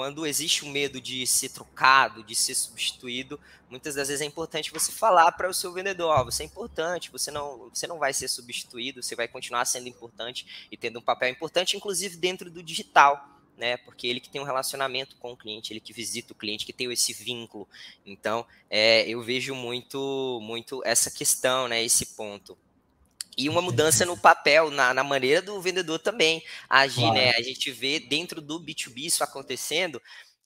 quando 0.00 0.26
existe 0.26 0.64
o 0.64 0.66
medo 0.66 0.98
de 0.98 1.26
ser 1.26 1.50
trocado, 1.50 2.24
de 2.24 2.34
ser 2.34 2.54
substituído, 2.54 3.38
muitas 3.68 3.96
das 3.96 4.08
vezes 4.08 4.22
é 4.22 4.24
importante 4.24 4.72
você 4.72 4.90
falar 4.90 5.30
para 5.32 5.46
o 5.46 5.52
seu 5.52 5.74
vendedor, 5.74 6.24
você 6.24 6.42
é 6.42 6.46
importante, 6.46 7.10
você 7.10 7.30
não, 7.30 7.68
você 7.68 7.86
não 7.86 7.98
vai 7.98 8.14
ser 8.14 8.26
substituído, 8.26 9.02
você 9.02 9.14
vai 9.14 9.28
continuar 9.28 9.66
sendo 9.66 9.90
importante 9.90 10.66
e 10.72 10.76
tendo 10.78 11.00
um 11.00 11.02
papel 11.02 11.28
importante, 11.28 11.76
inclusive 11.76 12.16
dentro 12.16 12.50
do 12.50 12.62
digital, 12.62 13.42
né? 13.58 13.76
Porque 13.76 14.06
ele 14.06 14.20
que 14.20 14.30
tem 14.30 14.40
um 14.40 14.44
relacionamento 14.44 15.16
com 15.16 15.32
o 15.32 15.36
cliente, 15.36 15.70
ele 15.70 15.80
que 15.80 15.92
visita 15.92 16.32
o 16.32 16.36
cliente, 16.36 16.64
que 16.64 16.72
tem 16.72 16.90
esse 16.90 17.12
vínculo. 17.12 17.68
Então, 18.06 18.46
é, 18.70 19.06
eu 19.06 19.20
vejo 19.20 19.54
muito, 19.54 20.40
muito 20.40 20.80
essa 20.82 21.10
questão, 21.10 21.68
né? 21.68 21.84
Esse 21.84 22.06
ponto. 22.16 22.56
E 23.40 23.48
uma 23.48 23.62
mudança 23.62 24.04
no 24.04 24.16
papel, 24.16 24.70
na, 24.70 24.92
na 24.92 25.02
maneira 25.02 25.40
do 25.40 25.58
vendedor 25.60 25.98
também 25.98 26.44
agir, 26.68 27.00
claro. 27.00 27.14
né? 27.14 27.30
A 27.30 27.42
gente 27.42 27.70
vê 27.70 27.98
dentro 27.98 28.40
do 28.40 28.60
B2B 28.60 29.06
isso 29.06 29.24
acontecendo, 29.24 30.00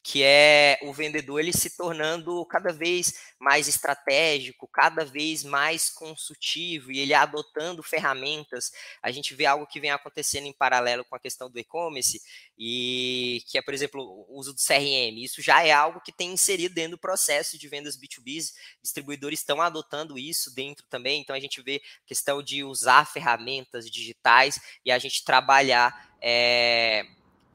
que 0.07 0.23
é 0.23 0.79
o 0.83 0.93
vendedor 0.93 1.41
ele 1.41 1.51
se 1.51 1.71
tornando 1.79 2.45
cada 2.45 2.71
vez 2.71 3.33
mais 3.41 3.69
estratégico, 3.69 4.69
cada 4.69 5.03
vez 5.03 5.43
mais 5.43 5.89
consultivo 5.89 6.93
e 6.93 6.99
ele 6.99 7.15
adotando 7.15 7.83
ferramentas. 7.83 8.71
A 9.03 9.11
gente 9.11 9.35
vê 9.35 9.47
algo 9.47 9.67
que 9.67 9.81
vem 9.81 9.91
acontecendo 9.91 10.45
em 10.45 10.53
paralelo 10.53 11.07
com 11.07 11.17
a 11.17 11.19
questão 11.19 11.49
do 11.49 11.59
e-commerce 11.59 12.21
e 12.59 13.43
que 13.49 13.57
é, 13.57 13.63
por 13.63 13.73
exemplo, 13.73 14.03
o 14.29 14.39
uso 14.39 14.53
do 14.53 14.61
CRM. 14.61 15.25
Isso 15.25 15.41
já 15.41 15.65
é 15.65 15.73
algo 15.73 16.03
que 16.03 16.13
tem 16.13 16.35
inserido 16.35 16.75
dentro 16.75 16.99
do 16.99 17.01
processo 17.01 17.59
de 17.59 17.67
vendas 17.67 17.97
B2B. 17.97 18.53
Distribuidores 18.83 19.39
estão 19.39 19.63
adotando 19.63 20.19
isso 20.19 20.55
dentro 20.55 20.85
também. 20.91 21.23
Então 21.23 21.35
a 21.35 21.41
gente 21.41 21.63
vê 21.63 21.81
questão 22.05 22.43
de 22.43 22.63
usar 22.63 23.11
ferramentas 23.11 23.91
digitais 23.91 24.61
e 24.85 24.93
a 24.93 24.99
gente 24.99 25.25
trabalhar 25.25 26.15
é, 26.21 27.07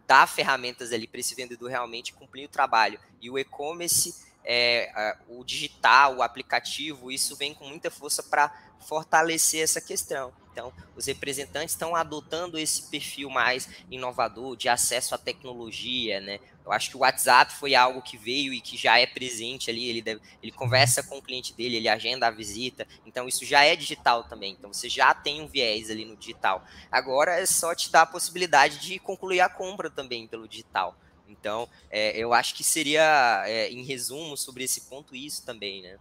dar 0.10 0.28
ferramentas 0.28 0.92
ali 0.92 1.06
para 1.06 1.20
esse 1.20 1.36
vendedor 1.36 1.70
realmente 1.70 2.14
cumprir 2.14 2.46
o 2.46 2.50
trabalho. 2.50 3.00
E 3.22 3.30
o 3.30 3.38
e-commerce, 3.38 4.26
é, 4.44 5.16
o 5.28 5.44
digital, 5.44 6.18
o 6.18 6.24
aplicativo, 6.24 7.12
isso 7.12 7.36
vem 7.36 7.54
com 7.54 7.68
muita 7.68 7.92
força 7.92 8.24
para 8.24 8.52
fortalecer 8.80 9.62
essa 9.62 9.80
questão. 9.80 10.34
Então, 10.52 10.74
os 10.96 11.06
representantes 11.06 11.74
estão 11.74 11.96
adotando 11.96 12.58
esse 12.58 12.90
perfil 12.90 13.30
mais 13.30 13.70
inovador, 13.90 14.56
de 14.56 14.68
acesso 14.68 15.16
à 15.16 15.18
tecnologia, 15.18 16.20
né? 16.20 16.40
Eu 16.66 16.72
acho 16.72 16.90
que 16.90 16.98
o 16.98 17.00
WhatsApp 17.00 17.54
foi 17.54 17.74
algo 17.74 18.02
que 18.02 18.18
veio 18.18 18.54
e 18.54 18.62
que 18.62 18.78
já 18.78 19.00
é 19.00 19.06
presente 19.06 19.70
ali, 19.70 19.86
ele, 19.86 20.02
deve, 20.02 20.22
ele 20.42 20.52
conversa 20.52 21.02
com 21.02 21.18
o 21.18 21.22
cliente 21.22 21.54
dele, 21.54 21.78
ele 21.78 21.88
agenda 21.88 22.28
a 22.28 22.32
visita, 22.32 22.86
então 23.06 23.28
isso 23.28 23.46
já 23.46 23.64
é 23.64 23.76
digital 23.76 24.24
também, 24.26 24.52
então 24.52 24.72
você 24.72 24.88
já 24.90 25.14
tem 25.14 25.42
um 25.42 25.48
viés 25.48 25.90
ali 25.90 26.06
no 26.06 26.16
digital. 26.16 26.64
Agora 26.92 27.40
é 27.40 27.46
só 27.46 27.74
te 27.74 27.92
dar 27.92 28.04
a 28.04 28.06
possibilidade 28.06 28.80
de 28.80 29.00
concluir 29.00 29.40
a 29.40 29.50
compra 29.50 29.90
também 29.90 30.28
pelo 30.28 30.48
digital. 30.48 30.96
Então, 31.28 31.70
é, 31.90 32.18
eu 32.18 32.34
acho 32.34 32.56
que 32.56 32.64
seria, 32.64 33.44
é, 33.46 33.72
em 33.72 33.84
resumo, 33.84 34.36
sobre 34.36 34.64
esse 34.64 34.82
ponto, 34.82 35.16
isso 35.16 35.46
também, 35.46 35.82
né? 35.82 35.98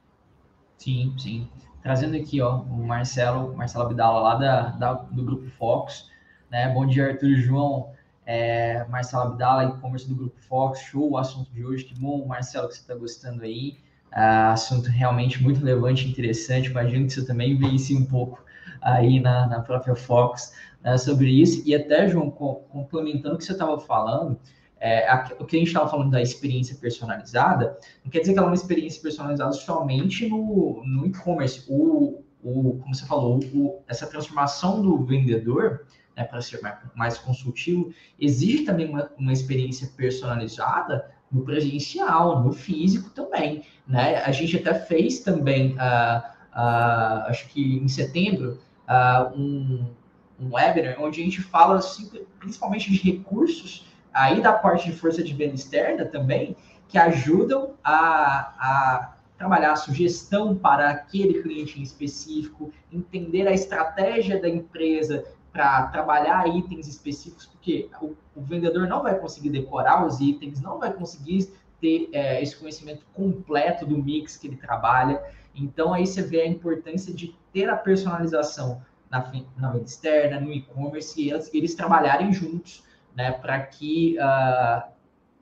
Sim, 0.79 1.15
sim 1.19 1.49
trazendo 1.83 2.17
aqui 2.17 2.41
ó, 2.41 2.59
o 2.59 2.87
Marcelo, 2.87 3.57
Marcelo 3.57 3.85
Abdala, 3.85 4.21
lá 4.21 4.35
da, 4.35 4.69
da, 4.71 4.93
do 4.95 5.25
Grupo 5.25 5.49
Fox. 5.51 6.11
Né? 6.51 6.73
Bom 6.73 6.87
dia, 6.87 7.09
Arthur 7.09 7.35
João. 7.37 7.93
É, 8.27 8.85
Marcelo 8.89 9.25
Abdala, 9.25 9.65
e-commerce 9.65 10.09
do 10.09 10.15
Grupo 10.15 10.41
Fox. 10.41 10.81
Show 10.81 11.11
o 11.13 11.19
assunto 11.19 11.51
de 11.53 11.65
hoje. 11.65 11.85
Que 11.85 11.99
bom, 11.99 12.27
Marcelo, 12.27 12.69
que 12.69 12.75
você 12.75 12.81
está 12.81 12.95
gostando 12.95 13.43
aí. 13.43 13.79
É, 14.13 14.21
assunto 14.21 14.89
realmente 14.89 15.43
muito 15.43 15.61
relevante 15.61 16.09
interessante. 16.09 16.71
Imagino 16.71 17.07
que 17.07 17.13
você 17.13 17.25
também 17.25 17.57
vence 17.57 17.95
um 17.95 18.05
pouco 18.05 18.43
aí 18.81 19.21
na, 19.21 19.47
na 19.47 19.61
própria 19.61 19.95
Fox 19.95 20.53
né, 20.83 20.97
sobre 20.97 21.31
isso. 21.31 21.63
E 21.67 21.75
até, 21.75 22.09
João, 22.09 22.31
complementando 22.31 23.35
o 23.35 23.39
que 23.39 23.45
você 23.45 23.53
estava 23.53 23.79
falando, 23.81 24.39
é, 24.81 25.09
a, 25.09 25.29
o 25.39 25.45
que 25.45 25.57
a 25.57 25.59
gente 25.59 25.69
estava 25.69 25.89
falando 25.89 26.11
da 26.11 26.23
experiência 26.23 26.77
personalizada, 26.77 27.79
não 28.05 28.11
quer 28.11 28.21
dizer 28.21 28.33
que 28.33 28.39
ela 28.39 28.49
é 28.49 28.51
uma 28.51 28.55
experiência 28.55 29.03
personalizada 29.03 29.53
somente 29.53 30.29
no, 30.29 30.83
no 30.85 31.07
e-commerce. 31.07 31.65
O, 31.69 32.23
o, 32.43 32.79
como 32.79 32.95
você 32.95 33.05
falou, 33.05 33.41
o, 33.53 33.83
essa 33.89 34.07
transformação 34.07 34.81
do 34.81 35.05
vendedor 35.05 35.87
né, 36.17 36.25
para 36.25 36.41
ser 36.41 36.61
mais, 36.61 36.79
mais, 36.95 37.19
consultivo 37.19 37.93
exige 38.19 38.65
também 38.65 38.89
uma, 38.89 39.11
uma 39.19 39.33
experiência 39.33 39.91
personalizada 39.97 41.11
no 41.31 41.43
presencial, 41.43 42.43
no 42.43 42.53
físico 42.53 43.11
também. 43.11 43.65
Né? 43.87 44.17
A 44.17 44.33
gente 44.33 44.57
até 44.57 44.75
fez 44.75 45.21
também, 45.21 45.73
uh, 45.73 46.19
uh, 46.53 47.27
acho 47.27 47.49
que 47.49 47.77
em 47.77 47.89
setembro, 47.89 48.59
uh, 48.89 49.37
um, 49.37 49.95
um 50.41 50.55
webinar 50.55 51.01
onde 51.01 51.21
a 51.21 51.25
gente 51.25 51.43
fala 51.43 51.79
assim, 51.79 52.11
principalmente 52.39 52.91
de 52.91 52.99
recursos 52.99 53.88
aí 54.19 54.41
da 54.41 54.53
parte 54.53 54.91
de 54.91 54.97
força 54.97 55.23
de 55.23 55.33
venda 55.33 55.55
externa 55.55 56.05
também, 56.05 56.57
que 56.89 56.99
ajudam 56.99 57.75
a, 57.85 58.53
a 58.59 59.17
trabalhar 59.37 59.73
a 59.73 59.77
sugestão 59.77 60.57
para 60.57 60.91
aquele 60.91 61.41
cliente 61.43 61.79
em 61.79 61.83
específico, 61.83 62.73
entender 62.93 63.47
a 63.47 63.53
estratégia 63.53 64.41
da 64.41 64.49
empresa 64.49 65.25
para 65.53 65.87
trabalhar 65.87 66.49
itens 66.49 66.89
específicos, 66.89 67.47
porque 67.47 67.89
o, 68.03 68.15
o, 68.35 68.43
vendedor 68.43 68.89
não 68.89 69.03
vai 69.03 69.17
conseguir 69.19 69.51
decorar 69.51 70.05
os 70.05 70.21
itens, 70.21 70.61
não 70.61 70.79
vai 70.79 70.93
conseguir 70.93 71.53
ter 71.81 72.09
é, 72.13 72.43
esse 72.43 72.57
conhecimento 72.57 73.05
completo 73.15 73.87
do 73.87 73.97
mix 73.97 74.37
que 74.37 74.49
ele 74.49 74.57
trabalha. 74.57 75.23
Então, 75.55 75.95
aí 75.95 76.07
você 76.07 76.23
vê 76.23 76.43
a 76.43 76.47
importância 76.47 77.15
de 77.15 77.35
ter 77.53 77.69
a 77.71 77.77
personalização 77.77 78.83
na, 79.09 79.33
na 79.57 79.71
venda 79.71 79.85
externa, 79.85 80.41
no 80.41 80.53
e-commerce, 80.53 81.21
e 81.21 81.31
eles, 81.31 81.55
eles, 81.55 81.75
trabalharem 81.75 82.33
juntos, 82.33 82.83
né, 83.19 83.33
para 83.33 83.59
que 83.59 84.17
uh, 84.21 84.89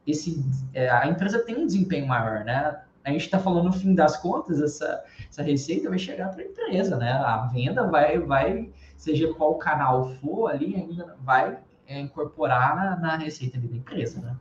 esse, 0.06 0.42
é, 0.72 0.88
a 0.88 1.06
empresa 1.06 1.40
tenha 1.40 1.58
um 1.58 1.66
desempenho 1.66 2.06
maior, 2.06 2.42
né? 2.42 2.80
A 3.04 3.10
gente 3.10 3.26
está 3.26 3.38
falando, 3.38 3.66
no 3.66 3.72
fim 3.72 3.94
das 3.94 4.16
contas, 4.16 4.62
essa, 4.62 5.04
essa 5.28 5.42
receita 5.42 5.90
vai 5.90 5.98
chegar 5.98 6.30
para 6.30 6.42
a 6.42 6.46
empresa, 6.46 6.96
né? 6.96 7.12
A 7.12 7.46
venda 7.52 7.86
vai, 7.86 8.18
vai, 8.18 8.70
seja 8.96 9.32
qual 9.34 9.56
canal 9.58 10.08
for 10.14 10.48
ali, 10.48 10.74
ainda 10.74 11.16
vai 11.20 11.58
é, 11.86 12.00
incorporar 12.00 12.74
na, 12.74 12.96
na 12.96 13.16
receita 13.18 13.58
da 13.58 13.76
empresa, 13.76 14.22
né? 14.22 14.34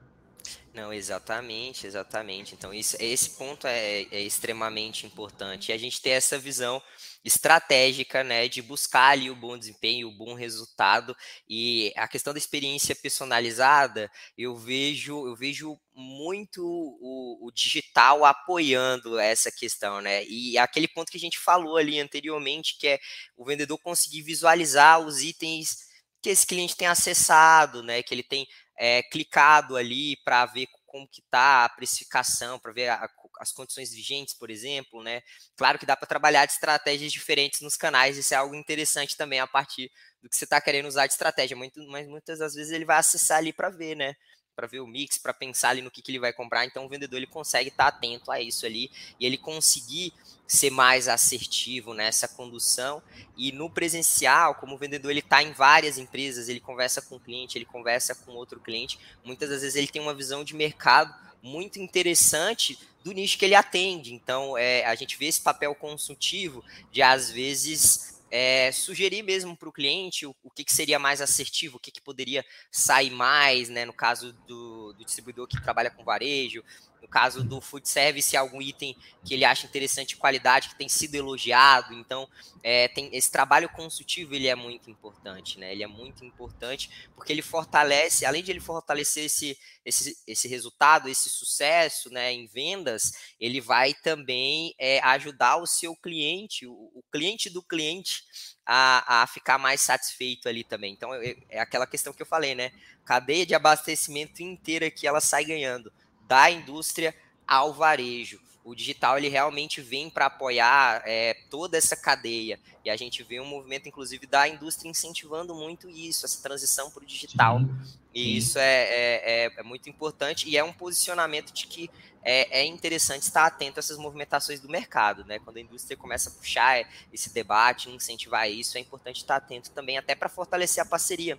Não, 0.76 0.91
exatamente, 0.91 1.88
exatamente. 1.88 2.53
Então, 2.53 2.73
isso, 2.73 2.97
esse 2.99 3.30
ponto 3.30 3.65
é, 3.65 4.01
é, 4.11 4.21
extremamente 4.21 5.05
importante. 5.05 5.71
E 5.71 5.73
a 5.73 5.78
gente 5.78 6.01
ter 6.01 6.09
essa 6.09 6.38
visão 6.38 6.84
estratégica, 7.23 8.26
né, 8.26 8.49
de 8.49 8.61
buscar 8.61 9.11
ali 9.11 9.32
o 9.32 9.36
bom 9.38 9.57
desempenho, 9.57 10.09
o 10.09 10.11
bom 10.11 10.34
resultado. 10.34 11.15
E 11.47 11.93
a 11.95 12.09
questão 12.09 12.34
da 12.34 12.39
experiência 12.39 12.93
personalizada, 12.93 14.11
eu 14.38 14.53
vejo, 14.57 15.26
eu 15.26 15.34
vejo 15.34 15.80
muito 15.93 16.61
o, 16.61 17.47
o 17.47 17.51
digital 17.53 18.26
apoiando 18.26 19.17
essa 19.17 19.49
questão, 19.49 20.01
né? 20.01 20.26
E 20.26 20.57
aquele 20.57 20.89
ponto 20.89 21.09
que 21.09 21.17
a 21.17 21.21
gente 21.21 21.39
falou 21.39 21.78
ali 21.78 22.01
anteriormente, 22.01 22.78
que 22.78 22.88
é 22.89 22.99
o 23.38 23.45
vendedor 23.45 23.78
conseguir 23.80 24.23
visualizar 24.23 24.99
os 24.99 25.21
itens 25.21 25.86
que 26.21 26.30
esse 26.32 26.45
cliente 26.45 26.76
tem 26.76 26.88
acessado, 26.88 27.82
né? 27.82 28.03
Que 28.03 28.13
ele 28.13 28.23
tem 28.23 28.45
é, 28.78 29.03
clicado 29.03 29.76
ali 29.76 30.17
para 30.23 30.45
ver 30.45 30.67
como 30.86 31.07
que 31.07 31.21
está 31.21 31.65
a 31.65 31.69
precificação, 31.69 32.57
para 32.59 32.71
ver 32.71 32.89
a, 32.89 33.09
as 33.39 33.51
condições 33.51 33.91
vigentes, 33.91 34.34
por 34.34 34.49
exemplo, 34.49 35.03
né? 35.03 35.21
Claro 35.57 35.78
que 35.78 35.86
dá 35.86 35.95
para 35.95 36.07
trabalhar 36.07 36.45
de 36.45 36.53
estratégias 36.53 37.11
diferentes 37.11 37.61
nos 37.61 37.76
canais, 37.76 38.17
isso 38.17 38.34
é 38.34 38.38
algo 38.38 38.55
interessante 38.55 39.17
também 39.17 39.39
a 39.39 39.47
partir 39.47 39.91
do 40.21 40.30
que 40.30 40.36
você 40.36 40.45
está 40.45 40.59
querendo 40.61 40.88
usar 40.88 41.05
de 41.07 41.13
estratégia, 41.13 41.55
muito, 41.55 41.86
mas 41.89 42.07
muitas 42.07 42.39
das 42.39 42.53
vezes 42.53 42.71
ele 42.71 42.86
vai 42.86 42.97
acessar 42.97 43.38
ali 43.39 43.51
para 43.51 43.69
ver, 43.69 43.95
né? 43.95 44.15
Para 44.56 44.68
ver 44.68 44.80
o 44.80 44.88
mix, 44.88 45.18
para 45.18 45.34
pensar 45.34 45.70
ali 45.70 45.82
no 45.82 45.91
que, 45.91 46.01
que 46.01 46.12
ele 46.12 46.20
vai 46.20 46.32
comprar, 46.32 46.66
então 46.66 46.86
o 46.86 46.89
vendedor 46.89 47.18
ele 47.18 47.28
consegue 47.28 47.70
estar 47.70 47.91
tá 47.91 47.97
atento 47.97 48.32
a 48.32 48.39
isso 48.39 48.66
ali 48.66 48.89
e 49.20 49.26
ele 49.26 49.38
conseguir 49.38 50.14
ser 50.47 50.70
mais 50.70 51.08
assertivo 51.08 51.93
nessa 51.93 52.28
condução. 52.28 53.01
E 53.36 53.51
no 53.51 53.70
presencial, 53.70 54.56
como 54.56 54.76
o 54.76 54.78
vendedor 54.78 55.12
ele 55.12 55.20
está 55.20 55.43
em 55.43 55.51
várias 55.51 55.97
empresas, 55.97 56.47
ele 56.47 56.60
conversa 56.60 57.01
com 57.01 57.16
o 57.16 57.20
cliente, 57.20 57.58
ele 57.58 57.66
conversa 57.66 58.16
com 58.16 58.32
outro 58.32 58.60
cliente, 58.60 58.99
muitas 59.24 59.49
das 59.49 59.62
vezes 59.62 59.76
ele 59.76 59.88
tem 59.88 60.01
uma 60.01 60.14
visão 60.14 60.43
de 60.43 60.56
mercado 60.56 61.14
muito 61.41 61.80
interessante 61.80 62.80
do 63.03 63.12
nicho 63.12 63.38
que 63.38 63.45
ele 63.45 63.53
atende. 63.53 64.14
Então, 64.14 64.58
é, 64.58 64.84
a 64.86 64.95
gente 64.95 65.16
vê 65.18 65.28
esse 65.28 65.39
papel 65.39 65.76
consultivo 65.76 66.64
de, 66.91 67.03
às 67.03 67.30
vezes, 67.30 68.14
é, 68.30 68.71
sugerir 68.71 69.23
mesmo 69.23 69.55
para 69.55 69.69
o 69.69 69.73
cliente 69.73 70.26
o, 70.26 70.36
o 70.43 70.49
que, 70.49 70.63
que, 70.63 70.73
seria 70.73 70.99
mais 70.99 71.21
assertivo, 71.21 71.78
o 71.78 71.80
que, 71.80 71.91
que 71.91 72.01
poderia 72.01 72.43
sair 72.71 73.11
mais, 73.11 73.69
né? 73.69 73.86
No 73.86 73.93
caso 73.93 74.34
do, 74.47 74.74
do, 74.98 75.06
distribuidor 75.06 75.48
que 75.48 75.62
trabalha 75.62 75.89
com 75.89 76.04
varejo, 76.04 76.64
no 77.02 77.08
caso 77.08 77.43
do 77.43 77.62
food 77.62 77.88
service, 77.88 78.36
algum 78.36 78.60
item 78.60 78.98
que 79.24 79.36
ele 79.36 79.46
acha 79.46 79.68
interessante 79.68 80.10
de 80.10 80.16
qualidade, 80.16 80.70
que 80.70 80.76
tem 80.76 80.89
sido 80.89 81.14
elogiado. 81.14 81.93
Então, 81.93 82.28
é, 82.64 82.88
tem, 82.88 83.10
esse 83.14 83.32
trabalho 83.32 83.70
consultivo 83.70 84.34
ele 84.34 84.48
é 84.48 84.56
muito 84.56 84.89
importante, 84.89 85.60
né? 85.60 85.72
Ele 85.72 85.84
é 85.84 85.88
muito 85.88 86.26
importante 86.26 86.89
porque 87.16 87.32
ele 87.32 87.43
fortalece, 87.43 88.26
além 88.26 88.43
de 88.43 88.52
ele 88.52 88.60
fortalecer 88.60 89.26
esse, 89.26 89.58
esse, 89.86 90.18
esse 90.26 90.48
resultado, 90.48 91.08
esse 91.08 91.30
sucesso 91.30 92.10
né, 92.10 92.34
em 92.34 92.48
vendas, 92.48 93.14
ele 93.39 93.62
vai 93.62 93.93
também 93.93 94.74
é, 94.80 95.00
ajudar 95.02 95.58
o 95.58 95.68
seu 95.68 95.96
cliente, 95.96 96.66
o, 96.66 96.74
o 96.74 97.04
cliente 97.12 97.52
do 97.52 97.62
cliente, 97.62 98.24
a, 98.66 99.22
a, 99.22 99.28
ficar 99.28 99.57
mais 99.57 99.82
satisfeito 99.82 100.49
ali 100.49 100.63
também. 100.63 100.93
Então, 100.93 101.13
é, 101.13 101.59
aquela 101.59 101.86
questão 101.86 102.11
que 102.11 102.22
eu 102.22 102.26
falei, 102.26 102.55
né? 102.55 102.72
Cadeia 103.05 103.45
de 103.45 103.53
abastecimento 103.53 104.41
inteira 104.41 104.89
que 104.89 105.05
ela 105.05 105.22
sai 105.22 105.45
ganhando 105.45 105.91
da 106.28 106.49
indústria 106.49 107.16
ao 107.47 107.74
varejo. 107.74 108.39
O 108.66 108.74
digital 108.74 109.16
ele 109.16 109.30
realmente 109.30 109.80
vem 109.80 110.09
para 110.09 110.26
apoiar 110.26 111.03
é, 111.05 111.36
toda 111.51 111.78
essa 111.78 111.95
cadeia 111.95 112.59
e 112.84 112.89
a 112.89 112.97
gente 112.97 113.22
vê 113.22 113.39
um 113.39 113.45
movimento, 113.45 113.88
inclusive, 113.88 114.26
da 114.26 114.47
indústria 114.47 114.89
incentivando 114.89 115.53
muito 115.53 115.88
isso, 115.88 116.26
essa 116.26 116.41
transição 116.41 116.89
para 116.89 117.03
o 117.03 117.05
digital. 117.05 117.59
Sim, 117.59 117.99
e 118.11 118.38
isso 118.38 118.57
é, 118.57 118.84
é, 118.84 119.45
é, 119.45 119.53
é, 119.57 119.63
muito 119.63 119.88
importante 119.88 120.49
e 120.49 120.57
é 120.57 120.63
um 120.63 120.74
posicionamento 120.74 121.53
de 121.53 121.68
que 121.68 121.91
é, 122.24 122.61
é, 122.61 122.66
interessante 122.66 123.22
estar 123.22 123.45
atento 123.45 123.78
a 123.78 123.82
essas 123.82 123.99
movimentações 123.99 124.59
do 124.59 124.68
mercado, 124.68 125.24
né? 125.26 125.38
Quando 125.38 125.57
a 125.57 125.61
indústria 125.61 125.95
começa 125.95 126.32
a 126.32 126.34
puxar 126.34 126.89
esse 127.13 127.32
debate, 127.32 127.91
incentivar 127.91 128.49
isso, 128.49 128.80
é 128.80 128.82
importante 128.82 129.18
estar 129.18 129.36
atento 129.36 129.70
também, 129.70 129.99
até 129.99 130.16
para 130.16 130.28
fortalecer 130.28 130.82
a 130.82 130.88
parceria. 130.88 131.38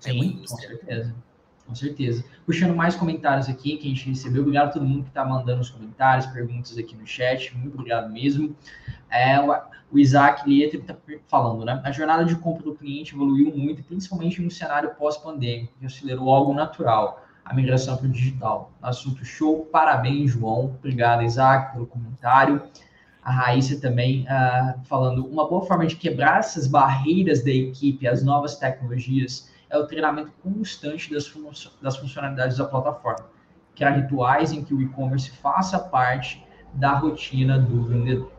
Sim, 0.00 0.38
com 0.38 0.46
certeza. 0.46 1.14
Com 1.68 1.74
certeza. 1.74 2.24
Puxando 2.46 2.74
mais 2.74 2.96
comentários 2.96 3.46
aqui 3.46 3.76
que 3.76 3.86
a 3.86 3.90
gente 3.90 4.08
recebeu. 4.08 4.40
Obrigado 4.40 4.68
a 4.68 4.70
todo 4.70 4.86
mundo 4.86 5.02
que 5.02 5.10
está 5.10 5.22
mandando 5.22 5.60
os 5.60 5.68
comentários, 5.68 6.24
perguntas 6.24 6.78
aqui 6.78 6.96
no 6.96 7.06
chat. 7.06 7.54
Muito 7.54 7.74
obrigado 7.74 8.10
mesmo. 8.10 8.56
É, 9.10 9.38
o 9.92 9.98
Isaac 9.98 10.48
Lieter 10.48 10.80
está 10.80 10.96
falando, 11.26 11.66
né? 11.66 11.78
A 11.84 11.92
jornada 11.92 12.24
de 12.24 12.34
compra 12.36 12.64
do 12.64 12.74
cliente 12.74 13.14
evoluiu 13.14 13.54
muito, 13.54 13.82
principalmente 13.82 14.40
no 14.40 14.50
cenário 14.50 14.94
pós-pandêmico, 14.94 15.74
que 15.78 15.84
acelerou 15.84 16.30
algo 16.30 16.54
natural, 16.54 17.22
a 17.44 17.52
migração 17.52 17.98
para 17.98 18.06
o 18.06 18.10
digital. 18.10 18.72
Assunto 18.80 19.22
show. 19.26 19.66
Parabéns, 19.66 20.30
João. 20.30 20.74
Obrigado, 20.78 21.22
Isaac, 21.22 21.74
pelo 21.74 21.86
comentário. 21.86 22.62
A 23.22 23.30
Raíssa 23.30 23.78
também 23.78 24.22
uh, 24.22 24.80
falando 24.84 25.26
uma 25.26 25.46
boa 25.46 25.66
forma 25.66 25.86
de 25.86 25.96
quebrar 25.96 26.38
essas 26.38 26.66
barreiras 26.66 27.44
da 27.44 27.50
equipe, 27.50 28.08
as 28.08 28.24
novas 28.24 28.56
tecnologias 28.56 29.50
é 29.70 29.78
o 29.78 29.86
treinamento 29.86 30.32
constante 30.42 31.12
das, 31.12 31.26
fun 31.26 31.50
das 31.80 31.96
funcionalidades 31.96 32.56
da 32.56 32.64
plataforma, 32.64 33.26
criar 33.74 33.90
rituais 33.90 34.52
em 34.52 34.64
que 34.64 34.74
o 34.74 34.80
e-commerce 34.80 35.30
faça 35.30 35.78
parte 35.78 36.44
da 36.72 36.94
rotina 36.94 37.58
do 37.58 37.84
vendedor. 37.84 38.32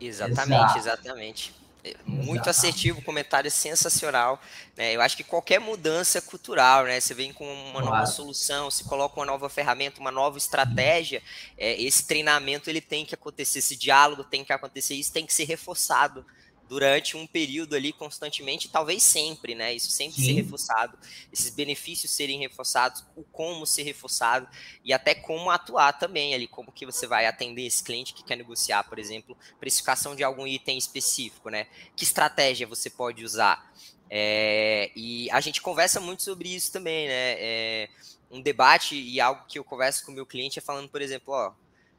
Exatamente, 0.00 0.78
Exato. 0.78 0.78
exatamente. 0.78 1.60
Muito 2.04 2.42
Exato. 2.42 2.50
assertivo, 2.50 3.02
comentário 3.02 3.50
sensacional. 3.50 4.38
Né? 4.76 4.94
Eu 4.94 5.00
acho 5.00 5.16
que 5.16 5.24
qualquer 5.24 5.58
mudança 5.58 6.20
cultural, 6.20 6.84
né? 6.84 7.00
Você 7.00 7.14
vem 7.14 7.32
com 7.32 7.44
uma 7.44 7.80
claro. 7.80 7.86
nova 7.86 8.06
solução, 8.06 8.70
se 8.70 8.84
coloca 8.84 9.18
uma 9.18 9.24
nova 9.24 9.48
ferramenta, 9.48 9.98
uma 9.98 10.10
nova 10.10 10.36
estratégia, 10.36 11.22
é, 11.56 11.80
esse 11.80 12.06
treinamento 12.06 12.68
ele 12.68 12.82
tem 12.82 13.06
que 13.06 13.14
acontecer, 13.14 13.60
esse 13.60 13.76
diálogo 13.76 14.24
tem 14.24 14.44
que 14.44 14.52
acontecer, 14.52 14.94
isso 14.94 15.12
tem 15.12 15.24
que 15.24 15.32
ser 15.32 15.44
reforçado 15.44 16.24
durante 16.70 17.16
um 17.16 17.26
período 17.26 17.74
ali 17.74 17.92
constantemente, 17.92 18.68
talvez 18.68 19.02
sempre, 19.02 19.56
né? 19.56 19.74
Isso 19.74 19.90
sempre 19.90 20.14
Sim. 20.14 20.26
ser 20.26 20.32
reforçado, 20.34 20.96
esses 21.32 21.50
benefícios 21.50 22.12
serem 22.12 22.38
reforçados, 22.38 23.04
o 23.16 23.24
como 23.24 23.66
ser 23.66 23.82
reforçado 23.82 24.48
e 24.84 24.92
até 24.92 25.12
como 25.12 25.50
atuar 25.50 25.94
também 25.94 26.32
ali, 26.32 26.46
como 26.46 26.70
que 26.70 26.86
você 26.86 27.08
vai 27.08 27.26
atender 27.26 27.66
esse 27.66 27.82
cliente 27.82 28.14
que 28.14 28.22
quer 28.22 28.36
negociar, 28.36 28.84
por 28.84 29.00
exemplo, 29.00 29.36
precificação 29.58 30.14
de 30.14 30.22
algum 30.22 30.46
item 30.46 30.78
específico, 30.78 31.50
né? 31.50 31.66
Que 31.96 32.04
estratégia 32.04 32.68
você 32.68 32.88
pode 32.88 33.24
usar? 33.24 33.74
É, 34.08 34.92
e 34.94 35.28
a 35.32 35.40
gente 35.40 35.60
conversa 35.60 35.98
muito 35.98 36.22
sobre 36.22 36.54
isso 36.54 36.70
também, 36.70 37.08
né? 37.08 37.34
É, 37.36 37.88
um 38.30 38.40
debate 38.40 38.94
e 38.94 39.20
algo 39.20 39.44
que 39.48 39.58
eu 39.58 39.64
converso 39.64 40.06
com 40.06 40.12
o 40.12 40.14
meu 40.14 40.24
cliente 40.24 40.60
é 40.60 40.62
falando, 40.62 40.88
por 40.88 41.02
exemplo, 41.02 41.34
ó, 41.34 41.52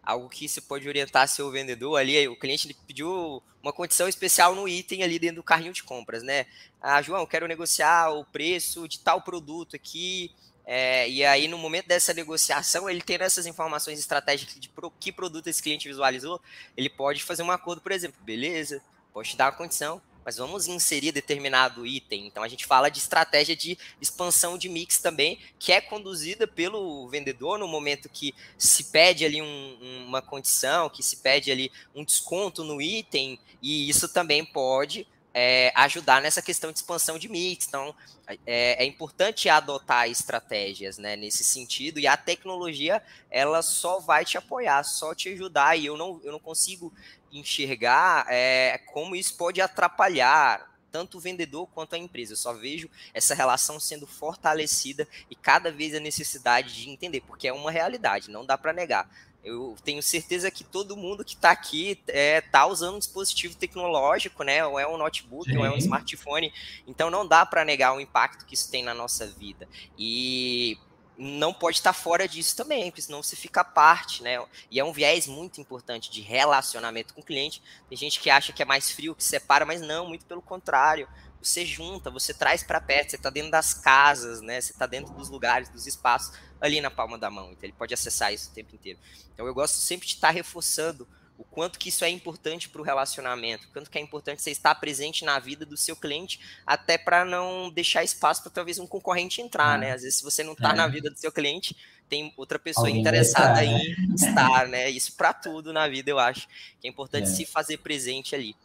algo 0.03 0.29
que 0.29 0.47
você 0.47 0.59
pode 0.59 0.87
orientar 0.87 1.27
seu 1.27 1.49
vendedor 1.51 1.97
ali, 1.97 2.27
o 2.27 2.35
cliente 2.35 2.67
ele 2.67 2.75
pediu 2.87 3.41
uma 3.61 3.71
condição 3.71 4.07
especial 4.07 4.55
no 4.55 4.67
item 4.67 5.03
ali 5.03 5.19
dentro 5.19 5.37
do 5.37 5.43
carrinho 5.43 5.73
de 5.73 5.83
compras, 5.83 6.23
né? 6.23 6.47
Ah, 6.81 7.01
João, 7.01 7.25
quero 7.25 7.47
negociar 7.47 8.09
o 8.09 8.25
preço 8.25 8.87
de 8.87 8.99
tal 8.99 9.21
produto 9.21 9.75
aqui, 9.75 10.31
é, 10.65 11.09
e 11.09 11.23
aí 11.23 11.47
no 11.47 11.57
momento 11.57 11.87
dessa 11.87 12.13
negociação, 12.13 12.89
ele 12.89 13.01
tendo 13.01 13.23
essas 13.23 13.45
informações 13.45 13.99
estratégicas 13.99 14.59
de 14.59 14.69
pro, 14.69 14.91
que 14.99 15.11
produto 15.11 15.47
esse 15.47 15.61
cliente 15.61 15.87
visualizou, 15.87 16.41
ele 16.75 16.89
pode 16.89 17.23
fazer 17.23 17.43
um 17.43 17.51
acordo, 17.51 17.81
por 17.81 17.91
exemplo, 17.91 18.19
beleza, 18.23 18.81
pode 19.13 19.29
te 19.29 19.37
dar 19.37 19.45
uma 19.45 19.57
condição, 19.57 20.01
mas 20.23 20.37
vamos 20.37 20.67
inserir 20.67 21.11
determinado 21.11 21.85
item. 21.85 22.27
Então 22.27 22.43
a 22.43 22.47
gente 22.47 22.65
fala 22.65 22.89
de 22.89 22.99
estratégia 22.99 23.55
de 23.55 23.77
expansão 23.99 24.57
de 24.57 24.69
mix 24.69 24.99
também, 24.99 25.39
que 25.59 25.71
é 25.71 25.81
conduzida 25.81 26.47
pelo 26.47 27.07
vendedor 27.09 27.57
no 27.57 27.67
momento 27.67 28.09
que 28.09 28.33
se 28.57 28.85
pede 28.85 29.25
ali 29.25 29.41
um, 29.41 30.05
uma 30.07 30.21
condição, 30.21 30.89
que 30.89 31.03
se 31.03 31.17
pede 31.17 31.51
ali 31.51 31.71
um 31.95 32.03
desconto 32.03 32.63
no 32.63 32.81
item, 32.81 33.39
e 33.61 33.89
isso 33.89 34.07
também 34.09 34.43
pode 34.43 35.07
é, 35.33 35.71
ajudar 35.75 36.21
nessa 36.21 36.41
questão 36.41 36.71
de 36.71 36.79
expansão 36.79 37.17
de 37.17 37.29
mix. 37.29 37.67
Então, 37.67 37.95
é, 38.45 38.83
é, 38.83 38.85
importante 38.85 39.49
adotar 39.49 40.09
estratégias 40.09 40.97
né, 40.97 41.15
nesse 41.15 41.43
sentido, 41.43 41.99
e 41.99 42.07
a 42.07 42.15
tecnologia 42.17 43.01
ela 43.29 43.61
só 43.61 43.99
vai 43.99 44.23
te 44.23 44.37
apoiar, 44.37 44.83
só 44.83 45.13
te 45.13 45.29
ajudar, 45.29 45.77
e 45.77 45.85
eu 45.85 45.97
não, 45.97 46.19
eu 46.23 46.31
não 46.31 46.39
consigo 46.39 46.93
enxergar 47.31 48.25
é, 48.29 48.79
como 48.93 49.15
isso 49.15 49.35
pode 49.35 49.61
atrapalhar 49.61 50.69
tanto 50.91 51.17
o 51.17 51.21
vendedor 51.21 51.67
quanto 51.73 51.95
a 51.95 51.97
empresa. 51.97 52.33
Eu 52.33 52.37
só 52.37 52.53
vejo 52.53 52.89
essa 53.13 53.33
relação 53.33 53.79
sendo 53.79 54.05
fortalecida 54.05 55.07
e 55.29 55.35
cada 55.35 55.71
vez 55.71 55.95
a 55.95 55.99
necessidade 55.99 56.75
de 56.75 56.89
entender, 56.89 57.21
porque 57.21 57.47
é 57.47 57.53
uma 57.53 57.71
realidade, 57.71 58.29
não 58.29 58.45
dá 58.45 58.57
para 58.57 58.73
negar. 58.73 59.09
Eu 59.43 59.75
tenho 59.83 60.03
certeza 60.03 60.51
que 60.51 60.63
todo 60.63 60.95
mundo 60.95 61.25
que 61.25 61.33
está 61.33 61.51
aqui 61.51 61.91
está 61.91 62.13
é, 62.13 62.41
tá 62.41 62.65
usando 62.67 62.95
um 62.95 62.99
dispositivo 62.99 63.55
tecnológico, 63.55 64.43
né? 64.43 64.65
Ou 64.65 64.79
é 64.79 64.87
um 64.87 64.97
notebook, 64.97 65.49
Sim. 65.49 65.57
ou 65.57 65.65
é 65.65 65.71
um 65.71 65.77
smartphone. 65.77 66.53
Então 66.87 67.09
não 67.09 67.27
dá 67.27 67.45
para 67.45 67.65
negar 67.65 67.95
o 67.95 67.99
impacto 67.99 68.45
que 68.45 68.53
isso 68.53 68.69
tem 68.69 68.83
na 68.83 68.93
nossa 68.93 69.25
vida. 69.25 69.67
E 69.97 70.77
não 71.17 71.53
pode 71.53 71.77
estar 71.77 71.93
fora 71.93 72.27
disso 72.27 72.55
também, 72.55 72.89
porque 72.89 73.01
senão 73.01 73.21
você 73.21 73.35
fica 73.35 73.63
parte, 73.63 74.23
né? 74.23 74.43
E 74.69 74.79
é 74.79 74.83
um 74.83 74.91
viés 74.91 75.27
muito 75.27 75.61
importante 75.61 76.09
de 76.09 76.21
relacionamento 76.21 77.13
com 77.13 77.21
o 77.21 77.23
cliente. 77.23 77.61
Tem 77.89 77.97
gente 77.97 78.19
que 78.19 78.29
acha 78.29 78.53
que 78.53 78.61
é 78.61 78.65
mais 78.65 78.89
frio, 78.89 79.15
que 79.15 79.23
separa, 79.23 79.65
mas 79.65 79.81
não, 79.81 80.07
muito 80.07 80.25
pelo 80.25 80.41
contrário. 80.41 81.07
Você 81.41 81.65
junta, 81.65 82.11
você 82.11 82.33
traz 82.33 82.63
para 82.63 82.79
perto, 82.79 83.11
você 83.11 83.15
está 83.15 83.29
dentro 83.29 83.51
das 83.51 83.73
casas, 83.73 84.41
né? 84.41 84.61
Você 84.61 84.71
está 84.71 84.85
dentro 84.85 85.13
dos 85.13 85.29
lugares, 85.29 85.69
dos 85.69 85.87
espaços, 85.87 86.37
ali 86.59 86.79
na 86.79 86.91
palma 86.91 87.17
da 87.17 87.29
mão. 87.29 87.51
Então 87.51 87.63
ele 87.63 87.73
pode 87.73 87.93
acessar 87.93 88.33
isso 88.33 88.51
o 88.51 88.53
tempo 88.53 88.75
inteiro. 88.75 88.99
Então 89.33 89.47
eu 89.47 89.53
gosto 89.53 89.75
sempre 89.75 90.07
de 90.07 90.13
estar 90.13 90.29
reforçando 90.29 91.07
o 91.41 91.43
quanto 91.43 91.79
que 91.79 91.89
isso 91.89 92.05
é 92.05 92.09
importante 92.09 92.69
para 92.69 92.79
o 92.79 92.85
relacionamento, 92.85 93.67
o 93.67 93.71
quanto 93.71 93.89
que 93.89 93.97
é 93.97 94.01
importante 94.01 94.43
você 94.43 94.51
estar 94.51 94.75
presente 94.75 95.25
na 95.25 95.39
vida 95.39 95.65
do 95.65 95.75
seu 95.75 95.95
cliente, 95.95 96.39
até 96.67 96.99
para 96.99 97.25
não 97.25 97.71
deixar 97.71 98.03
espaço 98.03 98.43
para 98.43 98.51
talvez 98.51 98.77
um 98.77 98.85
concorrente 98.85 99.41
entrar, 99.41 99.79
né? 99.79 99.93
Às 99.93 100.03
vezes, 100.03 100.19
se 100.19 100.23
você 100.23 100.43
não 100.43 100.53
está 100.53 100.69
é. 100.69 100.75
na 100.75 100.87
vida 100.87 101.09
do 101.09 101.17
seu 101.17 101.31
cliente, 101.31 101.75
tem 102.07 102.31
outra 102.37 102.59
pessoa 102.59 102.87
Alguém 102.87 103.01
interessada 103.01 103.63
estar, 103.63 103.65
em 103.65 104.07
né? 104.07 104.15
estar, 104.15 104.67
né? 104.67 104.89
Isso 104.91 105.13
para 105.13 105.33
tudo 105.33 105.73
na 105.73 105.87
vida, 105.87 106.11
eu 106.11 106.19
acho 106.19 106.47
que 106.79 106.87
é 106.87 106.89
importante 106.89 107.23
é. 107.23 107.33
se 107.33 107.43
fazer 107.43 107.77
presente 107.77 108.35
ali. 108.35 108.55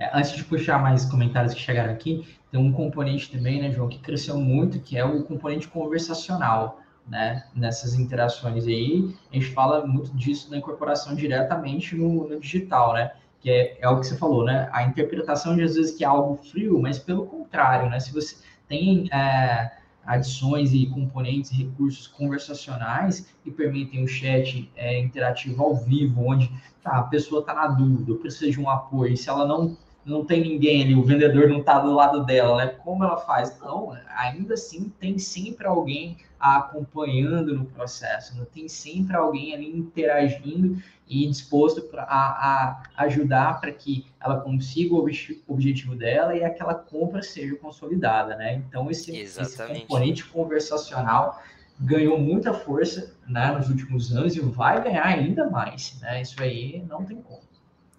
É, 0.00 0.10
antes 0.16 0.32
de 0.32 0.42
puxar 0.42 0.80
mais 0.80 1.04
comentários 1.04 1.52
que 1.52 1.60
chegaram 1.60 1.92
aqui, 1.92 2.26
tem 2.50 2.58
um 2.58 2.72
componente 2.72 3.30
também, 3.30 3.60
né, 3.60 3.70
João, 3.70 3.86
que 3.86 3.98
cresceu 3.98 4.40
muito, 4.40 4.80
que 4.80 4.96
é 4.96 5.04
o 5.04 5.22
componente 5.24 5.68
conversacional 5.68 6.80
né, 7.06 7.44
nessas 7.54 7.92
interações 7.92 8.66
aí, 8.66 9.14
a 9.30 9.34
gente 9.34 9.52
fala 9.52 9.86
muito 9.86 10.10
disso 10.16 10.50
na 10.50 10.56
incorporação 10.56 11.14
diretamente 11.14 11.94
no, 11.94 12.26
no 12.26 12.40
digital, 12.40 12.94
né, 12.94 13.12
que 13.40 13.50
é, 13.50 13.76
é, 13.78 13.88
o 13.90 14.00
que 14.00 14.06
você 14.06 14.16
falou, 14.16 14.42
né, 14.42 14.70
a 14.72 14.84
interpretação 14.84 15.54
de 15.54 15.62
às 15.62 15.74
vezes 15.74 15.94
que 15.94 16.02
é 16.02 16.06
algo 16.06 16.36
frio, 16.36 16.80
mas 16.80 16.98
pelo 16.98 17.26
contrário, 17.26 17.90
né, 17.90 18.00
se 18.00 18.10
você 18.10 18.36
tem 18.66 19.06
é, 19.12 19.70
adições 20.06 20.72
e 20.72 20.86
componentes, 20.86 21.50
recursos 21.50 22.06
conversacionais 22.06 23.30
que 23.44 23.50
permitem 23.50 24.02
o 24.02 24.08
chat 24.08 24.70
é, 24.76 24.98
interativo 24.98 25.62
ao 25.62 25.76
vivo, 25.76 26.24
onde 26.24 26.50
tá, 26.82 26.92
a 26.92 27.02
pessoa 27.02 27.40
está 27.40 27.52
na 27.52 27.66
dúvida, 27.66 28.14
precisa 28.14 28.50
de 28.50 28.58
um 28.58 28.70
apoio, 28.70 29.14
se 29.14 29.28
ela 29.28 29.46
não 29.46 29.76
não 30.10 30.24
tem 30.24 30.42
ninguém 30.42 30.82
ali, 30.82 30.94
o 30.94 31.04
vendedor 31.04 31.48
não 31.48 31.60
está 31.60 31.78
do 31.78 31.94
lado 31.94 32.24
dela, 32.24 32.56
né? 32.56 32.66
Como 32.66 33.04
ela 33.04 33.16
faz? 33.18 33.58
Não, 33.60 33.96
ainda 34.16 34.54
assim 34.54 34.92
tem 34.98 35.18
sempre 35.18 35.66
alguém 35.66 36.16
acompanhando 36.38 37.54
no 37.54 37.66
processo, 37.66 38.36
né? 38.36 38.46
tem 38.52 38.66
sempre 38.66 39.14
alguém 39.14 39.54
ali 39.54 39.68
interagindo 39.76 40.82
e 41.06 41.26
disposto 41.26 41.82
pra, 41.82 42.04
a, 42.04 42.82
a 42.96 43.04
ajudar 43.04 43.60
para 43.60 43.70
que 43.70 44.06
ela 44.18 44.40
consiga 44.40 44.94
o 44.94 45.06
objetivo 45.48 45.94
dela 45.94 46.34
e 46.34 46.42
aquela 46.42 46.74
compra 46.74 47.22
seja 47.22 47.54
consolidada, 47.56 48.36
né? 48.36 48.54
Então 48.54 48.90
esse, 48.90 49.14
esse 49.16 49.66
componente 49.66 50.24
conversacional 50.24 51.42
ganhou 51.78 52.18
muita 52.18 52.52
força 52.52 53.14
né, 53.26 53.52
nos 53.52 53.68
últimos 53.68 54.14
anos 54.14 54.36
e 54.36 54.40
vai 54.40 54.82
ganhar 54.82 55.04
ainda 55.04 55.48
mais, 55.48 55.98
né? 56.00 56.22
Isso 56.22 56.42
aí 56.42 56.84
não 56.88 57.04
tem 57.04 57.20
como 57.20 57.49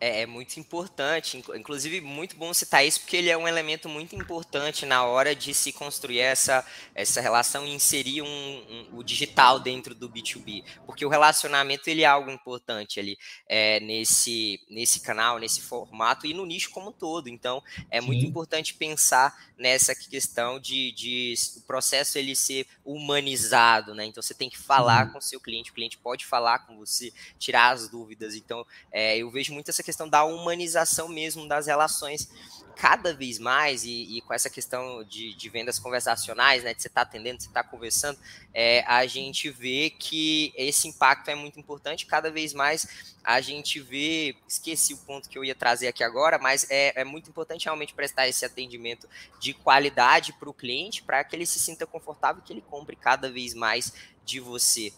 é, 0.02 0.22
é, 0.22 0.26
muito 0.26 0.60
importante, 0.60 1.38
inclusive 1.38 2.02
muito 2.02 2.36
bom 2.36 2.52
citar 2.56 2.84
isso, 2.84 3.02
porque 3.02 3.16
ele 3.16 3.30
é 3.30 3.38
um 3.38 3.47
elemento 3.47 3.88
muito 3.88 4.16
importante 4.16 4.84
na 4.84 5.06
hora 5.06 5.36
de 5.36 5.54
se 5.54 5.72
construir 5.72 6.20
essa, 6.20 6.66
essa 6.95 7.22
relação 7.22 7.68
e 7.68 7.70
inserir 7.70 8.24
um, 8.24 8.28
um, 8.28 8.97
o 8.97 9.04
digital 9.04 9.60
dentro 9.60 9.93
do 9.93 10.10
B2B, 10.10 10.64
porque 10.88 11.06
o 11.06 11.10
relacionamento 11.10 11.88
ele 11.88 12.02
é 12.02 12.08
algo 12.08 12.32
importante 12.32 12.99
ali 12.99 13.16
é, 13.47 13.80
nesse, 13.80 14.60
nesse 14.68 15.02
canal, 15.02 15.38
nesse 15.38 15.62
formato 15.62 16.26
e 16.26 16.34
no 16.34 16.47
nicho 16.47 16.72
como 16.72 16.89
um 16.89 16.91
todo. 16.91 17.30
Então, 17.30 17.62
é 17.91 18.02
Sim. 18.02 18.08
muito 18.08 18.26
importante 18.26 18.74
pensar 18.74 19.52
nessa 19.56 19.93
questão 19.93 20.60
de, 20.60 20.91
de 20.93 21.36
o 21.58 21.62
processo 21.62 22.18
ele 22.18 22.36
ser 22.36 22.66
humanizado, 22.84 23.93
né? 23.93 24.06
Então, 24.06 24.24
você 24.24 24.34
tem 24.34 24.49
que 24.49 24.58
falar 24.58 25.06
uhum. 25.06 25.12
com 25.14 25.18
o 25.20 25.22
seu 25.22 25.39
cliente, 25.39 25.70
o 25.70 25.74
cliente 25.76 25.99
pode 25.99 26.26
falar 26.26 26.66
com 26.66 26.76
você, 26.76 27.14
tirar 27.38 27.70
as 27.70 27.88
dúvidas. 27.88 28.34
Então, 28.34 28.66
é, 28.91 29.20
eu 29.20 29.30
vejo 29.30 29.54
muito 29.54 29.70
essa 29.70 29.84
questão 29.84 29.91
questão 29.92 30.08
da 30.08 30.24
humanização 30.24 31.10
mesmo 31.10 31.48
das 31.48 31.68
relações 31.68 32.30
cada 32.76 33.14
vez 33.14 33.38
mais, 33.38 33.84
e, 33.84 34.18
e 34.18 34.22
com 34.22 34.34
essa 34.34 34.50
questão 34.50 35.04
de, 35.04 35.36
de, 35.36 35.50
vendas 35.50 35.78
conversacionais, 35.78 36.64
né, 36.64 36.74
de 36.74 36.82
você 36.82 36.88
estar 36.88 37.06
tá 37.06 37.10
atendendo, 37.10 37.39
você 37.42 37.48
estar 37.48 37.64
tá 37.64 37.70
conversando, 37.70 38.18
é, 38.54 38.84
a 38.88 39.06
gente 39.06 39.50
vê 39.50 39.92
que 39.92 40.52
esse 40.56 40.88
impacto 40.88 41.30
é 41.30 41.36
muito 41.36 41.60
importante, 41.60 42.06
cada 42.06 42.32
vez 42.32 42.54
mais 42.54 43.14
a 43.24 43.39
gente 43.39 43.80
vê, 43.80 44.36
esqueci 44.48 44.94
o 44.94 44.98
ponto 44.98 45.30
que 45.30 45.38
eu 45.38 45.46
ia 45.46 45.54
trazer 45.54 45.89
aqui 45.89 46.04
agora, 46.04 46.39
mas 46.39 46.66
é, 46.72 47.02
é 47.02 47.04
muito 47.04 47.30
importante 47.30 47.66
realmente 47.66 47.94
prestar 47.94 48.28
esse 48.28 48.46
atendimento 48.46 49.08
de 49.39 49.54
qualidade 49.54 50.34
para 50.34 50.50
o 50.50 50.54
cliente, 50.54 51.04
para 51.04 51.24
que 51.24 51.36
ele 51.36 51.46
se 51.46 51.60
sinta 51.60 51.86
confortável 51.86 52.42
e 52.42 52.48
que 52.48 52.54
ele 52.54 52.64
compre 52.68 52.96
cada 52.96 53.30
vez 53.30 53.54
mais 53.54 53.94
de 54.26 54.39
você 54.39 54.92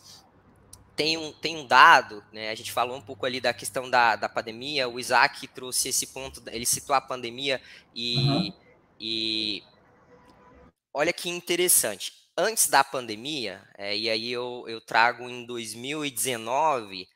tem 0.95 1.17
um, 1.17 1.31
tem 1.31 1.57
um 1.57 1.65
dado, 1.65 2.23
né, 2.31 2.49
a 2.49 2.55
gente 2.55 2.71
falou 2.71 2.95
um 2.95 3.01
pouco 3.01 3.25
ali 3.25 3.41
da 3.41 3.53
questão 3.53 3.89
da, 3.89 4.15
da 4.15 4.29
pandemia, 4.29 4.87
o 4.87 4.99
Isaac 4.99 5.47
trouxe 5.47 5.89
esse 5.89 6.07
ponto, 6.07 6.41
ele 6.51 6.65
citou 6.65 6.95
a 6.95 7.01
pandemia 7.01 7.59
e, 7.95 8.17
uhum. 8.17 8.53
e 8.99 9.63
olha 10.93 11.11
que 11.11 11.29
interessante. 11.29 12.13
Antes 12.35 12.67
da 12.67 12.83
pandemia, 12.83 13.61
é, 13.77 13.95
e 13.95 14.09
aí 14.09 14.31
eu, 14.31 14.65
eu 14.67 14.81
trago 14.81 15.29
em 15.29 15.45
2019, 15.45 17.07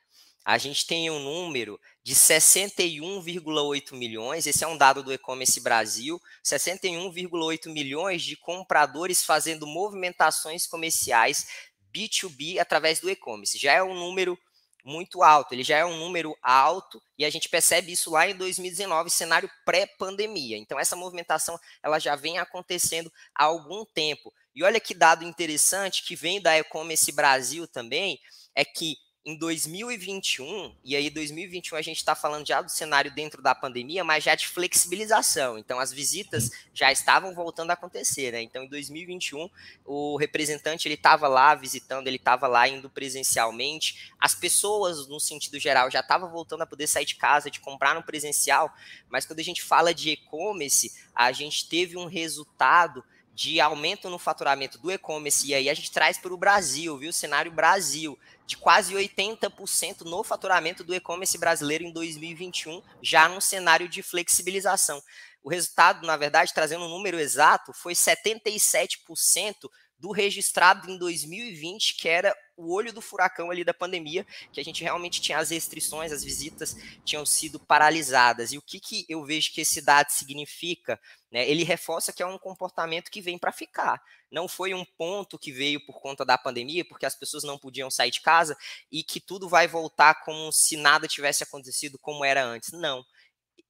a 0.44 0.56
gente 0.56 0.86
tem 0.86 1.10
um 1.10 1.18
número 1.18 1.78
de 2.02 2.14
61,8 2.14 3.92
milhões, 3.92 4.46
esse 4.46 4.64
é 4.64 4.66
um 4.66 4.78
dado 4.78 5.02
do 5.02 5.12
E-Commerce 5.12 5.60
Brasil, 5.60 6.18
61,8 6.42 7.70
milhões 7.70 8.22
de 8.22 8.34
compradores 8.34 9.22
fazendo 9.22 9.66
movimentações 9.66 10.66
comerciais 10.66 11.67
B2B 11.98 12.58
através 12.58 13.00
do 13.00 13.10
e-commerce. 13.10 13.58
Já 13.58 13.72
é 13.72 13.82
um 13.82 13.94
número 13.94 14.38
muito 14.84 15.22
alto, 15.22 15.52
ele 15.52 15.62
já 15.62 15.76
é 15.76 15.84
um 15.84 15.98
número 15.98 16.36
alto 16.42 17.02
e 17.18 17.24
a 17.24 17.30
gente 17.30 17.48
percebe 17.48 17.92
isso 17.92 18.10
lá 18.10 18.28
em 18.28 18.34
2019, 18.34 19.10
cenário 19.10 19.50
pré-pandemia. 19.64 20.56
Então 20.56 20.78
essa 20.78 20.96
movimentação 20.96 21.58
ela 21.82 21.98
já 21.98 22.16
vem 22.16 22.38
acontecendo 22.38 23.12
há 23.34 23.44
algum 23.44 23.84
tempo. 23.84 24.32
E 24.54 24.64
olha 24.64 24.80
que 24.80 24.94
dado 24.94 25.24
interessante 25.24 26.04
que 26.04 26.16
vem 26.16 26.40
da 26.40 26.58
e-commerce 26.58 27.12
Brasil 27.12 27.66
também, 27.68 28.18
é 28.54 28.64
que 28.64 28.96
em 29.28 29.36
2021, 29.36 30.74
e 30.82 30.96
aí 30.96 31.10
2021 31.10 31.76
a 31.76 31.82
gente 31.82 31.98
está 31.98 32.14
falando 32.14 32.46
já 32.46 32.62
do 32.62 32.70
cenário 32.70 33.10
dentro 33.10 33.42
da 33.42 33.54
pandemia, 33.54 34.02
mas 34.02 34.24
já 34.24 34.34
de 34.34 34.48
flexibilização. 34.48 35.58
Então 35.58 35.78
as 35.78 35.92
visitas 35.92 36.50
já 36.72 36.90
estavam 36.90 37.34
voltando 37.34 37.70
a 37.70 37.74
acontecer, 37.74 38.32
né? 38.32 38.40
Então 38.40 38.62
em 38.62 38.68
2021 38.68 39.50
o 39.84 40.16
representante 40.16 40.88
ele 40.88 40.94
estava 40.94 41.28
lá 41.28 41.54
visitando, 41.54 42.06
ele 42.06 42.16
estava 42.16 42.46
lá 42.46 42.66
indo 42.66 42.88
presencialmente. 42.88 44.10
As 44.18 44.34
pessoas, 44.34 45.06
no 45.08 45.20
sentido 45.20 45.60
geral, 45.60 45.90
já 45.90 46.00
estavam 46.00 46.30
voltando 46.30 46.62
a 46.62 46.66
poder 46.66 46.86
sair 46.86 47.04
de 47.04 47.16
casa, 47.16 47.50
de 47.50 47.60
comprar 47.60 47.94
no 47.94 48.02
presencial. 48.02 48.74
Mas 49.10 49.26
quando 49.26 49.40
a 49.40 49.44
gente 49.44 49.62
fala 49.62 49.92
de 49.92 50.08
e-commerce, 50.08 50.90
a 51.14 51.32
gente 51.32 51.68
teve 51.68 51.98
um 51.98 52.06
resultado 52.06 53.04
de 53.38 53.60
aumento 53.60 54.10
no 54.10 54.18
faturamento 54.18 54.78
do 54.78 54.90
e-commerce, 54.90 55.46
e 55.46 55.54
aí 55.54 55.70
a 55.70 55.74
gente 55.74 55.92
traz 55.92 56.18
para 56.18 56.34
o 56.34 56.36
Brasil, 56.36 56.98
viu? 56.98 57.12
Cenário 57.12 57.52
Brasil, 57.52 58.18
de 58.44 58.56
quase 58.56 58.92
80% 58.92 60.00
no 60.00 60.24
faturamento 60.24 60.82
do 60.82 60.92
e-commerce 60.92 61.38
brasileiro 61.38 61.84
em 61.84 61.92
2021, 61.92 62.82
já 63.00 63.28
num 63.28 63.40
cenário 63.40 63.88
de 63.88 64.02
flexibilização. 64.02 65.00
O 65.40 65.48
resultado, 65.48 66.04
na 66.04 66.16
verdade, 66.16 66.52
trazendo 66.52 66.84
um 66.86 66.88
número 66.88 67.16
exato, 67.16 67.72
foi 67.72 67.92
77% 67.92 69.70
do 69.96 70.10
registrado 70.10 70.90
em 70.90 70.98
2020, 70.98 71.94
que 71.94 72.08
era 72.08 72.34
o 72.58 72.74
olho 72.74 72.92
do 72.92 73.00
furacão 73.00 73.50
ali 73.50 73.62
da 73.62 73.72
pandemia, 73.72 74.26
que 74.52 74.60
a 74.60 74.64
gente 74.64 74.82
realmente 74.82 75.20
tinha 75.20 75.38
as 75.38 75.50
restrições, 75.50 76.10
as 76.10 76.24
visitas 76.24 76.76
tinham 77.04 77.24
sido 77.24 77.60
paralisadas. 77.60 78.52
E 78.52 78.58
o 78.58 78.62
que, 78.62 78.80
que 78.80 79.06
eu 79.08 79.24
vejo 79.24 79.52
que 79.52 79.60
esse 79.60 79.80
dado 79.80 80.10
significa? 80.10 81.00
Né? 81.30 81.48
Ele 81.48 81.62
reforça 81.62 82.12
que 82.12 82.22
é 82.22 82.26
um 82.26 82.36
comportamento 82.36 83.10
que 83.10 83.20
vem 83.20 83.38
para 83.38 83.52
ficar. 83.52 84.02
Não 84.30 84.48
foi 84.48 84.74
um 84.74 84.84
ponto 84.84 85.38
que 85.38 85.52
veio 85.52 85.84
por 85.86 86.00
conta 86.00 86.24
da 86.24 86.36
pandemia, 86.36 86.84
porque 86.84 87.06
as 87.06 87.14
pessoas 87.14 87.44
não 87.44 87.56
podiam 87.56 87.90
sair 87.90 88.10
de 88.10 88.20
casa 88.20 88.56
e 88.90 89.04
que 89.04 89.20
tudo 89.20 89.48
vai 89.48 89.68
voltar 89.68 90.22
como 90.24 90.52
se 90.52 90.76
nada 90.76 91.06
tivesse 91.06 91.44
acontecido 91.44 91.96
como 91.98 92.24
era 92.24 92.44
antes. 92.44 92.72
Não 92.72 93.04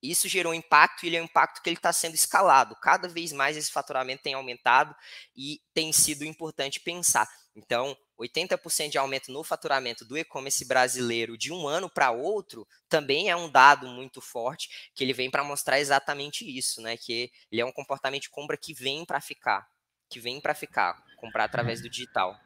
isso 0.03 0.29
gerou 0.29 0.55
impacto 0.55 1.03
e 1.03 1.09
ele 1.09 1.17
é 1.17 1.21
um 1.21 1.25
impacto 1.25 1.61
que 1.61 1.69
ele 1.69 1.77
está 1.77 1.93
sendo 1.93 2.15
escalado. 2.15 2.77
Cada 2.77 3.09
vez 3.09 3.33
mais 3.33 3.57
esse 3.57 3.71
faturamento 3.71 4.23
tem 4.23 4.35
aumentado 4.35 4.95
e 5.37 5.61
tem 5.75 5.93
sido 5.93 6.25
importante 6.25 6.81
pensar. 6.81 7.29
Então, 7.57 7.97
80% 8.21 8.91
de 8.91 8.99
aumento 8.99 9.31
no 9.31 9.45
faturamento 9.45 10.05
do 10.05 10.19
e-commerce 10.19 10.67
brasileiro 10.67 11.39
de 11.39 11.53
um 11.53 11.67
ano 11.67 11.89
para 11.89 12.11
outro 12.11 12.67
também 12.89 13.31
é 13.31 13.37
um 13.37 13.51
dado 13.51 13.87
muito 13.87 14.21
forte 14.21 14.91
que 14.95 15.05
ele 15.05 15.13
vem 15.13 15.31
para 15.31 15.45
mostrar 15.45 15.79
exatamente 15.79 16.45
isso, 16.45 16.83
né? 16.83 16.97
Que 16.97 17.31
ele 17.51 17.61
é 17.61 17.65
um 17.65 17.73
comportamento 17.73 18.23
de 18.23 18.31
compra 18.31 18.57
que 18.57 18.75
vem 18.75 19.05
para 19.05 19.21
ficar, 19.21 19.67
que 20.09 20.19
vem 20.19 20.41
para 20.41 20.55
ficar, 20.55 21.03
comprar 21.17 21.45
através 21.45 21.81
do 21.81 21.89
digital. 21.89 22.37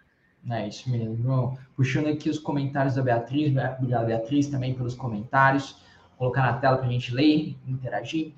É 0.50 0.66
isso 0.66 0.90
mesmo, 0.90 1.16
João. 1.22 1.58
Puxando 1.76 2.08
aqui 2.08 2.28
os 2.28 2.38
comentários 2.38 2.96
da 2.96 3.02
Beatriz, 3.02 3.54
obrigado 3.78 4.06
Beatriz 4.06 4.48
também 4.48 4.74
pelos 4.74 4.94
comentários, 4.94 5.76
colocar 6.18 6.42
na 6.42 6.58
tela 6.58 6.78
para 6.78 6.88
a 6.88 6.90
gente 6.90 7.14
ler, 7.14 7.56
interagir. 7.66 8.32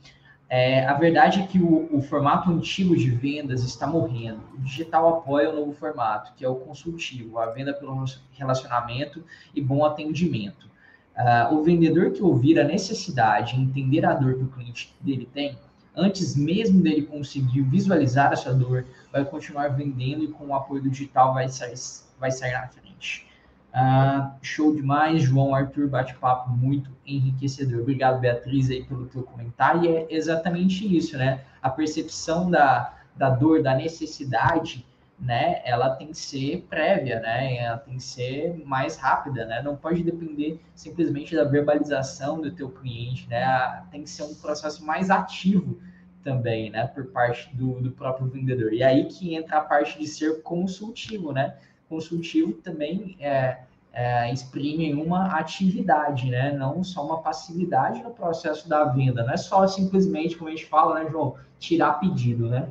É, 0.49 0.84
a 0.86 0.95
verdade 0.95 1.40
é 1.40 1.47
que 1.47 1.59
o, 1.59 1.88
o, 1.90 2.03
formato 2.03 2.51
antigo 2.51 2.97
de 2.97 3.11
vendas 3.11 3.62
está 3.62 3.86
morrendo. 3.86 4.40
O 4.55 4.61
digital 4.61 5.09
apoia 5.09 5.51
o 5.51 5.57
novo 5.57 5.72
formato, 5.72 6.32
que 6.36 6.45
é 6.45 6.49
o 6.49 6.57
consultivo, 6.57 7.38
a 7.38 7.47
venda 7.47 7.72
pelo 7.72 8.05
relacionamento 8.32 9.24
e 9.55 9.61
bom 9.61 9.84
atendimento. 9.84 10.68
Uh, 11.16 11.55
o 11.55 11.62
vendedor 11.62 12.12
que 12.12 12.22
ouvir 12.22 12.59
a 12.59 12.64
necessidade, 12.64 13.59
entender 13.59 14.05
a 14.05 14.12
dor 14.12 14.34
que 14.34 14.45
o 14.45 14.49
cliente 14.49 14.95
dele 15.01 15.28
tem, 15.32 15.57
antes 15.97 16.36
mesmo 16.36 16.82
dele 16.82 17.03
conseguir 17.03 17.62
visualizar 17.62 18.32
essa 18.32 18.53
dor, 18.53 18.84
vai 19.12 19.24
continuar 19.24 19.68
vendendo 19.68 20.24
e 20.24 20.28
com 20.28 20.49
o 20.49 20.55
apoio 20.55 20.82
do 20.82 20.90
digital 20.90 21.32
vai 21.32 21.49
sair, 21.49 21.74
vai 22.18 22.30
sair 22.30 22.53
na 22.53 22.66
frente. 22.66 23.26
Uh, 23.75 24.31
show 24.41 24.72
demais, 24.72 25.22
João 25.22 25.53
Arthur, 25.53 25.89
bate-papo 25.89 26.49
muito 26.49 26.93
enriquecedor. 27.05 27.81
Obrigado, 27.81 28.20
Beatriz, 28.20 28.70
aí 28.70 28.85
pelo 28.85 29.07
teu 29.07 29.25
comentário. 29.25 29.85
E 29.85 29.89
é 29.89 30.07
exatamente 30.11 30.97
isso, 30.97 31.18
né? 31.18 31.41
A 31.61 31.68
percepção 31.68 32.49
da, 32.49 32.95
da 33.16 33.31
dor, 33.31 33.64
da 33.64 33.75
necessidade, 33.75 34.87
né? 35.18 35.61
Ela 35.64 35.91
tem 35.91 36.07
que 36.09 36.16
ser 36.16 36.64
prévia, 36.70 37.18
né? 37.18 37.57
Ela 37.57 37.79
tem 37.79 37.97
que 37.97 38.03
ser 38.05 38.62
mais 38.64 38.97
rápida, 38.97 39.45
né? 39.45 39.61
Não 39.61 39.75
pode 39.75 40.05
depender 40.05 40.61
simplesmente 40.77 41.35
da 41.35 41.43
verbalização 41.43 42.41
do 42.41 42.53
teu 42.53 42.70
cliente, 42.70 43.29
né? 43.29 43.83
Tem 43.91 44.05
que 44.05 44.11
ser 44.11 44.22
um 44.22 44.35
processo 44.37 44.87
mais 44.87 45.11
ativo 45.11 45.81
também, 46.22 46.70
né? 46.70 46.87
Por 46.87 47.07
parte 47.07 47.53
do, 47.57 47.81
do 47.81 47.91
próprio 47.91 48.29
vendedor. 48.29 48.72
E 48.72 48.85
aí 48.85 49.07
que 49.07 49.35
entra 49.35 49.59
a 49.59 49.62
parte 49.62 49.99
de 49.99 50.07
ser 50.07 50.43
consultivo, 50.43 51.33
né? 51.33 51.57
Consultivo 51.95 52.55
também 52.55 53.16
é, 53.20 53.59
é, 53.92 54.32
exprime 54.32 54.92
uma 54.95 55.38
atividade, 55.38 56.28
né? 56.28 56.53
Não 56.53 56.82
só 56.82 57.05
uma 57.05 57.22
passividade 57.22 58.03
no 58.03 58.11
processo 58.11 58.68
da 58.68 58.84
venda. 58.84 59.22
Não 59.22 59.32
é 59.32 59.36
só 59.36 59.66
simplesmente, 59.68 60.36
como 60.36 60.49
a 60.49 60.53
gente 60.53 60.66
fala, 60.66 61.03
né, 61.03 61.09
João, 61.09 61.36
tirar 61.61 61.95
pedido, 61.95 62.49
né? 62.49 62.68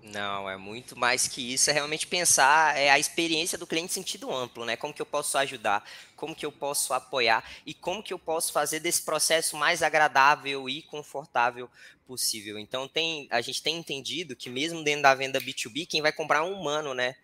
Não, 0.00 0.48
é 0.48 0.56
muito 0.56 0.96
mais 0.96 1.26
que 1.26 1.52
isso. 1.52 1.68
É 1.68 1.72
realmente 1.72 2.06
pensar 2.06 2.78
é 2.78 2.88
a 2.88 3.00
experiência 3.00 3.58
do 3.58 3.66
cliente 3.66 3.90
em 3.90 3.94
sentido 3.94 4.32
amplo, 4.32 4.64
né? 4.64 4.76
Como 4.76 4.94
que 4.94 5.02
eu 5.02 5.06
posso 5.06 5.36
ajudar, 5.38 5.82
como 6.14 6.36
que 6.36 6.46
eu 6.46 6.52
posso 6.52 6.94
apoiar 6.94 7.42
e 7.66 7.74
como 7.74 8.00
que 8.00 8.14
eu 8.14 8.18
posso 8.18 8.52
fazer 8.52 8.78
desse 8.78 9.02
processo 9.02 9.56
mais 9.56 9.82
agradável 9.82 10.68
e 10.68 10.82
confortável 10.82 11.68
possível. 12.06 12.60
Então 12.60 12.86
tem, 12.86 13.26
a 13.28 13.40
gente 13.40 13.60
tem 13.60 13.76
entendido 13.76 14.36
que 14.36 14.48
mesmo 14.48 14.84
dentro 14.84 15.02
da 15.02 15.14
venda 15.14 15.40
B2B, 15.40 15.88
quem 15.88 16.00
vai 16.00 16.12
comprar 16.12 16.38
é 16.38 16.42
um 16.42 16.52
humano, 16.52 16.94
né? 16.94 17.16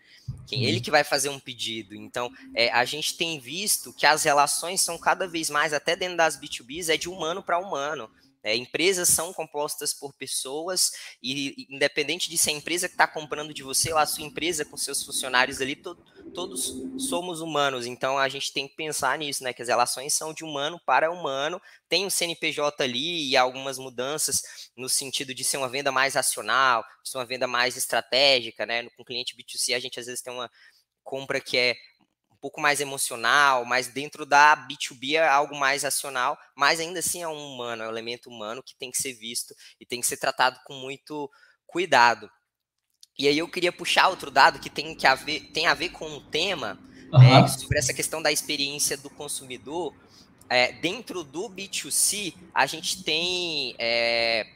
Quem, 0.46 0.64
ele 0.64 0.80
que 0.80 0.90
vai 0.90 1.04
fazer 1.04 1.28
um 1.28 1.38
pedido. 1.38 1.94
Então, 1.94 2.32
é, 2.54 2.70
a 2.70 2.84
gente 2.84 3.16
tem 3.16 3.38
visto 3.38 3.92
que 3.92 4.06
as 4.06 4.22
relações 4.22 4.80
são 4.80 4.96
cada 4.96 5.28
vez 5.28 5.50
mais, 5.50 5.74
até 5.74 5.94
dentro 5.94 6.16
das 6.16 6.40
B2Bs, 6.40 6.88
é 6.88 6.96
de 6.96 7.08
humano 7.08 7.42
para 7.42 7.58
humano. 7.58 8.10
É, 8.42 8.56
empresas 8.56 9.08
são 9.08 9.32
compostas 9.32 9.92
por 9.92 10.12
pessoas 10.14 10.92
e, 11.22 11.66
independente 11.68 12.30
de 12.30 12.38
ser 12.38 12.50
a 12.50 12.54
empresa 12.54 12.88
que 12.88 12.94
está 12.94 13.06
comprando 13.06 13.52
de 13.52 13.62
você 13.62 13.92
ou 13.92 13.98
a 13.98 14.06
sua 14.06 14.24
empresa 14.24 14.64
com 14.64 14.76
seus 14.76 15.02
funcionários 15.02 15.60
ali, 15.60 15.76
to, 15.76 15.98
todos 16.38 16.72
somos 16.98 17.40
humanos. 17.40 17.84
Então 17.84 18.16
a 18.16 18.28
gente 18.28 18.52
tem 18.52 18.68
que 18.68 18.76
pensar 18.76 19.18
nisso, 19.18 19.42
né? 19.42 19.52
Que 19.52 19.60
as 19.60 19.66
relações 19.66 20.14
são 20.14 20.32
de 20.32 20.44
humano 20.44 20.80
para 20.86 21.10
humano. 21.10 21.60
Tem 21.88 22.06
o 22.06 22.10
CNPJ 22.10 22.80
ali 22.84 23.28
e 23.28 23.36
algumas 23.36 23.76
mudanças 23.76 24.70
no 24.76 24.88
sentido 24.88 25.34
de 25.34 25.42
ser 25.42 25.56
uma 25.56 25.68
venda 25.68 25.90
mais 25.90 26.14
racional, 26.14 26.84
ser 27.02 27.18
uma 27.18 27.26
venda 27.26 27.48
mais 27.48 27.76
estratégica, 27.76 28.64
né? 28.64 28.88
Com 28.90 29.04
cliente 29.04 29.34
B2C 29.36 29.74
a 29.74 29.80
gente 29.80 29.98
às 29.98 30.06
vezes 30.06 30.22
tem 30.22 30.32
uma 30.32 30.48
compra 31.02 31.40
que 31.40 31.58
é 31.58 31.74
pouco 32.40 32.60
mais 32.60 32.80
emocional, 32.80 33.64
mas 33.64 33.88
dentro 33.88 34.24
da 34.24 34.56
B2B 34.56 35.14
é 35.14 35.26
algo 35.26 35.56
mais 35.56 35.82
racional, 35.82 36.38
mas 36.54 36.78
ainda 36.78 37.00
assim 37.00 37.20
é 37.20 37.26
um 37.26 37.52
humano, 37.52 37.82
é 37.82 37.86
um 37.88 37.90
elemento 37.90 38.30
humano 38.30 38.62
que 38.62 38.76
tem 38.76 38.92
que 38.92 39.02
ser 39.02 39.12
visto 39.14 39.52
e 39.80 39.84
tem 39.84 40.00
que 40.00 40.06
ser 40.06 40.18
tratado 40.18 40.60
com 40.64 40.74
muito 40.74 41.28
cuidado. 41.66 42.30
E 43.18 43.26
aí 43.26 43.38
eu 43.38 43.48
queria 43.48 43.72
puxar 43.72 44.08
outro 44.08 44.30
dado 44.30 44.60
que 44.60 44.70
tem, 44.70 44.94
que 44.94 45.06
a, 45.06 45.14
ver, 45.14 45.40
tem 45.52 45.66
a 45.66 45.74
ver 45.74 45.88
com 45.88 46.06
o 46.08 46.20
tema, 46.20 46.78
uhum. 47.12 47.20
é, 47.20 47.48
sobre 47.48 47.78
essa 47.78 47.92
questão 47.92 48.22
da 48.22 48.30
experiência 48.30 48.96
do 48.96 49.10
consumidor. 49.10 49.92
É, 50.48 50.72
dentro 50.72 51.24
do 51.24 51.50
B2C, 51.50 52.34
a 52.54 52.64
gente 52.64 53.02
tem 53.02 53.74
é, 53.78 54.46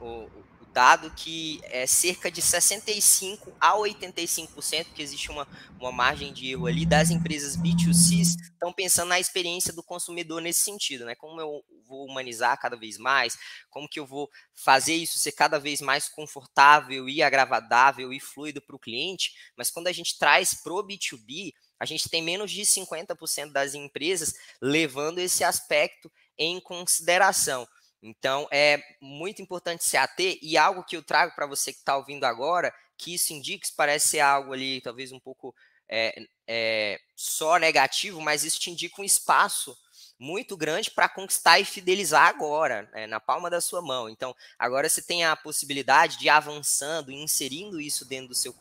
o, 0.00 0.28
dado 0.72 1.10
que 1.10 1.60
é 1.64 1.86
cerca 1.86 2.30
de 2.30 2.40
65 2.40 3.52
a 3.60 3.74
85%, 3.74 4.86
que 4.94 5.02
existe 5.02 5.30
uma, 5.30 5.46
uma 5.78 5.92
margem 5.92 6.32
de 6.32 6.50
erro 6.50 6.66
ali, 6.66 6.86
das 6.86 7.10
empresas 7.10 7.56
B2C 7.56 8.20
estão 8.20 8.72
pensando 8.72 9.08
na 9.08 9.20
experiência 9.20 9.72
do 9.72 9.82
consumidor 9.82 10.40
nesse 10.40 10.60
sentido, 10.60 11.04
né? 11.04 11.14
Como 11.14 11.40
eu 11.40 11.62
vou 11.86 12.06
humanizar 12.06 12.58
cada 12.58 12.76
vez 12.76 12.96
mais, 12.96 13.36
como 13.68 13.88
que 13.88 14.00
eu 14.00 14.06
vou 14.06 14.30
fazer 14.54 14.94
isso 14.94 15.18
ser 15.18 15.32
cada 15.32 15.58
vez 15.58 15.80
mais 15.80 16.08
confortável 16.08 17.08
e 17.08 17.22
agradável 17.22 18.12
e 18.12 18.18
fluido 18.18 18.62
para 18.62 18.76
o 18.76 18.78
cliente, 18.78 19.32
mas 19.56 19.70
quando 19.70 19.88
a 19.88 19.92
gente 19.92 20.18
traz 20.18 20.54
para 20.54 20.72
o 20.72 20.82
B2B, 20.82 21.52
a 21.78 21.84
gente 21.84 22.08
tem 22.08 22.22
menos 22.22 22.50
de 22.50 22.62
50% 22.62 23.50
das 23.50 23.74
empresas 23.74 24.34
levando 24.60 25.18
esse 25.18 25.42
aspecto 25.42 26.10
em 26.38 26.60
consideração. 26.60 27.66
Então, 28.02 28.48
é 28.50 28.82
muito 29.00 29.40
importante 29.40 29.84
se 29.84 29.96
ater, 29.96 30.38
e 30.42 30.56
algo 30.56 30.82
que 30.82 30.96
eu 30.96 31.02
trago 31.02 31.34
para 31.34 31.46
você 31.46 31.72
que 31.72 31.78
está 31.78 31.96
ouvindo 31.96 32.24
agora, 32.24 32.74
que 32.98 33.14
isso 33.14 33.32
indica, 33.32 33.64
isso 33.64 33.74
parece 33.76 34.08
ser 34.08 34.20
algo 34.20 34.52
ali, 34.52 34.80
talvez 34.80 35.12
um 35.12 35.20
pouco 35.20 35.54
é, 35.88 36.14
é, 36.46 37.00
só 37.14 37.58
negativo, 37.58 38.20
mas 38.20 38.44
isso 38.44 38.58
te 38.58 38.70
indica 38.70 39.00
um 39.00 39.04
espaço 39.04 39.76
muito 40.22 40.56
grande 40.56 40.88
para 40.88 41.08
conquistar 41.08 41.58
e 41.58 41.64
fidelizar 41.64 42.28
agora, 42.28 42.88
né, 42.92 43.08
na 43.08 43.18
palma 43.18 43.50
da 43.50 43.60
sua 43.60 43.82
mão. 43.82 44.08
Então, 44.08 44.32
agora 44.56 44.88
você 44.88 45.02
tem 45.02 45.24
a 45.24 45.34
possibilidade 45.34 46.16
de 46.16 46.28
avançando 46.28 47.10
inserindo 47.10 47.80
isso 47.80 48.04
dentro 48.04 48.28
do 48.28 48.34
seu 48.34 48.54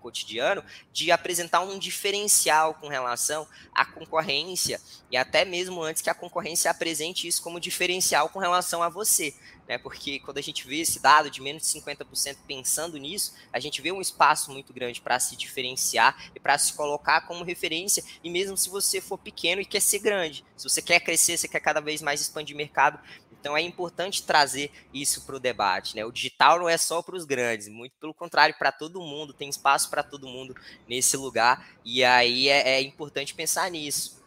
cotidiano, 0.00 0.64
de 0.90 1.10
apresentar 1.10 1.60
um 1.60 1.78
diferencial 1.78 2.72
com 2.74 2.88
relação 2.88 3.46
à 3.74 3.84
concorrência 3.84 4.80
e 5.10 5.16
até 5.18 5.44
mesmo 5.44 5.82
antes 5.82 6.00
que 6.00 6.08
a 6.08 6.14
concorrência 6.14 6.70
apresente 6.70 7.28
isso 7.28 7.42
como 7.42 7.60
diferencial 7.60 8.30
com 8.30 8.38
relação 8.38 8.82
a 8.82 8.88
você 8.88 9.34
né? 9.72 9.78
Porque 9.78 10.18
quando 10.20 10.38
a 10.38 10.42
gente 10.42 10.66
vê 10.66 10.80
esse 10.80 11.00
dado 11.00 11.30
de 11.30 11.40
menos 11.40 11.62
de 11.62 11.80
50% 11.80 12.36
pensando 12.46 12.96
nisso, 12.98 13.34
a 13.52 13.60
gente 13.60 13.80
vê 13.80 13.92
um 13.92 14.00
espaço 14.00 14.50
muito 14.50 14.72
grande 14.72 15.00
para 15.00 15.18
se 15.18 15.36
diferenciar 15.36 16.30
e 16.34 16.40
para 16.40 16.58
se 16.58 16.74
colocar 16.74 17.22
como 17.22 17.44
referência. 17.44 18.04
E 18.22 18.30
mesmo 18.30 18.56
se 18.56 18.68
você 18.68 19.00
for 19.00 19.18
pequeno 19.18 19.60
e 19.60 19.64
quer 19.64 19.80
ser 19.80 20.00
grande, 20.00 20.44
se 20.56 20.68
você 20.68 20.82
quer 20.82 21.00
crescer, 21.02 21.36
você 21.36 21.48
quer 21.48 21.60
cada 21.60 21.80
vez 21.80 22.00
mais 22.00 22.20
expandir 22.20 22.56
mercado, 22.56 22.98
então 23.30 23.56
é 23.56 23.60
importante 23.60 24.22
trazer 24.22 24.70
isso 24.94 25.26
para 25.26 25.36
o 25.36 25.40
debate. 25.40 25.96
Né? 25.96 26.04
O 26.04 26.12
digital 26.12 26.60
não 26.60 26.68
é 26.68 26.78
só 26.78 27.02
para 27.02 27.16
os 27.16 27.24
grandes, 27.24 27.68
muito 27.68 27.92
pelo 28.00 28.14
contrário, 28.14 28.54
para 28.56 28.70
todo 28.70 29.00
mundo, 29.00 29.32
tem 29.32 29.48
espaço 29.48 29.90
para 29.90 30.02
todo 30.02 30.28
mundo 30.28 30.54
nesse 30.88 31.16
lugar, 31.16 31.66
e 31.84 32.04
aí 32.04 32.48
é, 32.48 32.76
é 32.76 32.82
importante 32.82 33.34
pensar 33.34 33.70
nisso. 33.70 34.22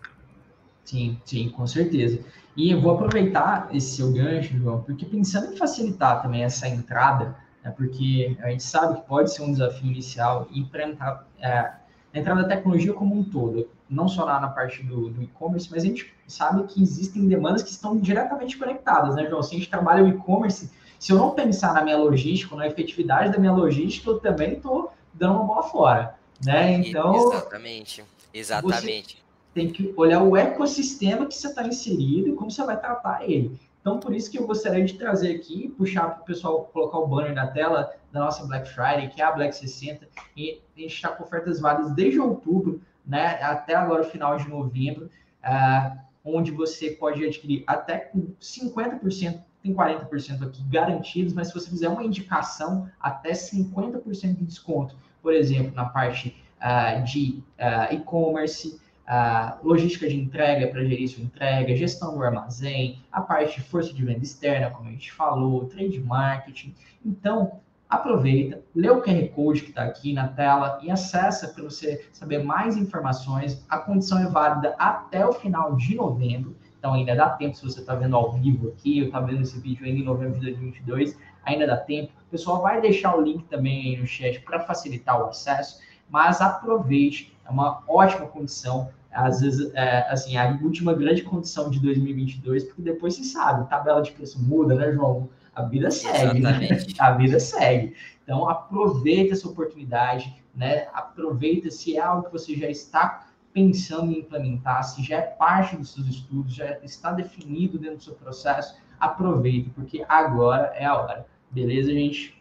Sim, 0.84 1.20
sim, 1.26 1.50
com 1.50 1.66
certeza. 1.66 2.24
E 2.56 2.72
eu 2.72 2.80
vou 2.80 2.94
aproveitar 2.94 3.70
esse 3.74 3.96
seu 3.98 4.12
gancho, 4.12 4.56
João, 4.58 4.82
porque 4.84 5.06
pensando 5.06 5.54
em 5.54 5.58
facilitar 5.58 6.22
também 6.22 6.44
essa 6.44 6.68
entrada, 6.68 7.36
né, 7.64 7.72
porque 7.72 8.38
a 8.42 8.50
gente 8.50 8.64
sabe 8.64 9.02
que 9.02 9.08
pode 9.08 9.34
ser 9.34 9.42
um 9.42 9.52
desafio 9.52 9.90
inicial 9.90 10.48
e 10.52 10.64
para 10.64 10.88
entrar, 10.88 11.28
é, 11.40 11.72
entrar 12.16 12.34
na 12.34 12.46
tecnologia 12.46 12.94
como 12.94 13.14
um 13.14 13.24
todo, 13.24 13.70
não 13.90 14.08
só 14.08 14.24
lá 14.24 14.40
na 14.40 14.48
parte 14.48 14.82
do, 14.82 15.10
do 15.10 15.22
e-commerce, 15.22 15.68
mas 15.70 15.84
a 15.84 15.86
gente 15.86 16.14
sabe 16.26 16.64
que 16.64 16.82
existem 16.82 17.28
demandas 17.28 17.62
que 17.62 17.70
estão 17.70 17.98
diretamente 18.00 18.58
conectadas, 18.58 19.16
né, 19.16 19.28
João? 19.30 19.44
Se 19.44 19.54
a 19.54 19.58
gente 19.58 19.70
trabalha 19.70 20.04
o 20.04 20.08
e-commerce, 20.08 20.72
se 20.98 21.12
eu 21.12 21.18
não 21.18 21.32
pensar 21.32 21.74
na 21.74 21.84
minha 21.84 21.98
logística, 21.98 22.56
na 22.56 22.68
efetividade 22.68 23.34
da 23.34 23.38
minha 23.38 23.52
logística, 23.52 24.10
eu 24.10 24.20
também 24.20 24.54
estou 24.54 24.94
dando 25.14 25.36
uma 25.36 25.44
bola 25.44 25.64
fora, 25.64 26.16
né? 26.44 26.74
Então... 26.74 27.16
Exatamente, 27.16 28.04
exatamente. 28.34 29.18
Você 29.18 29.24
tem 29.54 29.70
que 29.70 29.94
olhar 29.98 30.24
o 30.24 30.36
ecossistema 30.38 31.26
que 31.26 31.36
você 31.36 31.48
está 31.48 31.68
inserido 31.68 32.30
e 32.30 32.34
como 32.34 32.50
você 32.50 32.64
vai 32.64 32.80
tratar 32.80 33.30
ele. 33.30 33.60
Então, 33.86 34.00
por 34.00 34.16
isso 34.16 34.32
que 34.32 34.40
eu 34.40 34.48
gostaria 34.48 34.84
de 34.84 34.96
trazer 34.96 35.36
aqui, 35.36 35.70
puxar 35.78 36.10
para 36.10 36.24
o 36.24 36.26
pessoal 36.26 36.64
colocar 36.74 36.98
o 36.98 37.06
banner 37.06 37.36
na 37.36 37.46
tela 37.46 37.94
da 38.12 38.20
nossa 38.20 38.44
Black 38.48 38.68
Friday, 38.68 39.10
que 39.10 39.22
é 39.22 39.26
a 39.26 39.32
Black 39.32 39.56
60, 39.56 40.08
e 40.36 40.60
a 40.76 40.80
gente 40.80 40.96
está 40.96 41.10
com 41.10 41.24
ofertas 41.24 41.60
válidas 41.60 41.94
desde 41.94 42.20
outubro, 42.20 42.82
né, 43.06 43.40
até 43.44 43.76
agora 43.76 44.02
o 44.02 44.06
final 44.06 44.38
de 44.38 44.50
novembro, 44.50 45.08
uh, 45.44 46.00
onde 46.24 46.50
você 46.50 46.90
pode 46.90 47.24
adquirir 47.24 47.64
até 47.68 48.00
com 48.00 48.34
50%, 48.42 49.44
tem 49.62 49.72
40% 49.72 50.48
aqui 50.48 50.64
garantidos, 50.64 51.32
mas 51.34 51.50
se 51.50 51.54
você 51.54 51.70
fizer 51.70 51.88
uma 51.88 52.04
indicação, 52.04 52.90
até 53.00 53.34
50% 53.34 54.36
de 54.36 54.46
desconto. 54.46 54.96
Por 55.22 55.32
exemplo, 55.32 55.72
na 55.76 55.86
parte 55.86 56.36
uh, 56.60 57.04
de 57.04 57.44
uh, 57.60 57.94
e-commerce, 57.94 58.82
uh, 59.08 59.66
logística 59.68 60.08
de 60.08 60.16
entrega 60.20 60.68
para 60.68 60.84
gerir 60.84 61.08
sua 61.08 61.24
entrega, 61.24 61.76
gestão 61.76 62.16
do 62.16 62.24
armazém, 62.24 63.00
a 63.12 63.22
parte 63.22 63.56
de 63.56 63.68
força 63.68 63.94
de 63.94 64.04
venda 64.04 64.24
externa, 64.24 64.72
como 64.72 64.90
a 64.90 64.92
gente 64.92 65.12
falou, 65.12 65.66
trade 65.66 66.00
marketing. 66.00 66.76
Então, 67.06 67.60
aproveita, 67.90 68.62
lê 68.76 68.90
o 68.90 69.02
QR 69.02 69.28
Code 69.30 69.62
que 69.62 69.70
está 69.70 69.84
aqui 69.84 70.14
na 70.14 70.28
tela 70.28 70.80
e 70.82 70.90
acessa 70.90 71.48
para 71.48 71.64
você 71.64 72.08
saber 72.12 72.44
mais 72.44 72.78
informações. 72.78 73.66
A 73.70 73.78
condição 73.78 74.20
é 74.20 74.28
válida 74.28 74.76
até 74.78 75.26
o 75.26 75.34
final 75.34 75.76
de 75.76 75.96
novembro, 75.96 76.56
então 76.78 76.94
ainda 76.94 77.16
dá 77.16 77.30
tempo 77.30 77.56
se 77.56 77.64
você 77.64 77.80
está 77.80 77.96
vendo 77.96 78.16
ao 78.16 78.32
vivo 78.34 78.70
aqui, 78.70 79.00
eu 79.00 79.06
estava 79.08 79.28
vendo 79.28 79.42
esse 79.42 79.60
vídeo 79.60 79.86
ainda 79.86 80.00
em 80.00 80.04
novembro 80.04 80.40
de 80.40 80.46
2022, 80.46 81.18
ainda 81.44 81.68
dá 81.68 81.78
tempo. 81.78 82.12
O 82.28 82.32
pessoal 82.32 82.62
vai 82.62 82.82
deixar 82.82 83.16
o 83.16 83.22
link 83.22 83.44
também 83.46 83.90
aí 83.90 83.98
no 83.98 84.06
chat 84.06 84.40
para 84.42 84.60
facilitar 84.60 85.22
o 85.22 85.26
acesso, 85.26 85.80
mas 86.10 86.42
aproveite, 86.42 87.35
é 87.46 87.52
uma 87.52 87.84
ótima 87.88 88.28
condição. 88.28 88.90
Às 89.12 89.40
vezes, 89.40 89.72
é, 89.74 90.06
assim, 90.10 90.36
a 90.36 90.60
última 90.62 90.94
grande 90.94 91.22
condição 91.22 91.70
de 91.70 91.80
2022, 91.80 92.66
porque 92.66 92.82
depois 92.82 93.16
você 93.16 93.24
sabe, 93.24 93.70
tabela 93.70 94.02
de 94.02 94.12
preço 94.12 94.42
muda, 94.44 94.76
né, 94.76 94.92
João? 94.92 95.30
a 95.56 95.64
vida 95.64 95.90
segue. 95.90 96.40
Né? 96.40 96.68
A 97.00 97.12
vida 97.12 97.40
segue. 97.40 97.96
Então, 98.24 98.50
aproveita 98.50 99.34
essa 99.34 99.48
oportunidade, 99.48 100.44
né? 100.54 100.88
Aproveita 100.94 101.72
se 101.72 101.96
é 101.96 102.02
algo 102.02 102.26
que 102.26 102.32
você 102.32 102.56
já 102.56 102.70
está 102.70 103.28
pensando 103.54 104.12
em 104.12 104.20
implementar, 104.20 104.84
se 104.84 105.02
já 105.02 105.18
é 105.18 105.22
parte 105.22 105.78
dos 105.78 105.94
seus 105.94 106.08
estudos, 106.08 106.54
já 106.54 106.78
está 106.84 107.14
definido 107.14 107.80
dentro 107.80 107.98
do 107.98 108.04
seu 108.04 108.14
processo, 108.16 108.76
aproveita, 109.00 109.72
porque 109.74 110.04
agora 110.10 110.74
é 110.76 110.84
a 110.84 110.98
hora. 110.98 111.26
Beleza, 111.50 111.94
gente? 111.94 112.36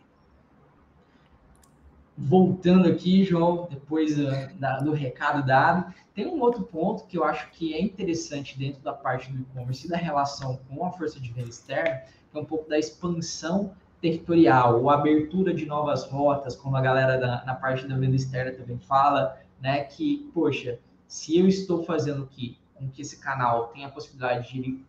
Voltando 2.17 2.89
aqui, 2.89 3.25
João, 3.25 3.67
depois 3.69 4.17
da, 4.59 4.79
do 4.79 4.93
recado 4.93 5.45
dado, 5.45 5.93
tem 6.15 6.27
um 6.27 6.41
outro 6.41 6.63
ponto 6.63 7.07
que 7.07 7.19
eu 7.19 7.25
acho 7.25 7.51
que 7.51 7.75
é 7.75 7.83
interessante 7.83 8.57
dentro 8.57 8.81
da 8.83 8.93
parte 8.93 9.33
do 9.33 9.41
e-commerce 9.41 9.87
e 9.87 9.91
da 9.91 9.97
relação 9.97 10.61
com 10.69 10.85
a 10.85 10.93
força 10.93 11.19
de 11.19 11.33
venda 11.33 11.49
externa, 11.49 12.03
é 12.33 12.39
um 12.39 12.45
pouco 12.45 12.69
da 12.69 12.79
expansão 12.79 13.75
territorial, 14.01 14.81
ou 14.81 14.91
abertura 14.91 15.53
de 15.55 15.67
novas 15.67 16.05
rotas, 16.05 16.55
como 16.55 16.77
a 16.77 16.81
galera 16.81 17.19
da, 17.19 17.45
na 17.45 17.55
parte 17.55 17.87
da 17.87 17.97
venda 17.97 18.15
externa 18.15 18.53
também 18.53 18.79
fala, 18.79 19.41
né? 19.61 19.83
Que, 19.85 20.31
poxa, 20.35 20.79
se 21.09 21.39
eu 21.39 21.49
estou 21.49 21.85
fazendo 21.85 22.25
aqui 22.25 22.59
com 22.75 22.89
que 22.91 23.03
esse 23.03 23.19
canal 23.19 23.69
tenha 23.69 23.87
a 23.87 23.91
possibilidade 23.91 24.53
de 24.53 24.73
uh, 24.73 24.83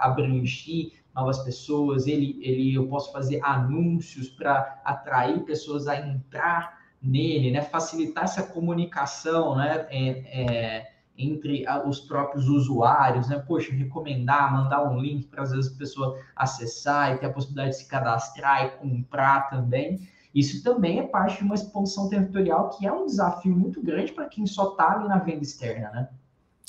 abranger 0.00 0.92
novas 1.14 1.38
pessoas, 1.40 2.06
ele, 2.06 2.38
ele, 2.42 2.74
eu 2.74 2.86
posso 2.88 3.12
fazer 3.12 3.40
anúncios 3.44 4.28
para 4.28 4.80
atrair 4.84 5.40
pessoas 5.44 5.86
a 5.86 5.96
entrar 5.96 6.80
nele, 7.02 7.50
né? 7.50 7.60
Facilitar 7.60 8.24
essa 8.24 8.42
comunicação, 8.42 9.56
né? 9.56 9.86
É, 9.90 10.08
é, 10.08 10.92
entre 11.18 11.64
os 11.86 12.00
próprios 12.00 12.48
usuários, 12.48 13.28
né? 13.28 13.38
Poxa, 13.46 13.72
recomendar, 13.72 14.52
mandar 14.52 14.82
um 14.90 14.98
link 14.98 15.26
para 15.26 15.42
às 15.42 15.50
vezes 15.50 15.74
a 15.74 15.78
pessoa 15.78 16.18
acessar 16.34 17.14
e 17.14 17.18
ter 17.18 17.26
a 17.26 17.32
possibilidade 17.32 17.70
de 17.70 17.76
se 17.76 17.88
cadastrar 17.88 18.64
e 18.64 18.70
comprar 18.70 19.50
também. 19.50 20.08
Isso 20.34 20.62
também 20.64 20.98
é 20.98 21.02
parte 21.02 21.38
de 21.38 21.44
uma 21.44 21.54
expansão 21.54 22.08
territorial 22.08 22.70
que 22.70 22.86
é 22.86 22.92
um 22.92 23.04
desafio 23.04 23.54
muito 23.54 23.82
grande 23.82 24.12
para 24.12 24.28
quem 24.28 24.46
só 24.46 24.70
está 24.70 24.92
ali 24.92 25.08
na 25.08 25.18
venda 25.18 25.42
externa, 25.42 25.90
né? 25.90 26.08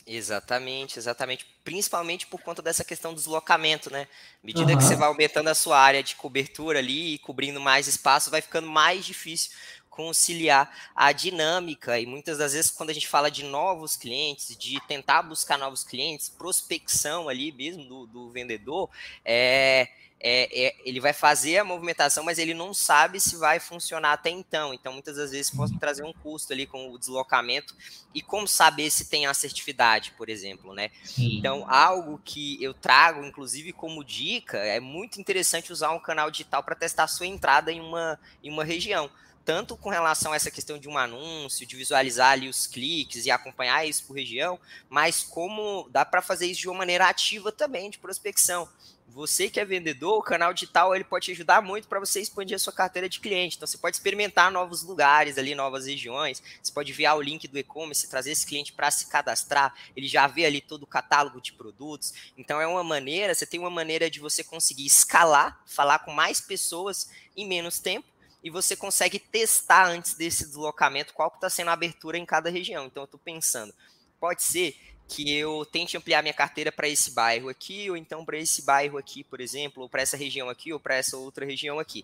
Exatamente, 0.05 0.99
exatamente. 0.99 1.45
Principalmente 1.63 2.27
por 2.27 2.41
conta 2.41 2.61
dessa 2.61 2.83
questão 2.83 3.13
do 3.13 3.17
deslocamento, 3.17 3.89
né? 3.89 4.01
À 4.43 4.45
medida 4.45 4.71
uhum. 4.71 4.77
que 4.77 4.83
você 4.83 4.95
vai 4.95 5.07
aumentando 5.07 5.47
a 5.47 5.55
sua 5.55 5.79
área 5.79 6.03
de 6.03 6.15
cobertura 6.15 6.79
ali, 6.79 7.17
cobrindo 7.19 7.59
mais 7.61 7.87
espaço, 7.87 8.29
vai 8.29 8.41
ficando 8.41 8.67
mais 8.67 9.05
difícil 9.05 9.51
conciliar 9.89 10.75
a 10.95 11.11
dinâmica 11.11 11.99
e 11.99 12.05
muitas 12.07 12.39
das 12.39 12.53
vezes 12.53 12.71
quando 12.71 12.89
a 12.89 12.93
gente 12.93 13.07
fala 13.07 13.29
de 13.29 13.43
novos 13.43 13.95
clientes, 13.95 14.57
de 14.57 14.81
tentar 14.87 15.21
buscar 15.21 15.55
novos 15.55 15.83
clientes, 15.83 16.29
prospecção 16.29 17.29
ali 17.29 17.51
mesmo 17.51 17.83
do, 17.85 18.07
do 18.07 18.29
vendedor, 18.31 18.89
é, 19.23 19.87
é, 20.26 20.67
é, 20.67 20.76
ele 20.86 21.01
vai 21.01 21.11
fazer 21.11 21.57
a 21.57 21.65
movimentação, 21.65 22.24
mas 22.24 22.39
ele 22.39 22.53
não 22.53 22.74
sabe 22.74 23.19
se 23.19 23.36
vai 23.36 23.59
funcionar 23.59 24.13
até 24.13 24.30
então. 24.30 24.74
Então, 24.74 24.93
muitas 24.93 25.17
das 25.17 25.32
vezes 25.32 25.51
pode 25.51 25.78
trazer 25.78 26.03
um 26.03 26.13
custo 26.13 26.53
ali 26.53 26.65
com 26.65 26.91
o 26.91 26.97
deslocamento 26.97 27.76
e 28.15 28.21
como 28.21 28.47
saber 28.47 28.89
se 28.89 29.09
tem 29.09 29.26
assertividade, 29.26 30.13
por 30.17 30.30
exemplo, 30.30 30.74
né? 30.74 30.91
Sim. 31.03 31.38
Então, 31.38 31.69
algo 31.69 32.21
que 32.24 32.61
eu 32.63 32.74
trago, 32.74 33.26
inclusive 33.26 33.74
como 33.74 34.01
dica, 34.01 34.57
é 34.59 34.80
muito 34.80 35.19
interessante 35.19 35.74
usar 35.74 35.91
um 35.91 35.99
canal 35.99 36.32
digital 36.32 36.63
para 36.63 36.74
testar 36.74 37.03
a 37.03 37.07
sua 37.07 37.28
entrada 37.28 37.69
em 37.69 37.82
uma, 37.82 38.17
em 38.41 38.49
uma 38.49 38.63
região 38.63 39.11
tanto 39.45 39.76
com 39.76 39.89
relação 39.89 40.32
a 40.32 40.36
essa 40.38 40.49
questão 40.49 40.78
de 40.78 40.88
um 40.88 40.97
anúncio, 40.97 41.67
de 41.67 41.76
visualizar 41.76 42.32
ali 42.32 42.47
os 42.47 42.65
cliques 42.65 43.26
e 43.26 43.32
acompanhar 43.32 43.86
isso 43.86 44.05
por 44.05 44.15
região, 44.15 44.57
mas 44.89 45.21
como 45.21 45.89
dá 45.91 46.05
para 46.05 46.21
fazer 46.21 46.45
isso 46.47 46.61
de 46.61 46.69
uma 46.69 46.78
maneira 46.78 47.07
ativa 47.07 47.51
também, 47.51 47.89
de 47.89 47.99
prospecção. 47.99 48.69
Você 49.07 49.49
que 49.49 49.59
é 49.59 49.65
vendedor, 49.65 50.17
o 50.17 50.23
canal 50.23 50.53
digital 50.53 50.95
ele 50.95 51.03
pode 51.03 51.25
te 51.25 51.31
ajudar 51.31 51.61
muito 51.61 51.87
para 51.87 51.99
você 51.99 52.19
expandir 52.19 52.55
a 52.55 52.59
sua 52.59 52.73
carteira 52.73 53.07
de 53.07 53.19
cliente. 53.19 53.55
Então 53.55 53.67
você 53.67 53.77
pode 53.77 53.95
experimentar 53.95 54.51
novos 54.51 54.81
lugares 54.81 55.37
ali, 55.37 55.53
novas 55.53 55.85
regiões. 55.85 56.41
Você 56.61 56.71
pode 56.71 56.91
enviar 56.91 57.15
o 57.15 57.21
link 57.21 57.47
do 57.47 57.59
e-commerce, 57.59 58.09
trazer 58.09 58.31
esse 58.31 58.45
cliente 58.45 58.73
para 58.73 58.89
se 58.89 59.07
cadastrar. 59.07 59.73
Ele 59.95 60.07
já 60.07 60.25
vê 60.25 60.45
ali 60.45 60.61
todo 60.61 60.83
o 60.83 60.87
catálogo 60.87 61.39
de 61.39 61.53
produtos. 61.53 62.13
Então 62.37 62.59
é 62.59 62.65
uma 62.65 62.83
maneira, 62.83 63.35
você 63.35 63.45
tem 63.45 63.59
uma 63.59 63.69
maneira 63.69 64.09
de 64.09 64.19
você 64.19 64.43
conseguir 64.43 64.85
escalar, 64.85 65.61
falar 65.65 65.99
com 65.99 66.11
mais 66.11 66.41
pessoas 66.41 67.09
em 67.37 67.47
menos 67.47 67.79
tempo 67.79 68.07
e 68.43 68.49
você 68.49 68.75
consegue 68.75 69.19
testar 69.19 69.87
antes 69.87 70.15
desse 70.15 70.45
deslocamento 70.45 71.13
qual 71.13 71.31
que 71.31 71.37
está 71.37 71.49
sendo 71.49 71.69
a 71.69 71.73
abertura 71.73 72.17
em 72.17 72.25
cada 72.25 72.49
região. 72.49 72.85
Então, 72.85 73.03
eu 73.03 73.05
estou 73.05 73.19
pensando, 73.19 73.73
pode 74.19 74.43
ser 74.43 74.75
que 75.14 75.32
eu 75.32 75.64
tente 75.64 75.95
ampliar 75.95 76.24
minha 76.24 76.34
carteira 76.34 76.72
para 76.72 76.89
esse 76.89 77.11
bairro 77.11 77.47
aqui, 77.47 77.88
ou 77.88 77.95
então 77.95 78.26
para 78.26 78.36
esse 78.36 78.64
bairro 78.64 78.97
aqui, 78.97 79.24
por 79.24 79.39
exemplo, 79.39 79.84
ou 79.84 79.89
para 79.89 80.01
essa 80.01 80.18
região 80.18 80.49
aqui, 80.49 80.74
ou 80.74 80.80
para 80.80 80.95
essa 80.95 81.16
outra 81.16 81.45
região 81.45 81.78
aqui. 81.78 82.03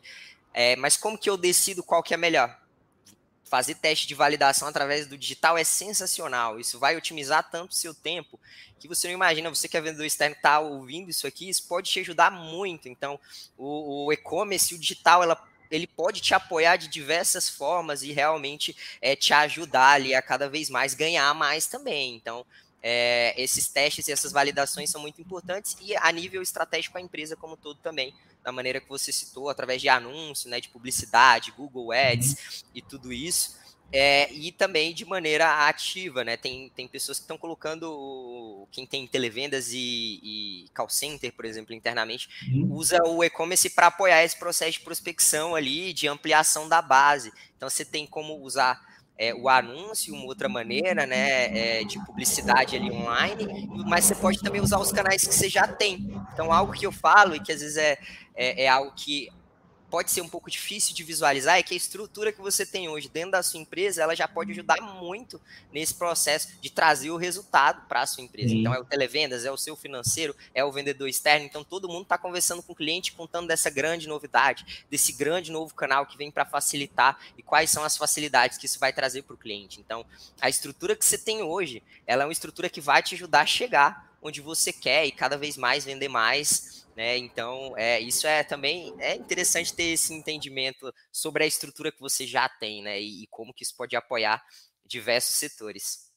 É, 0.53 0.75
mas 0.75 0.95
como 0.95 1.17
que 1.17 1.27
eu 1.27 1.35
decido 1.35 1.81
qual 1.81 2.03
que 2.03 2.13
é 2.13 2.17
melhor? 2.17 2.55
Fazer 3.45 3.73
teste 3.73 4.07
de 4.07 4.13
validação 4.13 4.67
através 4.67 5.07
do 5.07 5.17
digital 5.17 5.57
é 5.57 5.63
sensacional. 5.63 6.59
Isso 6.59 6.77
vai 6.77 6.95
otimizar 6.95 7.49
tanto 7.49 7.71
o 7.71 7.75
seu 7.75 7.95
tempo 7.95 8.39
que 8.79 8.87
você 8.87 9.07
não 9.07 9.15
imagina. 9.15 9.49
Você 9.49 9.67
que 9.67 9.75
é 9.75 9.81
vendedor 9.81 10.05
externo 10.05 10.35
está 10.35 10.59
ouvindo 10.59 11.09
isso 11.09 11.25
aqui, 11.25 11.49
isso 11.49 11.67
pode 11.67 11.89
te 11.89 11.99
ajudar 12.01 12.29
muito. 12.29 12.87
Então, 12.87 13.19
o, 13.57 14.05
o 14.05 14.13
e-commerce, 14.13 14.75
o 14.75 14.79
digital, 14.79 15.23
ela 15.23 15.49
ele 15.71 15.85
pode 15.85 16.19
te 16.19 16.33
apoiar 16.33 16.77
de 16.77 16.87
diversas 16.87 17.47
formas 17.47 18.01
e 18.01 18.11
realmente 18.11 18.75
é, 18.99 19.15
te 19.15 19.33
ajudar 19.33 19.93
ali 19.93 20.15
a 20.15 20.21
cada 20.21 20.49
vez 20.49 20.67
mais 20.67 20.95
ganhar 20.95 21.31
mais 21.35 21.67
também. 21.67 22.15
Então, 22.15 22.43
é, 22.81 23.33
esses 23.41 23.67
testes 23.67 24.07
e 24.07 24.11
essas 24.11 24.31
validações 24.31 24.89
são 24.89 25.01
muito 25.01 25.21
importantes 25.21 25.75
e 25.81 25.95
a 25.95 26.11
nível 26.11 26.41
estratégico 26.41 26.97
a 26.97 27.01
empresa 27.01 27.35
como 27.35 27.53
um 27.53 27.57
todo 27.57 27.79
também, 27.79 28.13
da 28.43 28.51
maneira 28.51 28.79
que 28.79 28.87
você 28.87 29.11
citou, 29.11 29.49
através 29.49 29.81
de 29.81 29.89
anúncio, 29.89 30.49
né, 30.49 30.61
de 30.61 30.69
publicidade, 30.69 31.51
Google 31.51 31.91
Ads 31.91 32.31
uhum. 32.31 32.69
e 32.75 32.81
tudo 32.81 33.11
isso. 33.11 33.59
É, 33.91 34.31
e 34.31 34.51
também 34.51 34.93
de 34.93 35.03
maneira 35.03 35.67
ativa, 35.67 36.23
né? 36.23 36.37
Tem, 36.37 36.71
tem 36.75 36.87
pessoas 36.87 37.17
que 37.17 37.23
estão 37.23 37.39
colocando, 37.39 38.67
quem 38.71 38.85
tem 38.85 39.07
televendas 39.07 39.71
e, 39.73 40.19
e 40.21 40.65
call 40.75 40.87
center, 40.87 41.33
por 41.33 41.43
exemplo, 41.43 41.73
internamente, 41.73 42.29
uhum. 42.51 42.71
usa 42.71 42.99
o 43.03 43.23
e-commerce 43.23 43.67
para 43.71 43.87
apoiar 43.87 44.23
esse 44.23 44.37
processo 44.37 44.73
de 44.73 44.81
prospecção 44.81 45.55
ali, 45.55 45.91
de 45.91 46.07
ampliação 46.07 46.69
da 46.69 46.83
base. 46.83 47.33
Então 47.57 47.67
você 47.67 47.83
tem 47.83 48.05
como 48.05 48.35
usar 48.43 48.79
é, 49.19 49.35
o 49.35 49.49
anúncio, 49.49 50.15
uma 50.15 50.23
outra 50.23 50.47
maneira, 50.47 51.05
né, 51.05 51.79
é, 51.79 51.83
de 51.83 51.99
publicidade 52.05 52.77
ali 52.77 52.89
online, 52.89 53.67
mas 53.85 54.05
você 54.05 54.15
pode 54.15 54.39
também 54.39 54.61
usar 54.61 54.79
os 54.79 54.93
canais 54.93 55.27
que 55.27 55.35
você 55.35 55.49
já 55.49 55.67
tem. 55.67 56.09
Então, 56.31 56.53
algo 56.53 56.71
que 56.71 56.85
eu 56.85 56.91
falo 56.91 57.35
e 57.35 57.39
que 57.41 57.51
às 57.51 57.59
vezes 57.59 57.75
é, 57.75 57.97
é, 58.33 58.63
é 58.63 58.69
algo 58.69 58.93
que 58.95 59.27
pode 59.89 60.11
ser 60.11 60.21
um 60.21 60.29
pouco 60.29 60.49
difícil 60.49 60.95
de 60.95 61.03
visualizar 61.03 61.57
é 61.57 61.63
que 61.63 61.73
a 61.73 61.77
estrutura 61.77 62.31
que 62.31 62.41
você 62.41 62.65
tem 62.65 62.87
hoje 62.87 63.09
dentro 63.09 63.31
da 63.31 63.43
sua 63.43 63.59
empresa, 63.59 64.03
ela 64.03 64.15
já 64.15 64.27
pode 64.27 64.51
ajudar 64.51 64.79
muito 64.81 65.41
nesse 65.73 65.93
processo 65.93 66.49
de 66.61 66.69
trazer 66.69 67.09
o 67.09 67.17
resultado 67.17 67.87
para 67.87 68.01
a 68.01 68.07
sua 68.07 68.23
empresa. 68.23 68.49
Sim. 68.49 68.59
Então, 68.59 68.73
é 68.73 68.79
o 68.79 68.85
televendas, 68.85 69.45
é 69.45 69.51
o 69.51 69.57
seu 69.57 69.75
financeiro, 69.75 70.35
é 70.53 70.63
o 70.63 70.71
vendedor 70.71 71.07
externo. 71.07 71.45
Então, 71.45 71.63
todo 71.63 71.87
mundo 71.87 72.03
está 72.03 72.17
conversando 72.17 72.61
com 72.61 72.73
o 72.73 72.75
cliente, 72.75 73.11
contando 73.11 73.47
dessa 73.47 73.69
grande 73.69 74.07
novidade, 74.07 74.85
desse 74.89 75.11
grande 75.11 75.51
novo 75.51 75.73
canal 75.73 76.05
que 76.05 76.17
vem 76.17 76.31
para 76.31 76.45
facilitar 76.45 77.19
e 77.37 77.43
quais 77.43 77.69
são 77.69 77.83
as 77.83 77.97
facilidades 77.97 78.57
que 78.57 78.65
isso 78.65 78.79
vai 78.79 78.93
trazer 78.93 79.23
para 79.23 79.33
o 79.33 79.37
cliente. 79.37 79.79
Então, 79.79 80.05
a 80.39 80.49
estrutura 80.49 80.95
que 80.95 81.05
você 81.05 81.17
tem 81.17 81.41
hoje, 81.41 81.81
ela 82.05 82.23
é 82.23 82.25
uma 82.25 82.33
estrutura 82.33 82.69
que 82.69 82.81
vai 82.81 83.01
te 83.01 83.15
ajudar 83.15 83.41
a 83.41 83.45
chegar 83.45 84.09
onde 84.21 84.41
você 84.41 84.71
quer 84.73 85.05
e 85.05 85.11
cada 85.11 85.37
vez 85.37 85.57
mais 85.57 85.85
vender 85.85 86.09
mais 86.09 86.78
né? 86.99 87.17
Então, 87.17 87.73
é, 87.77 87.97
isso 88.01 88.27
é 88.27 88.43
também 88.43 88.93
é 88.99 89.15
interessante 89.15 89.73
ter 89.73 89.93
esse 89.93 90.13
entendimento 90.13 90.93
sobre 91.09 91.45
a 91.45 91.47
estrutura 91.47 91.93
que 91.93 92.01
você 92.01 92.27
já 92.27 92.49
tem, 92.49 92.83
né? 92.83 93.01
E, 93.01 93.23
e 93.23 93.27
como 93.27 93.53
que 93.53 93.63
isso 93.63 93.73
pode 93.77 93.95
apoiar 93.95 94.43
diversos 94.85 95.35
setores. 95.35 96.09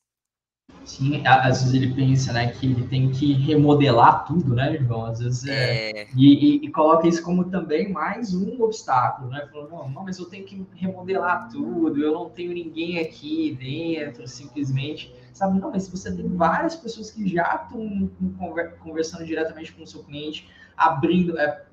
Sim, 0.85 1.25
às 1.25 1.63
vezes 1.63 1.75
ele 1.75 1.95
pensa, 1.95 2.33
né, 2.33 2.51
que 2.51 2.67
ele 2.67 2.89
tem 2.89 3.11
que 3.13 3.33
remodelar 3.35 4.25
tudo, 4.25 4.55
né, 4.57 4.77
João? 4.79 5.07
Às 5.07 5.21
vezes 5.21 5.47
é... 5.47 5.91
é... 5.91 6.09
E, 6.17 6.35
e, 6.35 6.67
e, 6.67 6.71
coloca 6.73 7.07
isso 7.07 7.23
como 7.23 7.49
também 7.49 7.93
mais 7.93 8.35
um 8.35 8.61
obstáculo, 8.61 9.29
né? 9.29 9.49
Falando, 9.53 9.71
não, 9.71 9.89
não, 9.89 10.03
mas 10.03 10.19
eu 10.19 10.25
tenho 10.25 10.45
que 10.45 10.67
remodelar 10.75 11.49
tudo, 11.49 12.03
eu 12.03 12.13
não 12.13 12.29
tenho 12.29 12.53
ninguém 12.53 12.99
aqui 12.99 13.55
dentro, 13.55 14.27
simplesmente, 14.27 15.15
sabe? 15.33 15.59
Não, 15.59 15.71
mas 15.71 15.89
você 15.89 16.15
tem 16.15 16.29
várias 16.29 16.77
pessoas 16.77 17.11
que 17.11 17.29
já 17.29 17.65
estão 17.65 18.11
conversando 18.83 19.25
diretamente 19.25 19.73
com 19.73 19.83
o 19.83 19.87
seu 19.87 20.03
cliente, 20.03 20.49
abrindo, 20.77 21.39
é, 21.39 21.65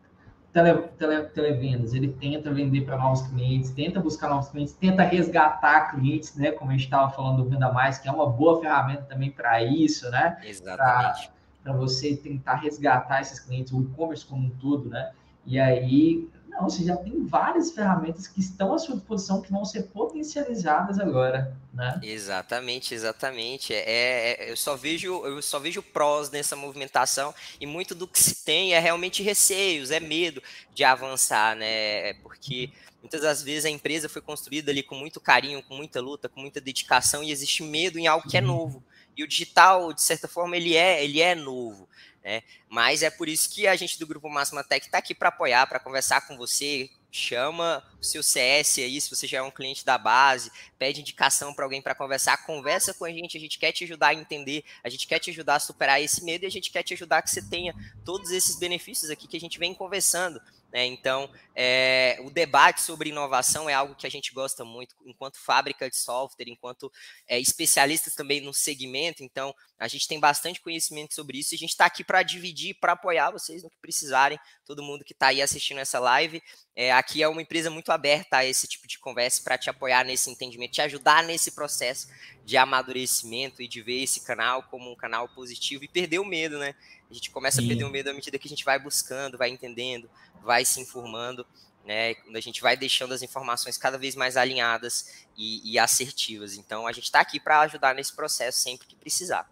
tele, 0.51 0.73
tele, 0.97 1.23
televendas, 1.25 1.93
ele 1.93 2.09
tenta 2.13 2.51
vender 2.51 2.81
para 2.81 2.97
novos 2.97 3.21
clientes, 3.27 3.71
tenta 3.71 3.99
buscar 3.99 4.29
novos 4.29 4.49
clientes, 4.49 4.73
tenta 4.73 5.03
resgatar 5.03 5.91
clientes, 5.91 6.35
né? 6.35 6.51
Como 6.51 6.71
a 6.71 6.73
gente 6.73 6.85
estava 6.85 7.09
falando 7.11 7.43
do 7.43 7.49
Venda 7.49 7.71
Mais, 7.71 7.99
que 7.99 8.07
é 8.07 8.11
uma 8.11 8.27
boa 8.27 8.59
ferramenta 8.59 9.03
também 9.03 9.31
para 9.31 9.63
isso, 9.63 10.09
né? 10.09 10.37
Exatamente. 10.43 11.31
Para 11.63 11.73
você 11.73 12.15
tentar 12.15 12.55
resgatar 12.55 13.21
esses 13.21 13.39
clientes, 13.39 13.71
o 13.73 13.81
e-commerce 13.81 14.25
como 14.25 14.47
um 14.47 14.49
todo, 14.49 14.89
né? 14.89 15.11
E 15.45 15.59
aí, 15.59 16.29
não, 16.59 16.69
você 16.69 16.83
já 16.83 16.97
tem 16.97 17.25
várias 17.25 17.71
ferramentas 17.71 18.27
que 18.27 18.39
estão 18.39 18.73
à 18.73 18.77
sua 18.77 18.95
disposição 18.95 19.41
que 19.41 19.51
vão 19.51 19.63
ser 19.63 19.83
potencializadas 19.83 20.99
agora, 20.99 21.55
né? 21.73 21.99
Exatamente, 22.03 22.93
exatamente. 22.93 23.73
É, 23.73 24.41
é, 24.47 24.51
eu 24.51 24.57
só 24.57 24.75
vejo, 24.75 25.25
eu 25.25 25.41
só 25.41 25.59
vejo 25.59 25.81
prós 25.81 26.29
nessa 26.29 26.55
movimentação 26.55 27.33
e 27.59 27.65
muito 27.65 27.95
do 27.95 28.07
que 28.07 28.21
se 28.21 28.43
tem 28.43 28.73
é 28.73 28.79
realmente 28.79 29.23
receios, 29.23 29.91
é 29.91 29.99
medo 29.99 30.41
de 30.73 30.83
avançar, 30.83 31.55
né? 31.55 32.13
Porque 32.15 32.71
muitas 33.01 33.21
das 33.21 33.41
vezes 33.41 33.65
a 33.65 33.69
empresa 33.69 34.09
foi 34.09 34.21
construída 34.21 34.71
ali 34.71 34.83
com 34.83 34.95
muito 34.95 35.21
carinho, 35.21 35.63
com 35.63 35.75
muita 35.75 36.01
luta, 36.01 36.27
com 36.27 36.41
muita 36.41 36.59
dedicação 36.59 37.23
e 37.23 37.31
existe 37.31 37.63
medo 37.63 37.97
em 37.97 38.07
algo 38.07 38.27
que 38.27 38.37
é 38.37 38.41
novo. 38.41 38.83
E 39.15 39.23
o 39.23 39.27
digital, 39.27 39.91
de 39.91 40.01
certa 40.01 40.27
forma, 40.27 40.55
ele 40.55 40.75
é, 40.75 41.03
ele 41.03 41.19
é 41.19 41.35
novo. 41.35 41.89
Né? 42.29 42.43
Mas 42.69 43.01
é 43.01 43.09
por 43.09 43.27
isso 43.27 43.49
que 43.49 43.67
a 43.67 43.75
gente 43.75 43.97
do 43.97 44.05
Grupo 44.05 44.29
Máxima 44.29 44.63
Tech 44.63 44.85
está 44.85 44.99
aqui 44.99 45.15
para 45.15 45.29
apoiar, 45.29 45.65
para 45.65 45.79
conversar 45.79 46.27
com 46.27 46.37
você. 46.37 46.87
Chama 47.11 47.83
o 47.99 48.03
seu 48.03 48.21
CS 48.21 48.77
aí, 48.77 49.01
se 49.01 49.09
você 49.09 49.25
já 49.25 49.39
é 49.39 49.41
um 49.41 49.49
cliente 49.49 49.83
da 49.83 49.97
base, 49.97 50.51
pede 50.77 51.01
indicação 51.01 51.55
para 51.55 51.65
alguém 51.65 51.81
para 51.81 51.95
conversar, 51.95 52.45
conversa 52.45 52.93
com 52.93 53.03
a 53.03 53.09
gente, 53.09 53.35
a 53.35 53.39
gente 53.39 53.57
quer 53.57 53.71
te 53.71 53.83
ajudar 53.83 54.09
a 54.09 54.13
entender, 54.13 54.63
a 54.83 54.89
gente 54.89 55.07
quer 55.07 55.17
te 55.17 55.31
ajudar 55.31 55.55
a 55.55 55.59
superar 55.59 55.99
esse 55.99 56.23
medo 56.23 56.43
e 56.43 56.45
a 56.45 56.51
gente 56.51 56.69
quer 56.69 56.83
te 56.83 56.93
ajudar 56.93 57.23
que 57.23 57.31
você 57.31 57.41
tenha 57.41 57.73
todos 58.05 58.29
esses 58.29 58.59
benefícios 58.59 59.09
aqui 59.09 59.27
que 59.27 59.35
a 59.35 59.39
gente 59.39 59.57
vem 59.57 59.73
conversando. 59.73 60.39
Né? 60.71 60.85
Então, 60.85 61.29
é, 61.55 62.17
o 62.21 62.29
debate 62.29 62.81
sobre 62.81 63.09
inovação 63.09 63.69
é 63.69 63.73
algo 63.73 63.95
que 63.95 64.05
a 64.05 64.09
gente 64.09 64.31
gosta 64.33 64.63
muito, 64.63 64.95
enquanto 65.05 65.37
fábrica 65.37 65.89
de 65.89 65.97
software, 65.97 66.47
enquanto 66.47 66.91
é, 67.27 67.39
especialistas 67.39 68.13
também 68.13 68.39
no 68.41 68.53
segmento. 68.53 69.23
Então, 69.23 69.53
a 69.77 69.87
gente 69.87 70.07
tem 70.07 70.19
bastante 70.19 70.61
conhecimento 70.61 71.13
sobre 71.13 71.39
isso 71.39 71.53
e 71.53 71.55
a 71.55 71.59
gente 71.59 71.71
está 71.71 71.85
aqui 71.85 72.03
para 72.03 72.21
dividir, 72.21 72.75
para 72.75 72.93
apoiar 72.93 73.31
vocês 73.31 73.63
no 73.63 73.69
que 73.69 73.77
precisarem, 73.81 74.39
todo 74.65 74.83
mundo 74.83 75.03
que 75.03 75.13
está 75.13 75.27
aí 75.27 75.41
assistindo 75.41 75.79
essa 75.79 75.99
live. 75.99 76.41
É, 76.75 76.91
aqui 76.91 77.23
é 77.23 77.27
uma 77.27 77.41
empresa 77.41 77.69
muito 77.69 77.91
aberta 77.91 78.37
a 78.37 78.45
esse 78.45 78.67
tipo 78.67 78.87
de 78.87 78.99
conversa 78.99 79.41
para 79.43 79.57
te 79.57 79.69
apoiar 79.69 80.05
nesse 80.05 80.29
entendimento, 80.29 80.73
te 80.73 80.81
ajudar 80.81 81.23
nesse 81.23 81.51
processo 81.51 82.07
de 82.45 82.57
amadurecimento 82.57 83.61
e 83.61 83.67
de 83.67 83.81
ver 83.81 84.03
esse 84.03 84.21
canal 84.21 84.63
como 84.63 84.91
um 84.91 84.95
canal 84.95 85.27
positivo 85.29 85.83
e 85.83 85.87
perder 85.87 86.19
o 86.19 86.25
medo, 86.25 86.57
né? 86.57 86.75
A 87.09 87.13
gente 87.13 87.31
começa 87.31 87.59
Sim. 87.59 87.65
a 87.65 87.67
perder 87.67 87.83
o 87.85 87.89
medo 87.89 88.09
à 88.09 88.13
medida 88.13 88.37
que 88.37 88.47
a 88.47 88.49
gente 88.49 88.63
vai 88.63 88.77
buscando, 88.77 89.37
vai 89.37 89.49
entendendo, 89.49 90.09
vai 90.43 90.65
se 90.65 90.79
informando, 90.81 91.45
né? 91.85 92.15
Quando 92.15 92.35
a 92.35 92.41
gente 92.41 92.61
vai 92.61 92.77
deixando 92.77 93.13
as 93.13 93.21
informações 93.21 93.77
cada 93.77 93.97
vez 93.97 94.15
mais 94.15 94.37
alinhadas 94.37 95.25
e, 95.37 95.73
e 95.73 95.79
assertivas. 95.79 96.55
Então, 96.55 96.85
a 96.85 96.91
gente 96.91 97.05
está 97.05 97.19
aqui 97.19 97.39
para 97.39 97.61
ajudar 97.61 97.95
nesse 97.95 98.15
processo 98.15 98.59
sempre 98.59 98.87
que 98.87 98.95
precisar. 98.95 99.49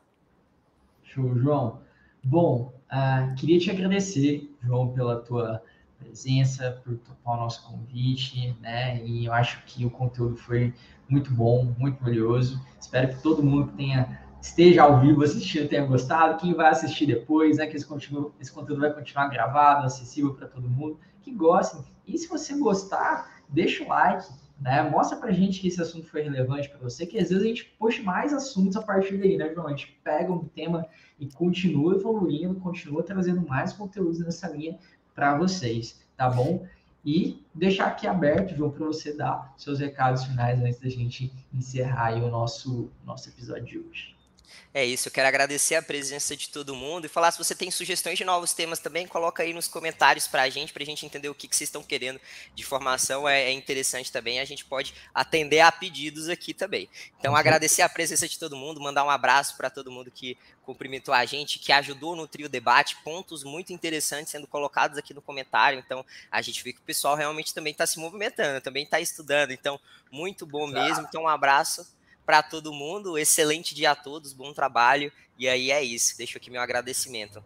Show, 1.04 1.38
João. 1.40 1.82
Bom, 2.24 2.74
uh, 2.92 3.36
queria 3.36 3.60
te 3.60 3.72
agradecer, 3.72 4.54
João, 4.64 4.94
pela 4.94 5.22
tua 5.22 5.64
presença, 5.98 6.82
por 6.84 6.98
topar 6.98 7.36
o 7.36 7.42
nosso 7.42 7.64
convite, 7.68 8.56
né? 8.62 9.04
E 9.04 9.26
eu 9.26 9.34
acho 9.34 9.64
que 9.66 9.86
o 9.86 9.90
conteúdo 9.90 10.38
foi 10.38 10.74
muito 11.08 11.34
bom, 11.34 11.74
muito 11.78 12.04
valioso. 12.04 12.62
Espero 12.80 13.10
que 13.10 13.22
todo 13.22 13.42
mundo 13.42 13.72
tenha 13.76 14.27
esteja 14.42 14.84
ao 14.84 15.00
vivo 15.00 15.24
assistindo 15.24 15.68
tenha 15.68 15.86
gostado, 15.86 16.40
quem 16.40 16.54
vai 16.54 16.70
assistir 16.72 17.06
depois, 17.06 17.58
né, 17.58 17.68
que 17.68 17.76
esse, 17.76 17.88
esse 18.40 18.52
conteúdo 18.52 18.82
vai 18.82 18.94
continuar 18.94 19.28
gravado, 19.28 19.86
acessível 19.86 20.34
para 20.34 20.48
todo 20.48 20.70
mundo, 20.70 21.00
que 21.22 21.32
gostem. 21.32 21.84
E 22.06 22.18
se 22.18 22.28
você 22.28 22.58
gostar, 22.58 23.42
deixa 23.50 23.84
o 23.84 23.88
like, 23.88 24.28
né, 24.60 24.90
mostra 24.90 25.18
para 25.18 25.32
gente 25.32 25.60
que 25.60 25.68
esse 25.68 25.82
assunto 25.82 26.08
foi 26.08 26.22
relevante 26.22 26.70
para 26.70 26.80
você, 26.80 27.06
que 27.06 27.18
às 27.18 27.30
vezes 27.30 27.44
a 27.44 27.48
gente 27.48 27.66
puxa 27.78 28.02
mais 28.02 28.34
assuntos 28.34 28.76
a 28.76 28.82
partir 28.82 29.18
daí, 29.18 29.38
né, 29.38 29.54
João? 29.54 29.68
A 29.68 29.70
gente 29.72 30.00
pega 30.04 30.32
um 30.32 30.46
tema 30.46 30.86
e 31.20 31.28
continua 31.28 31.96
evoluindo, 31.96 32.56
continua 32.56 33.04
trazendo 33.04 33.46
mais 33.48 33.74
conteúdos 33.74 34.20
nessa 34.20 34.50
linha 34.50 34.78
para 35.14 35.38
vocês, 35.38 36.02
tá 36.16 36.30
bom? 36.30 36.66
E 37.06 37.46
deixar 37.54 37.88
aqui 37.88 38.08
aberto, 38.08 38.56
João, 38.56 38.72
para 38.72 38.86
você 38.86 39.16
dar 39.16 39.54
seus 39.58 39.80
recados 39.80 40.26
finais 40.26 40.60
antes 40.62 40.80
da 40.80 40.90
gente 40.90 41.32
encerrar 41.54 42.16
o 42.16 42.30
nosso, 42.30 42.92
nosso 43.06 43.30
episódio 43.30 43.66
de 43.66 43.80
hoje. 43.80 44.17
É 44.74 44.86
isso, 44.86 45.08
eu 45.08 45.12
quero 45.12 45.28
agradecer 45.28 45.76
a 45.76 45.82
presença 45.82 46.36
de 46.36 46.50
todo 46.50 46.76
mundo 46.76 47.06
e 47.06 47.10
falar 47.10 47.32
se 47.32 47.38
você 47.38 47.56
tem 47.56 47.72
sugestões 47.72 48.18
de 48.18 48.24
novos 48.24 48.54
temas 48.54 48.80
também, 48.80 49.08
coloca 49.08 49.42
aí 49.42 49.54
nos 49.54 49.68
comentários 49.68 50.28
para 50.28 50.44
a 50.44 50.50
gente, 50.50 50.72
para 50.72 50.84
a 50.84 50.86
gente 50.86 51.06
entender 51.06 51.30
o 51.30 51.36
que, 51.36 51.48
que 51.48 51.56
vocês 51.56 51.68
estão 51.68 51.82
querendo 51.82 52.20
de 52.54 52.64
formação, 52.64 53.28
é, 53.28 53.46
é, 53.46 53.52
interessante 53.52 54.12
também, 54.12 54.40
a 54.40 54.46
gente 54.46 54.64
pode 54.66 54.94
atender 55.14 55.62
a 55.62 55.72
pedidos 55.72 56.30
aqui 56.30 56.54
também. 56.54 56.90
Então, 57.20 57.32
uhum. 57.32 57.38
agradecer 57.38 57.82
a 57.82 57.90
presença 57.90 58.28
de 58.28 58.38
todo 58.38 58.56
mundo, 58.56 58.80
mandar 58.80 59.04
um 59.04 59.10
abraço 59.10 59.58
para 59.58 59.70
todo 59.70 59.92
mundo 59.92 60.12
que 60.12 60.38
cumprimentou 60.64 61.14
a 61.14 61.26
gente, 61.26 61.60
que 61.60 61.72
ajudou 61.72 62.16
no 62.16 62.28
trio 62.28 62.50
debate, 62.50 62.98
pontos 62.98 63.44
muito 63.44 63.72
interessantes 63.72 64.32
sendo 64.32 64.46
colocados 64.46 64.98
aqui 64.98 65.14
no 65.14 65.22
comentário, 65.22 65.80
então 65.80 66.06
a 66.30 66.42
gente 66.42 66.62
vê 66.64 66.74
que 66.74 66.80
o 66.80 66.84
pessoal 66.84 67.16
realmente 67.16 67.54
também 67.54 67.72
está 67.72 67.88
se 67.88 67.98
movimentando, 67.98 68.60
também 68.60 68.84
está 68.84 69.00
estudando, 69.00 69.52
então 69.52 69.80
muito 70.12 70.46
bom 70.46 70.68
mesmo, 70.68 71.06
então 71.08 71.24
um 71.24 71.28
abraço 71.28 71.88
para 72.28 72.44
todo 72.44 72.74
mundo. 72.74 73.18
Excelente 73.18 73.74
dia 73.74 73.92
a 73.92 73.96
todos, 73.96 74.34
bom 74.34 74.52
trabalho. 74.52 75.10
E 75.40 75.48
aí 75.48 75.72
é 75.72 75.82
isso. 75.82 76.18
Deixo 76.18 76.38
aqui 76.38 76.52
meu 76.52 76.62
agradecimento. 76.62 77.42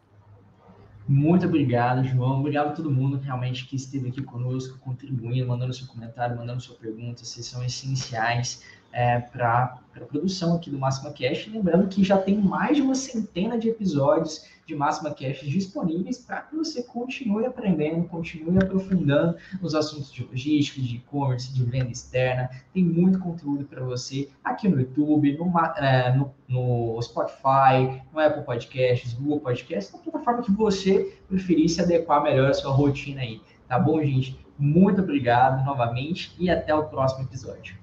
Muito 1.07 1.45
obrigado, 1.45 2.03
João. 2.03 2.39
Obrigado 2.39 2.69
a 2.69 2.71
todo 2.71 2.89
mundo 2.89 3.17
realmente 3.17 3.67
que 3.67 3.75
esteve 3.75 4.09
aqui 4.09 4.23
conosco, 4.23 4.79
contribuindo, 4.79 5.47
mandando 5.47 5.71
seu 5.71 5.85
comentário, 5.85 6.35
mandando 6.35 6.61
sua 6.61 6.75
pergunta. 6.75 7.23
Vocês 7.23 7.45
são 7.45 7.63
essenciais 7.63 8.63
é, 8.91 9.19
para 9.19 9.79
a 9.95 9.99
produção 9.99 10.55
aqui 10.55 10.71
do 10.71 10.79
Máxima 10.79 11.11
Cash. 11.11 11.47
Lembrando 11.47 11.87
que 11.87 12.03
já 12.03 12.17
tem 12.17 12.35
mais 12.35 12.77
de 12.77 12.81
uma 12.81 12.95
centena 12.95 13.59
de 13.59 13.69
episódios 13.69 14.47
de 14.71 14.75
Máxima 14.75 15.11
Cash 15.11 15.41
disponíveis 15.41 16.17
para 16.19 16.41
que 16.41 16.55
você 16.55 16.81
continue 16.83 17.45
aprendendo, 17.45 18.07
continue 18.07 18.57
aprofundando 18.57 19.35
nos 19.61 19.75
assuntos 19.75 20.11
de 20.11 20.23
logística, 20.23 20.81
de 20.81 20.95
e-commerce, 20.95 21.53
de 21.53 21.63
venda 21.63 21.91
externa. 21.91 22.49
Tem 22.73 22.83
muito 22.83 23.19
conteúdo 23.19 23.65
para 23.65 23.83
você 23.83 24.29
aqui 24.43 24.69
no 24.69 24.79
YouTube, 24.79 25.37
no, 25.37 25.59
é, 25.77 26.15
no, 26.15 26.33
no, 26.47 27.01
Spotify, 27.01 28.01
no 28.13 28.19
Apple 28.19 28.43
Podcasts, 28.43 29.13
Google 29.13 29.41
Podcasts, 29.41 29.93
na 29.93 29.99
plataforma 29.99 30.41
que 30.41 30.51
você 30.51 31.17
preferir 31.27 31.69
se 31.69 31.81
adequar 31.81 32.23
melhor 32.23 32.49
à 32.49 32.53
sua 32.53 32.71
rotina 32.71 33.21
aí. 33.21 33.41
Tá 33.67 33.77
bom, 33.77 34.01
gente? 34.01 34.39
Muito 34.57 35.01
obrigado 35.01 35.65
novamente 35.65 36.33
e 36.39 36.49
até 36.49 36.73
o 36.73 36.85
próximo 36.85 37.23
episódio. 37.23 37.80